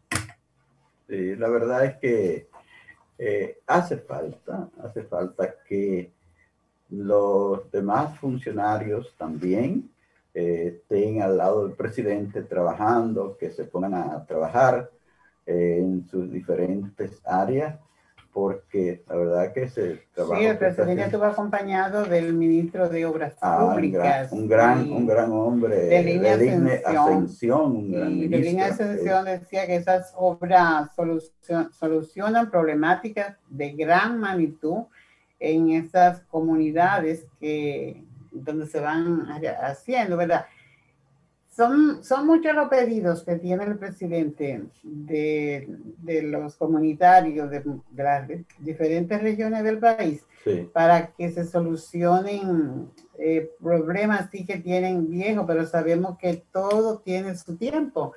Sí, 1.08 1.36
la 1.36 1.48
verdad 1.48 1.84
es 1.84 1.96
que 1.96 2.48
eh, 3.18 3.60
hace 3.66 3.98
falta, 3.98 4.68
hace 4.82 5.02
falta 5.02 5.56
que 5.68 6.12
los 6.90 7.70
demás 7.70 8.18
funcionarios 8.18 9.14
también 9.18 9.90
eh, 10.34 10.74
estén 10.76 11.22
al 11.22 11.36
lado 11.36 11.66
del 11.66 11.76
presidente 11.76 12.42
trabajando, 12.42 13.36
que 13.38 13.50
se 13.50 13.64
pongan 13.64 13.94
a 13.94 14.24
trabajar 14.26 14.90
eh, 15.46 15.78
en 15.80 16.06
sus 16.08 16.30
diferentes 16.30 17.20
áreas 17.24 17.78
porque 18.36 19.02
la 19.08 19.16
verdad 19.16 19.52
que 19.54 19.66
se 19.70 20.02
trabaja. 20.14 20.38
Sí, 20.38 20.44
el 20.44 20.58
presidente 20.58 21.04
estuvo 21.04 21.24
acompañado 21.24 22.04
del 22.04 22.34
ministro 22.34 22.86
de 22.90 23.06
Obras 23.06 23.34
ah, 23.40 23.72
Públicas. 23.72 24.30
Un 24.30 24.46
gran, 24.46 24.92
un 24.92 25.06
gran, 25.06 25.32
hombre 25.32 25.74
de 25.74 26.02
línea 26.02 26.36
de 26.36 26.50
ascensión. 26.50 26.84
ascensión 26.84 27.76
un 27.76 27.92
gran 27.92 28.12
y 28.12 28.28
de 28.28 28.38
línea 28.38 28.66
ascensión 28.66 29.24
decía 29.24 29.66
que 29.66 29.76
esas 29.76 30.12
obras 30.16 30.94
solucion, 30.94 31.72
solucionan 31.72 32.50
problemáticas 32.50 33.38
de 33.48 33.72
gran 33.72 34.20
magnitud 34.20 34.82
en 35.38 35.70
esas 35.70 36.20
comunidades 36.22 37.26
que 37.40 38.02
donde 38.32 38.66
se 38.66 38.80
van 38.80 39.26
haciendo, 39.62 40.16
¿verdad? 40.16 40.46
Son, 41.50 42.04
son 42.04 42.26
muchos 42.26 42.54
los 42.54 42.68
pedidos 42.68 43.24
que 43.24 43.36
tiene 43.36 43.64
el 43.64 43.78
presidente 43.78 44.62
de, 44.82 45.66
de 46.02 46.22
los 46.22 46.54
comunitarios 46.56 47.50
de, 47.50 47.60
de, 47.90 48.02
las 48.02 48.28
diferentes 48.58 49.22
regiones 49.22 49.64
del 49.64 49.78
país 49.78 50.22
sí. 50.44 50.68
para 50.72 51.06
que 51.12 51.30
se 51.30 51.46
solucionen 51.46 52.90
eh, 53.18 53.50
problemas 53.62 54.28
sí 54.30 54.44
que 54.44 54.58
tienen 54.58 55.10
viejos, 55.10 55.44
pero 55.46 55.66
sabemos 55.66 56.18
que 56.18 56.44
todo 56.52 56.98
tiene 56.98 57.36
su 57.36 57.56
tiempo. 57.56 58.14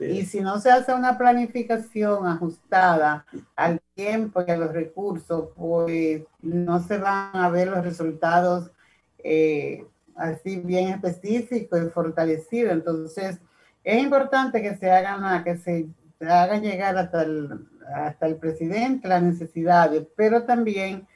Y 0.00 0.24
si 0.26 0.40
no 0.40 0.60
se 0.60 0.70
hace 0.70 0.92
una 0.92 1.16
planificación 1.16 2.26
ajustada 2.26 3.24
al 3.54 3.80
tiempo 3.94 4.42
y 4.46 4.50
a 4.50 4.56
los 4.56 4.72
recursos, 4.72 5.50
pues 5.56 6.22
no 6.40 6.80
se 6.82 6.98
van 6.98 7.36
a 7.36 7.48
ver 7.48 7.68
los 7.68 7.84
resultados 7.84 8.70
eh, 9.22 9.86
así 10.16 10.56
bien 10.56 10.88
específico 10.88 11.78
y 11.78 11.88
fortalecido. 11.90 12.72
Entonces, 12.72 13.38
es 13.84 14.02
importante 14.02 14.62
que 14.62 14.76
se 14.76 14.90
hagan, 14.90 15.44
que 15.44 15.56
se 15.56 15.88
hagan 16.20 16.62
llegar 16.62 16.96
hasta 16.98 17.22
el, 17.22 17.66
hasta 17.94 18.26
el 18.26 18.36
presidente 18.36 19.08
las 19.08 19.22
necesidades, 19.22 20.06
pero 20.16 20.42
también 20.44 21.06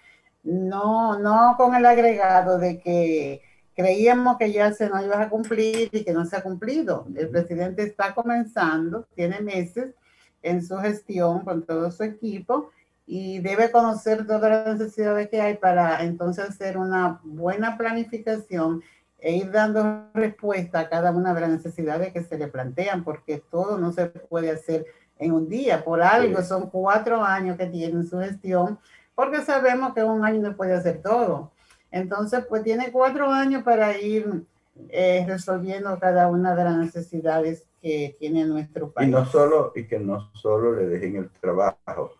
no, 0.47 1.19
no 1.19 1.55
con 1.57 1.75
el 1.75 1.85
agregado 1.85 2.59
de 2.59 2.79
que 2.79 3.43
creíamos 3.75 4.39
que 4.39 4.53
ya 4.53 4.73
se 4.73 4.89
nos 4.89 5.05
iba 5.05 5.21
a 5.21 5.29
cumplir 5.29 5.91
y 5.93 6.05
que 6.05 6.13
no 6.13 6.25
se 6.25 6.37
ha 6.37 6.43
cumplido. 6.43 7.07
El 7.15 7.29
presidente 7.29 7.83
está 7.83 8.15
comenzando, 8.15 9.07
tiene 9.15 9.41
meses 9.41 9.95
en 10.43 10.65
su 10.65 10.79
gestión 10.79 11.41
con 11.41 11.65
todo 11.65 11.91
su 11.91 12.05
equipo 12.05 12.71
y 13.07 13.41
debe 13.41 13.71
conocer 13.71 14.27
todas 14.27 14.51
las 14.51 14.79
necesidades 14.79 15.29
que 15.29 15.41
hay 15.41 15.57
para 15.57 16.03
entonces 16.03 16.49
hacer 16.49 16.79
una 16.79 17.21
buena 17.23 17.77
planificación 17.77 18.83
e 19.19 19.37
ir 19.37 19.51
dando 19.51 20.09
respuesta 20.15 20.81
a 20.81 20.89
cada 20.89 21.11
una 21.11 21.35
de 21.35 21.41
las 21.41 21.51
necesidades 21.51 22.13
que 22.13 22.23
se 22.23 22.39
le 22.39 22.49
plantean, 22.49 23.03
porque 23.03 23.43
todo 23.51 23.79
no 23.79 23.93
se 23.93 24.07
puede 24.07 24.51
hacer 24.51 24.87
en 25.19 25.33
un 25.33 25.49
día. 25.49 25.85
Por 25.85 26.03
algo 26.03 26.43
son 26.43 26.71
cuatro 26.71 27.23
años 27.25 27.57
que 27.57 27.67
tiene 27.67 28.05
su 28.05 28.19
gestión, 28.21 28.79
porque 29.17 29.43
sabemos 29.43 29.95
que 29.95 30.05
un 30.05 30.25
año 30.25 30.41
no 30.43 30.57
puede 30.57 30.75
hacer 30.75 31.03
todo. 31.03 31.51
Entonces, 31.91 32.45
pues 32.49 32.63
tiene 32.63 32.93
cuatro 32.93 33.31
años 33.33 33.65
para 33.65 33.99
ir 33.99 34.45
eh, 34.91 35.25
resolviendo 35.27 35.99
cada 35.99 36.29
una 36.29 36.55
de 36.55 36.65
las 36.65 36.77
necesidades 36.77 37.65
que 37.81 38.15
tiene 38.21 38.45
nuestro 38.45 38.91
país. 38.91 39.09
Y 39.09 39.11
no 39.11 39.25
solo, 39.25 39.73
y 39.75 39.87
que 39.87 39.99
no 39.99 40.31
solo 40.35 40.75
le 40.75 40.87
dejen 40.87 41.17
el 41.17 41.31
trabajo 41.31 42.13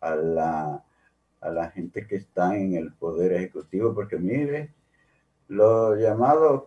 a 0.00 0.16
la, 0.16 0.82
a 1.40 1.50
la 1.50 1.70
gente 1.70 2.06
que 2.06 2.16
está 2.16 2.56
en 2.56 2.74
el 2.74 2.92
poder 2.94 3.34
ejecutivo, 3.34 3.94
porque 3.94 4.16
mire, 4.16 4.72
los 5.48 5.98
llamados 5.98 6.64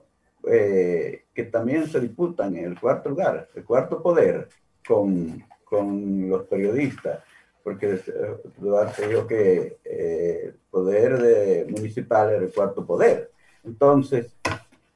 eh, 0.48 1.26
que 1.34 1.46
también 1.46 1.88
se 1.88 2.00
disputan 2.00 2.56
en 2.56 2.66
el 2.66 2.80
cuarto 2.80 3.10
lugar, 3.10 3.50
el 3.56 3.64
cuarto 3.64 4.04
poder 4.04 4.48
con, 4.88 5.44
con 5.64 6.30
los 6.30 6.44
periodistas, 6.44 7.24
porque 7.66 8.00
Duarte 8.58 9.08
dijo 9.08 9.26
que 9.26 9.80
eh, 9.84 10.42
el 10.46 10.54
poder 10.70 11.20
de, 11.20 11.66
municipal 11.68 12.30
era 12.30 12.46
el 12.46 12.54
cuarto 12.54 12.86
poder. 12.86 13.32
Entonces, 13.64 14.38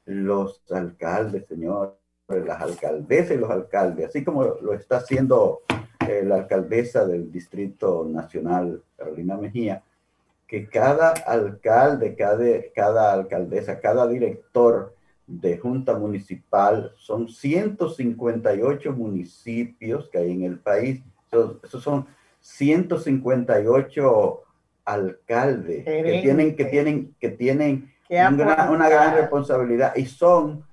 los 0.04 0.62
alcaldes, 0.70 1.48
señores, 1.48 1.94
las 2.28 2.62
alcaldesas 2.62 3.32
y 3.32 3.40
los 3.40 3.50
alcaldes, 3.50 4.06
así 4.06 4.22
como 4.22 4.44
lo 4.44 4.72
está 4.72 4.98
haciendo 4.98 5.62
eh, 6.08 6.22
la 6.24 6.36
alcaldesa 6.36 7.04
del 7.04 7.32
Distrito 7.32 8.06
Nacional, 8.08 8.80
Carolina 8.96 9.36
Mejía, 9.36 9.82
que 10.46 10.68
cada 10.68 11.10
alcalde, 11.10 12.14
cada, 12.14 12.46
cada 12.72 13.14
alcaldesa, 13.14 13.80
cada 13.80 14.06
director 14.06 14.94
de 15.26 15.58
junta 15.58 15.98
municipal, 15.98 16.92
son 16.96 17.28
158 17.28 18.92
municipios 18.92 20.08
que 20.08 20.18
hay 20.18 20.30
en 20.30 20.44
el 20.44 20.60
país, 20.60 21.02
esos 21.64 21.82
son 21.82 22.06
158 22.40 24.42
alcaldes 24.84 25.84
que 25.84 26.20
tienen, 26.22 26.56
que 26.56 26.64
tienen, 26.64 27.14
que 27.20 27.28
tienen 27.30 27.92
una 28.08 28.88
gran 28.88 29.14
responsabilidad 29.14 29.94
y 29.96 30.06
son 30.06 30.64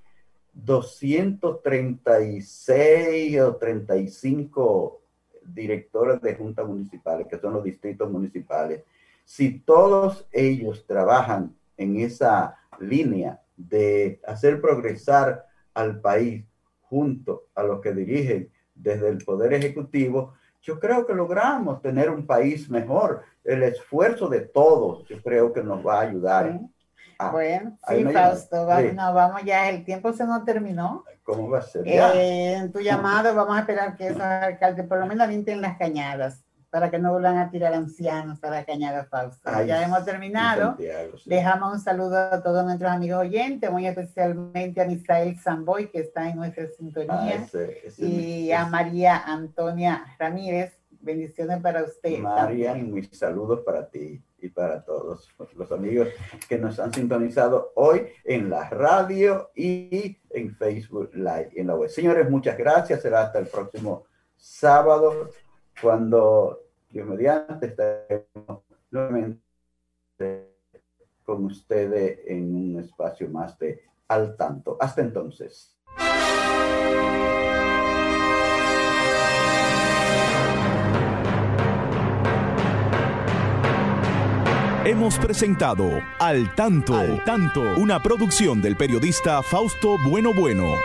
236 0.54 3.42
o 3.42 3.58
35 3.58 5.02
directores 5.44 6.20
de 6.22 6.36
juntas 6.36 6.66
municipales, 6.68 7.28
que 7.28 7.38
son 7.38 7.54
los 7.54 7.64
distritos 7.64 8.10
municipales. 8.10 8.82
Si 9.24 9.60
todos 9.60 10.28
ellos 10.32 10.88
trabajan 10.88 11.56
en 11.78 12.00
esa 12.00 12.58
línea 12.80 13.40
de 13.56 14.20
hacer 14.26 14.60
progresar 14.62 15.46
al 15.74 16.02
país 16.02 16.44
junto 16.82 17.48
a 17.54 17.62
los 17.64 17.82
que 17.82 17.94
dirigen 17.94 18.50
desde 18.74 19.10
el 19.10 19.20
Poder 19.20 19.54
Ejecutivo, 19.54 20.34
yo 20.68 20.78
creo 20.82 21.06
que 21.08 21.14
logramos 21.14 21.82
tener 21.82 22.10
un 22.10 22.28
país 22.28 22.70
mejor. 22.70 23.24
El 23.42 23.64
esfuerzo 23.64 24.28
de 24.28 24.42
todos, 24.42 25.08
yo 25.08 25.24
creo 25.24 25.54
que 25.54 25.64
nos 25.64 25.86
va 25.86 26.00
a 26.00 26.02
ayudar. 26.02 26.60
Ah, 27.18 27.32
bueno, 27.32 27.78
sí, 27.88 28.04
Fausto, 28.04 28.66
vamos, 28.66 28.96
vamos 28.96 29.44
ya, 29.44 29.70
el 29.70 29.86
tiempo 29.86 30.12
se 30.12 30.26
nos 30.26 30.44
terminó. 30.44 31.06
¿Cómo 31.24 31.50
va 31.50 31.60
a 31.60 31.62
ser? 31.62 31.88
Eh, 31.88 32.54
en 32.54 32.72
tu 32.72 32.82
llamado 32.82 33.34
vamos 33.34 33.56
a 33.56 33.62
esperar 33.62 33.96
que 33.96 34.08
esos 34.08 34.22
alcaldes 34.22 34.86
por 34.86 35.00
lo 35.00 35.08
menos 35.08 35.28
limpien 35.30 35.62
las 35.62 35.78
cañadas 35.78 36.44
para 36.78 36.92
que 36.92 37.00
no 37.00 37.12
vuelvan 37.12 37.40
a 37.40 37.50
tirar 37.50 37.74
ancianos 37.74 38.38
para 38.40 38.64
cañadas 38.64 39.08
Fausto. 39.10 39.50
ya 39.66 39.82
hemos 39.82 40.06
terminado. 40.06 40.78
Dejamos 41.26 41.74
un 41.74 41.80
saludo 41.80 42.16
a 42.16 42.44
todos 42.44 42.64
nuestros 42.64 42.92
amigos 42.92 43.22
oyentes, 43.22 43.72
muy 43.72 43.88
especialmente 43.88 44.80
a 44.80 44.86
Misael 44.86 45.40
Samboy, 45.40 45.90
que 45.90 46.02
está 46.02 46.30
en 46.30 46.38
nuestra 46.38 46.68
sintonía, 46.68 47.48
ah, 47.52 47.58
y 47.98 48.52
a 48.52 48.68
María 48.68 49.24
Antonia 49.26 50.06
Ramírez. 50.20 50.78
Bendiciones 51.02 51.60
para 51.64 51.84
usted. 51.84 52.20
María, 52.20 52.76
mis 52.76 53.10
saludos 53.12 53.62
para 53.66 53.90
ti 53.90 54.22
y 54.38 54.50
para 54.50 54.84
todos 54.84 55.28
los 55.56 55.72
amigos 55.72 56.10
que 56.48 56.60
nos 56.60 56.78
han 56.80 56.94
sintonizado 56.94 57.72
hoy 57.74 58.04
en 58.24 58.52
la 58.52 58.70
radio 58.70 59.50
y 59.56 60.16
en 60.30 60.56
Facebook 60.56 61.10
Live 61.16 61.50
en 61.56 61.66
la 61.66 61.76
web. 61.76 61.90
Señores, 61.90 62.30
muchas 62.30 62.56
gracias. 62.56 63.02
Será 63.02 63.22
hasta 63.22 63.40
el 63.40 63.48
próximo 63.48 64.04
sábado 64.36 65.32
cuando 65.82 66.67
Dios 66.90 67.08
mediante 67.08 67.68
estaremos 67.68 68.64
nuevamente 68.92 69.42
con 71.24 71.46
ustedes 71.46 72.20
en 72.26 72.56
un 72.56 72.80
espacio 72.80 73.30
más 73.30 73.58
de 73.60 73.84
al 74.08 74.38
tanto. 74.38 74.78
Hasta 74.80 75.02
entonces. 75.02 75.78
Hemos 84.86 85.20
presentado 85.20 86.00
Al 86.18 86.56
Tanto, 86.56 86.96
Al 86.96 87.22
Tanto, 87.26 87.62
una 87.76 88.00
producción 88.02 88.62
del 88.62 88.78
periodista 88.78 89.44
Fausto 89.44 89.98
Bueno 90.08 90.34
Bueno. 90.34 90.76